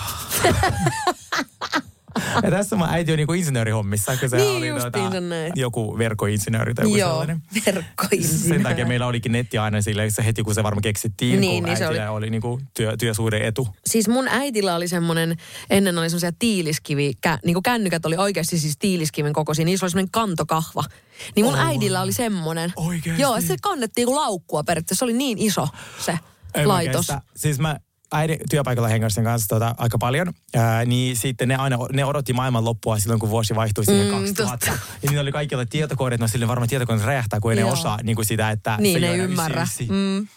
ja 2.43 2.51
tässä 2.51 2.77
mun 2.77 2.89
äiti 2.91 3.12
on 3.12 3.16
niinku 3.19 3.33
insinöörihommissa, 3.33 4.16
kun 4.16 4.29
se 4.31 4.37
Niin 4.37 4.75
oli 4.75 5.21
näin. 5.21 5.53
joku 5.57 5.99
verkkoinsinööri 5.99 6.75
tai 6.75 6.85
joku 6.85 6.97
Joo, 6.97 7.09
sellainen. 7.11 7.43
verkkoinsinööri. 7.66 8.49
Sen 8.49 8.62
takia 8.62 8.87
meillä 8.87 9.07
olikin 9.07 9.33
netti 9.33 9.59
aina 9.59 9.83
sille, 9.83 10.11
se 10.11 10.25
heti 10.25 10.43
kun 10.43 10.55
se 10.55 10.62
varmaan 10.62 10.83
keksittiin, 10.83 11.41
Niin, 11.41 11.62
kun 11.62 11.69
niin 11.69 11.77
se 11.79 11.85
äitillä 11.85 12.11
oli, 12.11 12.16
oli 12.16 12.31
niinku 12.31 12.61
työ, 12.75 12.97
työsuhde 12.97 13.47
etu. 13.47 13.69
Siis 13.87 14.09
mun 14.09 14.29
äitillä 14.29 14.75
oli 14.75 14.89
semmoinen, 14.89 15.37
ennen 15.71 15.99
oli 15.99 16.11
semmoisia 16.11 16.33
tiiliskivi, 16.39 17.12
kä, 17.21 17.39
niin 17.45 17.55
kuin 17.55 17.62
kännykät 17.62 18.07
oli 18.07 18.16
oikeasti 18.16 18.59
siis 18.59 18.79
tiiliskiven 18.79 19.33
kokoisia, 19.33 19.64
niissä 19.64 19.87
oli 19.87 19.91
semmoinen 19.91 20.11
kantokahva. 20.11 20.85
Niin 21.37 21.45
mun 21.47 21.55
Oh. 21.55 21.61
äidillä 21.66 22.03
oli 22.03 22.12
semmoinen. 22.12 22.73
Oikeesti? 22.77 23.23
Joo, 23.23 23.41
se 23.41 23.57
kannettiin 23.62 24.07
kuin 24.07 24.16
laukkua 24.16 24.64
periaatteessa, 24.64 24.99
se 24.99 25.05
oli 25.05 25.12
niin 25.12 25.39
iso 25.39 25.69
se 26.05 26.12
mä 26.57 26.69
laitos. 26.69 27.07
Siis 27.37 27.59
mä 27.59 27.77
äidin 28.12 28.38
työpaikalla 28.50 28.88
hengasin 28.88 29.24
kanssa 29.24 29.48
tota, 29.48 29.74
aika 29.78 29.98
paljon, 29.98 30.32
ää, 30.56 30.84
niin 30.84 31.16
sitten 31.16 31.48
ne 31.48 31.56
aina 31.56 31.78
ne 31.92 32.04
odotti 32.04 32.32
maailman 32.32 32.64
loppua 32.64 32.98
silloin, 32.98 33.20
kun 33.20 33.30
vuosi 33.30 33.54
vaihtui 33.54 33.84
siihen 33.84 34.06
Mm, 34.06 34.11
2000. 34.20 34.66
totta. 34.66 34.80
Ja 35.02 35.09
niillä 35.11 35.22
oli 35.22 35.32
kaikilla 35.32 35.66
tietokoneet, 35.66 36.20
no 36.20 36.28
silleen 36.28 36.48
varmaan 36.48 36.68
tietokoneet 36.68 37.06
räjähtää, 37.06 37.40
kun 37.40 37.52
ei 37.52 37.56
ne 37.56 37.64
osaa 37.64 37.98
niin 38.02 38.16
kuin 38.16 38.26
sitä, 38.26 38.50
että 38.50 38.76
se 38.76 38.82
Niin, 38.82 39.04
ei 39.04 39.11
ei 39.11 39.18
ymmärrä. 39.18 39.62
ysi, 39.62 39.84
ysi. 39.84 39.92
Mm. 39.92 40.28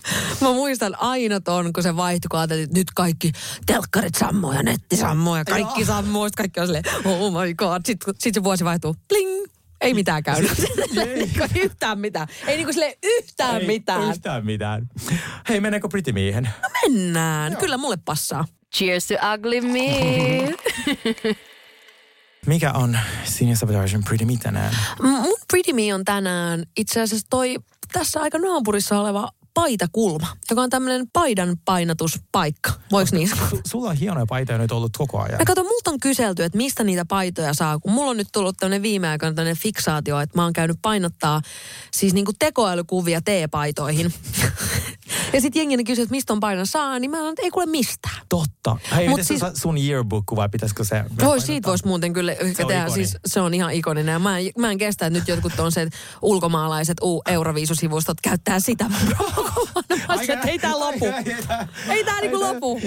Mä 0.41 0.53
muistan 0.53 0.95
aina 0.99 1.39
ton, 1.39 1.73
kun 1.73 1.83
se 1.83 1.95
vaihtui, 1.95 2.27
kun 2.29 2.39
ajateltiin, 2.39 2.63
että 2.63 2.79
nyt 2.79 2.91
kaikki 2.95 3.31
telkkarit 3.65 4.15
sammuu 4.15 4.51
ja 4.51 4.63
netti 4.63 4.95
sammuu 4.97 5.35
ja 5.35 5.45
kaikki 5.45 5.85
sammuu. 5.85 6.25
Sitten 6.27 6.43
kaikki 6.43 6.59
on 6.59 6.67
silleen, 6.67 6.83
oh 7.05 7.41
my 7.41 7.53
god. 7.53 7.81
Sitten 7.85 8.13
sit 8.19 8.33
se 8.33 8.43
vuosi 8.43 8.65
vaihtuu, 8.65 8.95
pling. 9.07 9.45
Ei 9.81 9.93
mitään 9.93 10.23
käynyt. 10.23 10.51
Niinku 10.95 11.39
yhtään 11.55 11.99
mitään. 11.99 12.27
Ei 12.47 12.57
niinku 12.57 12.73
sille 12.73 12.97
yhtään 13.03 13.61
Ei 13.61 13.67
mitään. 13.67 14.09
Yhtään 14.09 14.45
mitään. 14.45 14.89
Hei, 15.49 15.59
mennäänkö 15.59 15.87
Pretty 15.87 16.11
Miehen? 16.11 16.49
Mennään. 16.81 17.57
Kyllä 17.57 17.77
mulle 17.77 17.97
passaa. 18.05 18.45
Cheers 18.75 19.07
to 19.07 19.13
ugly 19.33 19.61
me. 19.61 20.55
Mikä 22.45 22.71
on 22.71 22.99
Senior 23.23 23.57
Sabotagein 23.57 24.03
Pretty 24.03 24.25
Me 24.25 24.33
tänään? 24.43 24.75
Mun 25.01 25.37
Pretty 25.51 25.73
Me 25.73 25.93
on 25.93 26.05
tänään 26.05 26.63
itse 26.77 27.01
asiassa 27.01 27.27
toi 27.29 27.55
tässä 27.93 28.21
aika 28.21 28.37
naapurissa 28.37 28.99
oleva 28.99 29.29
paitakulma, 29.53 30.27
joka 30.49 30.61
on 30.61 30.69
tämmöinen 30.69 31.07
paidan 31.13 31.57
painatuspaikka. 31.65 32.71
Voiko 32.91 33.09
niin 33.11 33.29
sanoa? 33.29 33.47
Su- 33.49 33.61
Sulla 33.67 33.89
on 33.89 33.95
hienoja 33.95 34.25
paitoja 34.25 34.57
nyt 34.57 34.71
ollut 34.71 34.97
koko 34.97 35.19
ajan. 35.19 35.39
Ja 35.39 35.45
kato, 35.45 35.63
multa 35.63 35.91
on 35.91 35.99
kyselty, 35.99 36.43
että 36.43 36.57
mistä 36.57 36.83
niitä 36.83 37.05
paitoja 37.05 37.53
saa, 37.53 37.79
kun 37.79 37.91
mulla 37.91 38.11
on 38.11 38.17
nyt 38.17 38.27
tullut 38.33 38.57
tämmöinen 38.59 38.81
viime 38.81 39.07
aikoina 39.07 39.35
tämmöinen 39.35 39.57
fiksaatio, 39.57 40.19
että 40.19 40.37
mä 40.37 40.43
oon 40.43 40.53
käynyt 40.53 40.77
painottaa 40.81 41.41
siis 41.91 42.13
niinku 42.13 42.31
tekoälykuvia 42.39 43.21
teepaitoihin. 43.21 44.13
Ja 45.33 45.41
sitten 45.41 45.59
jengi 45.59 45.83
kysyy, 45.83 46.03
että 46.03 46.11
mistä 46.15 46.33
on 46.33 46.39
painon 46.39 46.67
saa, 46.67 46.99
niin 46.99 47.11
mä 47.11 47.17
sanon, 47.17 47.29
että 47.29 47.41
ei 47.41 47.51
kuule 47.51 47.65
mistään. 47.65 48.15
Totta. 48.29 48.77
Hei, 48.95 49.09
Mut 49.09 49.19
siis- 49.23 49.41
sun 49.53 49.77
yearbook 49.77 50.23
vai 50.35 50.49
pitäisikö 50.49 50.83
se... 50.83 51.03
Voi, 51.21 51.41
siitä 51.41 51.69
voisi 51.69 51.87
muuten 51.87 52.13
kyllä 52.13 52.31
on 52.31 52.37
tehdä. 52.37 52.83
ikoni. 52.83 52.91
Siis 52.91 53.17
se 53.25 53.41
on 53.41 53.53
ihan 53.53 53.73
ikoninen. 53.73 54.13
Ja 54.13 54.19
mä, 54.19 54.39
en, 54.39 54.49
mä 54.57 54.71
en 54.71 54.77
kestä, 54.77 55.05
että 55.05 55.19
nyt 55.19 55.27
jotkut 55.27 55.59
on 55.59 55.71
se, 55.71 55.81
että 55.81 55.97
ulkomaalaiset 56.21 56.97
u- 57.03 57.21
Euroviisusivustot 57.27 58.17
käyttää 58.21 58.59
sitä 58.59 58.85
että 60.33 60.47
ei 60.47 60.59
tää 60.59 60.79
lopu. 60.79 61.05
Ei 61.89 62.03
tää 62.03 62.21
niinku 62.21 62.39
lopu. 62.39 62.81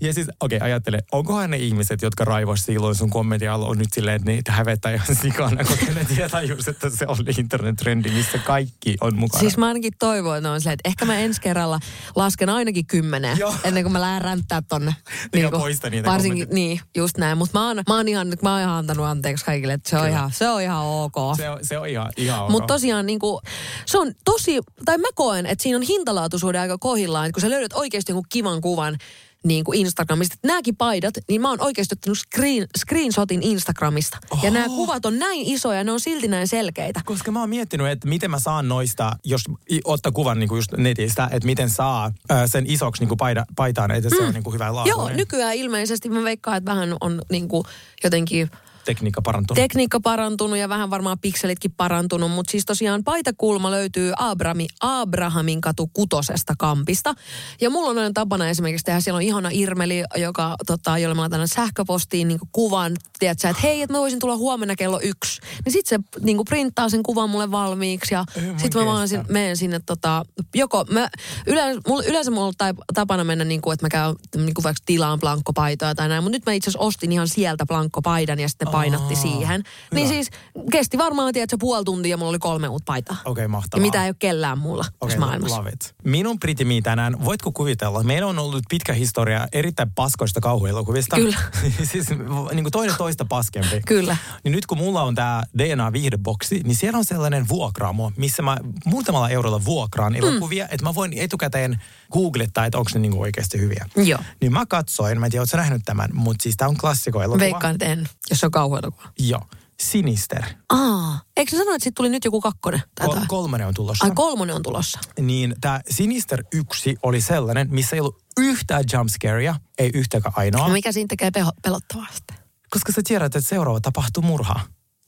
Ja 0.00 0.14
siis, 0.14 0.28
okei, 0.40 0.56
okay, 0.56 0.66
ajattele, 0.66 1.02
onkohan 1.12 1.50
ne 1.50 1.56
ihmiset, 1.56 2.02
jotka 2.02 2.24
raivoisi 2.24 2.64
silloin 2.64 2.94
sun 2.94 3.10
kommentin 3.10 3.50
alla, 3.50 3.66
on 3.66 3.78
nyt 3.78 3.92
silleen, 3.92 4.16
että 4.16 4.30
niitä 4.30 4.52
hävettää 4.52 4.92
ihan 4.92 5.16
sikana, 5.22 5.64
koska 5.64 5.86
ne 5.94 6.04
tietää 6.14 6.42
just, 6.42 6.68
että 6.68 6.90
se 6.90 7.06
oli 7.08 7.30
internet-trendi, 7.38 8.10
missä 8.10 8.38
kaikki 8.38 8.96
on 9.00 9.16
mukana. 9.18 9.40
Siis 9.40 9.56
mä 9.56 9.66
ainakin 9.66 9.92
toivon, 9.98 10.36
että 10.36 10.50
on 10.50 10.60
silleen, 10.60 10.72
että 10.74 10.88
ehkä 10.88 11.04
mä 11.04 11.18
ensi 11.18 11.40
kerralla 11.40 11.80
lasken 12.16 12.48
ainakin 12.48 12.86
kymmenen, 12.86 13.38
Joo. 13.38 13.54
ennen 13.64 13.82
kuin 13.84 13.92
mä 13.92 14.00
lähden 14.00 14.22
ränttää 14.22 14.62
tonne. 14.68 14.94
Ja 15.36 15.50
poista 15.50 15.90
niitä 15.90 16.10
Varsinkin, 16.10 16.48
niin, 16.52 16.80
just 16.96 17.18
näin. 17.18 17.38
Mutta 17.38 17.58
mä, 17.58 17.66
oon- 17.66 17.82
mä, 17.88 17.96
oon 17.96 18.08
ihan, 18.08 18.32
mä 18.42 18.52
oon 18.52 18.60
ihan 18.60 18.74
antanut 18.74 19.06
anteeksi 19.06 19.44
kaikille, 19.44 19.72
että 19.72 19.90
se 19.90 19.96
on, 19.96 20.02
Kyllä. 20.02 20.16
ihan, 20.16 20.32
se 20.32 20.48
on 20.48 20.62
ihan 20.62 20.84
ok. 20.86 21.14
se, 21.36 21.50
on, 21.50 21.58
se 21.62 21.78
on 21.78 21.88
ihan, 21.88 22.12
ihan 22.16 22.40
ok. 22.44 22.50
Mutta 22.50 22.74
tosiaan 22.74 23.06
niin 23.06 23.18
kuin, 23.18 23.40
se 23.86 23.98
on 23.98 24.12
tosi, 24.24 24.60
tai 24.84 24.98
mä 24.98 25.08
koen, 25.14 25.46
että 25.46 25.62
siinä 25.62 25.76
on 25.76 25.82
hintalaatuisuuden 25.82 26.60
aika 26.60 26.78
kohillaan, 26.78 27.26
että 27.26 27.34
kun 27.34 27.40
sä 27.40 27.50
löydät 27.50 27.72
oikeasti 27.72 28.12
jonkun 28.12 28.26
kivan 28.28 28.60
kuvan 28.60 28.98
niin 29.44 29.64
kuin 29.64 29.78
Instagramista, 29.78 30.34
että 30.34 30.48
nämäkin 30.48 30.76
paidat, 30.76 31.14
niin 31.28 31.40
mä 31.40 31.48
oon 31.48 31.60
oikeasti 31.60 31.94
ottanut 31.94 32.18
screen, 32.18 32.66
screenshotin 32.78 33.42
Instagramista. 33.42 34.18
Ja 34.42 34.50
nämä 34.50 34.66
kuvat 34.66 35.06
on 35.06 35.18
näin 35.18 35.40
isoja, 35.44 35.84
ne 35.84 35.92
on 35.92 36.00
silti 36.00 36.28
näin 36.28 36.48
selkeitä. 36.48 37.00
Koska 37.04 37.30
mä 37.30 37.40
oon 37.40 37.48
miettinyt, 37.48 37.86
että 37.86 38.08
miten 38.08 38.30
mä 38.30 38.38
saan 38.38 38.68
noista, 38.68 39.16
jos 39.24 39.44
ottaa 39.84 40.12
kuvan 40.12 40.38
niin 40.38 40.48
kuin 40.48 40.58
just 40.58 40.72
netistä, 40.72 41.28
että 41.32 41.46
miten 41.46 41.70
saa 41.70 42.12
sen 42.46 42.64
isoksi 42.70 43.02
niin 43.02 43.08
kuin 43.08 43.18
paida, 43.18 43.46
paitaan, 43.56 43.90
että 43.90 44.10
se 44.10 44.22
on 44.22 44.34
niin 44.34 44.44
kuin 44.44 44.54
hyvä 44.54 44.66
Joo, 44.66 44.74
laatuinen. 44.74 45.16
nykyään 45.16 45.54
ilmeisesti 45.54 46.08
mä 46.08 46.24
veikkaan, 46.24 46.56
että 46.56 46.70
vähän 46.70 46.96
on 47.00 47.22
niin 47.30 47.48
kuin 47.48 47.64
jotenkin 48.04 48.50
Tekniikka 48.84 49.22
parantuu. 49.22 49.54
tekniikka 49.54 50.00
parantunut 50.00 50.58
ja 50.58 50.68
vähän 50.68 50.90
varmaan 50.90 51.18
pikselitkin 51.18 51.72
parantunut, 51.76 52.30
mutta 52.30 52.50
siis 52.50 52.64
tosiaan 52.64 53.04
paitakulma 53.04 53.70
löytyy 53.70 54.12
Abrami, 54.16 54.66
Abrahamin 54.80 55.60
katu 55.60 55.90
kutosesta 55.92 56.54
kampista. 56.58 57.14
Ja 57.60 57.70
mulla 57.70 57.90
on 57.90 57.98
aina 57.98 58.10
tapana 58.14 58.48
esimerkiksi 58.48 58.84
tehdä, 58.84 59.00
siellä 59.00 59.16
on 59.16 59.22
ihana 59.22 59.48
Irmeli, 59.52 60.04
joka, 60.16 60.56
tota, 60.66 60.98
jolle 60.98 61.14
mä 61.14 61.20
laitan 61.20 61.48
sähköpostiin 61.48 62.28
niin 62.28 62.38
kuvan, 62.52 62.92
tiedätkö, 63.18 63.48
että 63.48 63.62
hei, 63.62 63.82
että 63.82 63.92
mä 63.92 64.00
voisin 64.00 64.18
tulla 64.18 64.36
huomenna 64.36 64.76
kello 64.76 65.00
yksi. 65.02 65.40
Niin 65.64 65.72
sit 65.72 65.86
se 65.86 65.98
niin 66.20 66.38
printtaa 66.48 66.88
sen 66.88 67.02
kuvan 67.02 67.30
mulle 67.30 67.50
valmiiksi 67.50 68.14
ja 68.14 68.24
sit 68.56 68.74
mä 68.74 68.84
vaan 68.84 69.08
sin, 69.08 69.24
menen 69.28 69.56
sinne 69.56 69.80
tota, 69.86 70.24
joko, 70.54 70.84
mä, 70.90 71.08
yleensä, 71.46 71.80
mulla, 71.88 72.02
yleensä 72.04 72.30
mulla 72.30 72.46
on 72.46 72.54
tapana 72.94 73.24
mennä 73.24 73.44
niin 73.44 73.60
kuin, 73.60 73.74
että 73.74 73.84
mä 73.86 73.88
käyn 73.88 74.14
niin 74.36 74.54
kuin 74.54 74.64
vaikka 74.64 74.82
tilaan 74.86 75.20
blankkopaitoa 75.20 75.94
tai 75.94 76.08
näin, 76.08 76.22
mutta 76.22 76.36
nyt 76.36 76.46
mä 76.46 76.52
itse 76.52 76.70
asiassa 76.70 76.86
ostin 76.86 77.12
ihan 77.12 77.28
sieltä 77.28 77.66
blankkopaidan 77.66 78.40
ja 78.40 78.48
sitten 78.48 78.68
painatti 78.78 79.16
siihen. 79.16 79.60
hyvä. 79.64 79.94
Niin 79.94 80.08
siis 80.08 80.30
kesti 80.70 80.98
varmaan, 80.98 81.32
tiedätkö, 81.32 81.56
puoli 81.60 81.84
tuntia 81.84 82.10
ja 82.10 82.16
mulla 82.16 82.30
oli 82.30 82.38
kolme 82.38 82.68
uutta 82.68 82.84
paitaa. 82.86 83.16
Okei, 83.24 83.44
Ja 83.44 83.48
mahtavaa. 83.48 83.82
mitä 83.86 84.02
ei 84.04 84.08
ole 84.08 84.16
kellään 84.18 84.58
muulla 84.58 84.84
Okei, 85.00 85.08
tässä 85.08 85.18
maailmassa. 85.26 85.58
love 85.58 85.70
it. 85.70 85.94
Minun 86.04 86.38
pritimi 86.40 86.82
tänään, 86.82 87.24
voitko 87.24 87.52
kuvitella, 87.52 88.02
meillä 88.02 88.28
on 88.28 88.38
ollut 88.38 88.62
pitkä 88.68 88.92
historia 88.92 89.48
erittäin 89.52 89.90
paskoista 89.94 90.40
kauhuelokuvista. 90.40 91.16
Kyllä. 91.16 91.36
siis 91.92 92.10
niin 92.10 92.64
kuin 92.64 92.72
toinen 92.72 92.96
toista 92.98 93.24
paskempi. 93.24 93.80
Kyllä. 93.86 94.16
Niin 94.44 94.52
nyt 94.52 94.66
kun 94.66 94.78
mulla 94.78 95.02
on 95.02 95.14
tämä 95.14 95.42
DNA-viihdeboksi, 95.58 96.60
niin 96.64 96.76
siellä 96.76 96.98
on 96.98 97.04
sellainen 97.04 97.48
vuokraamo, 97.48 98.12
missä 98.16 98.42
mä 98.42 98.56
muutamalla 98.84 99.28
eurolla 99.30 99.64
vuokraan 99.64 100.14
elokuvia, 100.14 100.64
että 100.70 100.84
mä 100.84 100.94
voin 100.94 101.12
etukäteen 101.18 101.82
googlettaa, 102.12 102.66
että 102.66 102.78
onko 102.78 102.90
ne 102.94 103.00
niinku 103.00 103.20
oikeasti 103.20 103.58
hyviä. 103.60 103.86
Joo. 103.96 104.18
Niin 104.40 104.52
mä 104.52 104.66
katsoin, 104.66 105.20
mä 105.20 105.26
en 105.26 105.32
tiedä, 105.32 105.42
ootko 105.42 105.56
nähnyt 105.56 105.82
tämän, 105.84 106.08
mutta 106.12 106.42
siis 106.42 106.56
tää 106.56 106.68
on 106.68 106.76
klassikoelokuva. 106.76 107.40
Veikkaan, 107.44 107.74
että 107.74 107.86
en, 107.86 108.08
jos 108.30 108.44
on 108.44 108.50
kauhuelokuva. 108.64 109.08
Joo. 109.18 109.40
Sinister. 109.82 110.42
Aa, 110.70 111.20
eikö 111.36 111.50
sä 111.50 111.56
sano, 111.56 111.74
että 111.74 111.82
siitä 111.84 111.94
tuli 111.96 112.08
nyt 112.08 112.24
joku 112.24 112.40
kakkonen? 112.40 112.82
Tai 112.94 113.06
Kol- 113.08 113.16
kolmonen 113.28 113.66
on 113.66 113.74
tulossa. 113.74 114.04
Ai 114.04 114.10
kolmonen 114.14 114.56
on 114.56 114.62
tulossa. 114.62 114.98
niin 115.20 115.54
tämä 115.60 115.80
Sinister 115.90 116.44
1 116.52 116.96
oli 117.02 117.20
sellainen, 117.20 117.68
missä 117.70 117.96
ei 117.96 118.00
ollut 118.00 118.22
yhtään 118.40 118.84
jumpscarea, 118.92 119.54
ei 119.78 119.90
yhtäkään 119.94 120.32
ainoa. 120.36 120.66
No 120.68 120.72
mikä 120.72 120.92
siinä 120.92 121.08
tekee 121.08 121.30
peho- 121.38 121.52
pelottavaa 121.62 122.06
sitten? 122.14 122.36
Koska 122.70 122.92
sä 122.92 123.00
tiedät, 123.04 123.36
että 123.36 123.48
seuraava 123.48 123.80
tapahtuu 123.80 124.22
murha. 124.22 124.60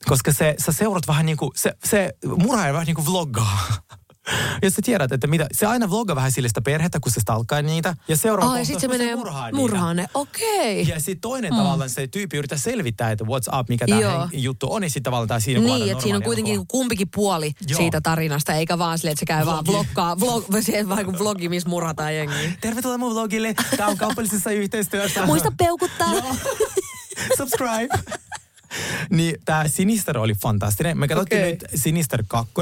Koska 0.05 0.33
se, 0.33 0.55
sä 0.65 0.71
seurat 0.71 1.07
vähän 1.07 1.25
niin 1.25 1.37
kuin, 1.37 1.51
se, 1.55 1.73
se 1.85 2.13
murhaaja 2.37 2.73
vähän 2.73 2.85
niin 2.85 2.95
kuin 2.95 3.05
vloggaa. 3.05 3.59
Ja 4.61 4.69
sä 4.71 4.81
tiedät, 4.85 5.11
että 5.11 5.27
mitä, 5.27 5.47
se 5.51 5.65
aina 5.65 5.89
vloggaa 5.89 6.15
vähän 6.15 6.31
sille 6.31 6.47
sitä 6.47 6.61
perhettä, 6.61 6.99
kun 6.99 7.11
se 7.11 7.19
stalkkaa 7.19 7.61
niitä. 7.61 7.95
Ja 8.07 8.17
seuraava 8.17 8.51
Ai, 8.53 8.65
sit 8.65 8.79
se 8.79 8.87
menee 8.87 9.15
murhaan 9.53 9.95
ne. 9.95 10.07
Okei. 10.13 10.87
Ja 10.87 10.99
sitten 10.99 11.19
toinen 11.21 11.51
mm. 11.53 11.57
tavallaan 11.57 11.89
se 11.89 12.07
tyyppi 12.07 12.37
yrittää 12.37 12.57
selvittää, 12.57 13.11
että 13.11 13.23
what's 13.25 13.59
up, 13.59 13.69
mikä 13.69 13.85
tämä 13.87 14.29
juttu 14.33 14.73
on. 14.73 14.83
Ja 14.83 14.89
sitten 14.89 15.03
tavallaan 15.03 15.27
tää 15.27 15.39
siinä 15.39 15.61
Niin, 15.61 15.91
että 15.91 16.03
siinä 16.03 16.17
on 16.17 16.23
kuitenkin 16.23 16.53
elokuva. 16.53 16.67
kumpikin 16.71 17.07
puoli 17.15 17.51
Joo. 17.67 17.77
siitä 17.77 18.01
tarinasta, 18.01 18.53
eikä 18.53 18.77
vaan 18.77 18.97
silleen, 18.97 19.11
että 19.11 19.19
se 19.19 19.25
käy 19.25 19.45
vaan 19.45 19.65
Vlogi. 19.65 19.77
vloggaa, 19.77 20.19
vlog, 20.19 20.45
se 20.61 20.89
vaan 20.89 21.05
kuin 21.05 21.19
vlogi, 21.19 21.49
missä 21.49 21.69
murhataan 21.69 22.15
jengiä. 22.15 22.51
Tervetuloa 22.61 22.97
mun 22.97 23.13
vlogille. 23.13 23.53
Tämä 23.77 23.89
on 23.89 23.97
kaupallisessa 23.97 24.51
yhteistyössä. 24.51 25.25
Muista 25.25 25.51
peukuttaa. 25.57 26.11
Subscribe. 27.37 27.99
niin 29.09 29.35
tämä 29.45 29.67
Sinister 29.67 30.17
oli 30.17 30.33
fantastinen. 30.33 30.97
Me 30.97 31.07
katsottiin 31.07 31.41
Okei. 31.41 31.51
nyt 31.51 31.65
Sinister 31.75 32.23
2. 32.27 32.53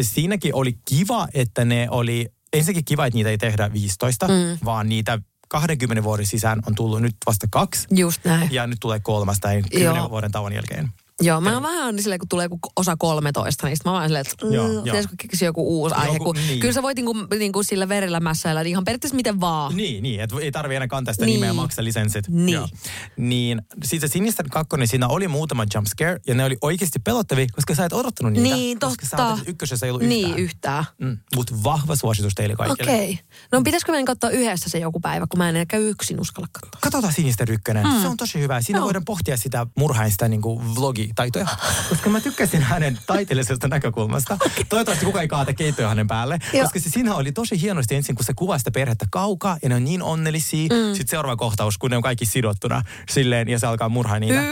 Siinäkin 0.00 0.54
oli 0.54 0.78
kiva, 0.84 1.28
että 1.34 1.64
ne 1.64 1.86
oli, 1.90 2.28
ensinnäkin 2.52 2.84
kiva, 2.84 3.06
että 3.06 3.16
niitä 3.16 3.30
ei 3.30 3.38
tehdä 3.38 3.72
15, 3.72 4.28
mm. 4.28 4.58
vaan 4.64 4.88
niitä 4.88 5.18
20 5.48 6.04
vuoden 6.04 6.26
sisään 6.26 6.62
on 6.66 6.74
tullut 6.74 7.02
nyt 7.02 7.16
vasta 7.26 7.46
kaksi. 7.50 7.86
Just 7.90 8.24
näin. 8.24 8.48
Ja 8.52 8.66
nyt 8.66 8.78
tulee 8.80 9.00
kolmas 9.00 9.40
tai 9.40 9.62
10 9.62 9.96
Joo. 9.96 10.10
vuoden 10.10 10.32
tauon 10.32 10.52
jälkeen. 10.52 10.88
Joo, 11.22 11.40
mä 11.40 11.52
oon 11.54 11.62
vähän 11.62 11.98
silleen, 12.02 12.18
kun 12.18 12.28
tulee 12.28 12.48
osa 12.76 12.96
13, 12.96 13.66
niin 13.66 13.76
sit 13.76 13.84
mä 13.84 13.92
vaan 13.92 14.04
silleen, 14.08 14.24
että 14.30 14.46
mm, 14.46 14.82
pitäisikö 14.84 15.14
keksiä 15.18 15.48
joku 15.48 15.80
uusi 15.80 15.94
aihe. 15.94 16.12
Joku- 16.12 16.24
Kun, 16.24 16.34
niin. 16.36 16.60
Kyllä 16.60 16.72
sä 16.74 16.82
voit 16.82 16.96
niinku, 16.96 17.14
niinku 17.38 17.62
sillä 17.62 17.88
verellä 17.88 18.20
mässäillä 18.20 18.62
niin 18.62 18.70
ihan 18.70 18.84
periaatteessa 18.84 19.16
miten 19.16 19.40
vaan. 19.40 19.76
Niin, 19.76 20.02
niin 20.02 20.20
että 20.20 20.36
ei 20.40 20.52
tarvi 20.52 20.74
enää 20.76 20.88
kantaa 20.88 21.14
sitä 21.14 21.26
Niin. 21.26 21.34
nimeä 21.34 21.52
maksaa 21.52 21.84
lisenssit. 21.84 22.28
Niin. 22.28 22.54
Joo. 22.54 22.68
Niin, 23.16 23.62
sitten 23.84 24.08
se 24.08 24.12
Sinister 24.12 24.46
2, 24.50 24.76
siinä 24.84 25.08
oli 25.08 25.28
muutama 25.28 25.64
jump 25.74 25.86
scare, 25.86 26.20
ja 26.26 26.34
ne 26.34 26.44
oli 26.44 26.56
oikeasti 26.62 26.98
pelottavia, 26.98 27.46
koska 27.52 27.74
sä 27.74 27.84
et 27.84 27.92
odottanut 27.92 28.32
niitä. 28.32 28.56
Niin, 28.56 28.78
Koska 28.78 29.06
sä 29.06 29.16
totta. 29.16 29.32
että 29.38 29.50
ykkösessä 29.50 29.86
ei 29.86 29.90
ollut 29.90 30.02
yhtään. 30.02 30.22
Niin, 30.30 30.38
yhtään. 30.38 30.84
Mm, 30.98 31.18
Mutta 31.36 31.54
vahva 31.64 31.96
suositus 31.96 32.34
teille 32.34 32.56
kaikille. 32.56 32.92
Okei. 32.92 33.10
Okay. 33.10 33.24
No 33.52 33.62
pitäisikö 33.62 33.92
meidän 33.92 34.04
katsoa 34.06 34.30
yhdessä 34.30 34.70
se 34.70 34.78
joku 34.78 35.00
päivä, 35.00 35.26
kun 35.26 35.38
mä 35.38 35.48
en 35.48 35.66
käy 35.66 35.88
yksin 35.90 36.20
uskalla 36.20 36.48
katsoa. 36.52 36.80
Katsotaan 36.80 37.12
Sinister 37.12 37.52
1. 37.52 37.72
Mm. 37.74 38.00
Se 38.02 38.08
on 38.08 38.16
tosi 38.16 38.38
hyvä. 38.40 38.60
Siinä 38.60 38.78
Joo. 38.78 38.84
voidaan 38.86 39.04
pohtia 39.04 39.36
sitä 39.36 39.66
murhain 39.78 40.10
sitä 40.10 40.28
niin 40.28 40.42
kuin 40.42 40.76
vlogitaitoja. 41.06 41.46
Koska 41.88 42.10
mä 42.10 42.20
tykkäsin 42.20 42.62
hänen 42.62 42.98
taiteellisesta 43.06 43.68
näkökulmasta. 43.68 44.38
Toivottavasti 44.68 45.06
kukaan 45.06 45.22
ei 45.22 45.28
kaata 45.28 45.52
keittoja 45.52 45.88
hänen 45.88 46.06
päälle. 46.06 46.38
Joo. 46.52 46.62
Koska 46.62 46.80
se 46.80 46.90
siinä 46.90 47.14
oli 47.14 47.32
tosi 47.32 47.60
hienosti 47.60 47.94
ensin, 47.94 48.14
kun 48.14 48.24
se 48.24 48.34
kuvaa 48.34 48.58
sitä 48.58 48.70
perhettä 48.70 49.06
kaukaa 49.10 49.58
ja 49.62 49.68
ne 49.68 49.74
on 49.74 49.84
niin 49.84 50.02
onnellisia. 50.02 50.62
Mm. 50.62 50.94
Sitten 50.94 51.08
seuraava 51.08 51.36
kohtaus, 51.36 51.78
kun 51.78 51.90
ne 51.90 51.96
on 51.96 52.02
kaikki 52.02 52.26
sidottuna 52.26 52.82
silleen 53.08 53.48
ja 53.48 53.58
se 53.58 53.66
alkaa 53.66 53.88
murhaa 53.88 54.18
niitä. 54.18 54.42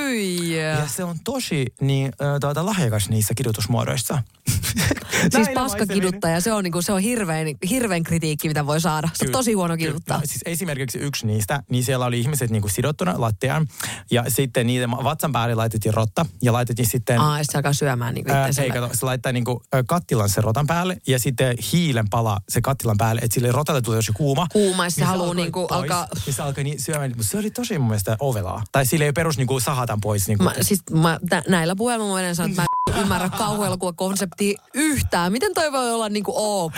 Ja 0.57 0.89
se 0.89 1.05
on 1.05 1.17
tosi 1.25 1.67
niin, 1.81 2.13
tuota, 2.41 2.67
lahjakas 2.67 3.09
niissä 3.09 3.35
kidutusmuodoissa. 3.35 4.23
Siis 5.35 5.49
paskakiduttaja, 5.55 6.41
se 6.41 6.53
on, 6.53 6.65
niinku, 6.65 6.83
se 6.83 6.93
on 6.93 7.01
hirveän, 7.01 7.47
hirveän 7.71 8.03
kritiikki, 8.03 8.49
mitä 8.49 8.67
voi 8.67 8.81
saada. 8.81 9.09
Se 9.15 9.25
on 9.27 9.33
tosi 9.33 9.53
huono 9.53 9.77
kiduttaa. 9.77 10.19
No, 10.19 10.27
siis 10.27 10.41
esimerkiksi 10.47 10.99
yksi 10.99 11.27
niistä, 11.27 11.63
niin 11.71 11.85
siellä 11.85 12.07
oli 12.07 12.21
ihmiset 12.21 12.51
niin 12.51 12.63
kuin 12.63 12.73
sidottuna 12.73 13.15
lattiaan. 13.17 13.67
Ja 14.11 14.25
sitten 14.29 14.67
niiden 14.67 14.91
vatsan 14.91 15.33
päälle 15.33 15.55
laitettiin 15.55 15.95
rotta. 15.95 16.27
Ja 16.45 16.53
laitettiin 16.53 16.87
sitten... 16.91 17.21
Aa, 17.21 17.39
ja 17.39 17.45
se 17.45 17.59
alkaa 17.59 17.73
syömään 17.73 18.15
niinku 18.15 18.33
Ää, 18.33 18.49
itse 18.49 18.63
ei 18.63 18.71
kato, 18.71 18.91
se 18.93 19.07
laittaa 19.07 19.33
niinku 19.33 19.63
ö, 19.75 19.85
kattilan 19.87 20.29
sen 20.29 20.45
rotan 20.45 20.67
päälle 20.67 20.97
ja 21.07 21.19
sitten 21.19 21.55
hiilen 21.73 22.09
pala 22.11 22.39
se 22.49 22.61
kattilan 22.61 22.97
päälle, 22.99 23.21
että 23.25 23.35
sille 23.35 23.53
rotalle 23.53 23.81
tulee 23.83 23.99
tosi 23.99 24.13
kuuma. 24.13 24.47
Kuuma, 24.53 24.85
ja 24.85 24.91
se 24.91 25.05
haluu 25.05 25.23
alkoi 25.23 25.37
niinku 25.37 25.67
pois, 25.67 25.81
alkaa- 25.81 26.09
Niin 26.27 26.35
se 26.35 26.43
alkoi 26.43 26.65
niin 26.65 26.81
syömään, 26.83 27.11
mutta 27.11 27.25
se 27.31 27.39
oli 27.39 27.51
tosi 27.51 27.79
mun 27.79 27.89
mielestä 27.89 28.17
ovelaa. 28.21 28.63
Tai 28.73 28.87
sille 28.87 29.05
ei 29.05 29.13
perus 29.13 29.37
niinku 29.37 29.61
sahatan 29.61 30.01
pois. 30.01 30.29
Niinku. 30.29 30.45
Mä, 30.45 30.53
siis 30.61 30.83
mä, 30.91 31.21
tä, 31.29 31.43
näillä 31.49 31.77
puheilla 31.77 32.05
mä 32.05 32.11
voin 32.11 32.35
sanoa, 32.37 32.49
että 32.51 32.63
mä 32.63 32.67
en 32.97 33.01
ymmärrä 33.03 33.29
kauhuelokuvakonseptia 33.29 34.59
yhtään. 34.75 35.33
Miten 35.33 35.55
toi 35.55 35.73
voi 35.73 35.93
olla 35.93 36.09
niinku 36.09 36.33
ok? 36.37 36.75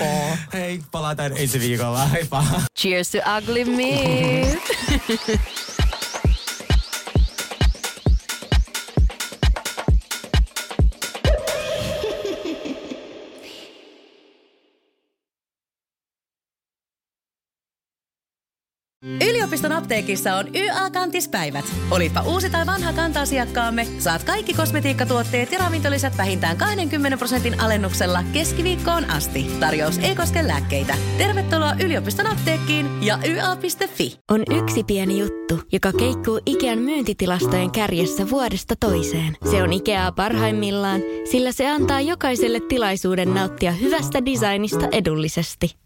Hei, 0.52 0.82
palataan 0.90 1.32
ensi 1.36 1.60
viikolla. 1.60 2.06
Heippa. 2.06 2.44
Cheers 2.78 3.10
to 3.10 3.18
ugly 3.38 3.64
meat. 3.64 4.58
yliopiston 19.28 19.72
apteekissa 19.72 20.34
on 20.34 20.46
YA-kantispäivät. 20.54 21.64
Olipa 21.90 22.20
uusi 22.20 22.50
tai 22.50 22.66
vanha 22.66 22.92
kanta-asiakkaamme, 22.92 23.86
saat 23.98 24.24
kaikki 24.24 24.54
kosmetiikkatuotteet 24.54 25.52
ja 25.52 25.59
ravintolisät 25.59 26.16
vähintään 26.18 26.57
20 26.57 27.18
prosentin 27.18 27.61
alennuksella 27.61 28.24
keskiviikkoon 28.32 29.11
asti. 29.11 29.46
Tarjous 29.61 29.98
ei 29.98 30.16
koske 30.16 30.46
lääkkeitä. 30.46 30.96
Tervetuloa 31.18 31.74
yliopiston 31.84 32.26
apteekkiin 32.26 33.02
ja 33.02 33.18
YA.fi. 33.28 34.18
On 34.30 34.42
yksi 34.50 34.84
pieni 34.84 35.18
juttu, 35.18 35.61
joka 35.72 35.92
keikkuu 35.92 36.40
Ikean 36.46 36.78
myyntitilastojen 36.78 37.70
kärjessä 37.70 38.30
vuodesta 38.30 38.74
toiseen. 38.80 39.36
Se 39.50 39.62
on 39.62 39.72
Ikeaa 39.72 40.12
parhaimmillaan, 40.12 41.00
sillä 41.30 41.52
se 41.52 41.70
antaa 41.70 42.00
jokaiselle 42.00 42.61
tilaisuuden 42.68 43.34
nauttia 43.34 43.72
hyvästä 43.72 44.24
designista 44.24 44.88
edullisesti. 44.92 45.86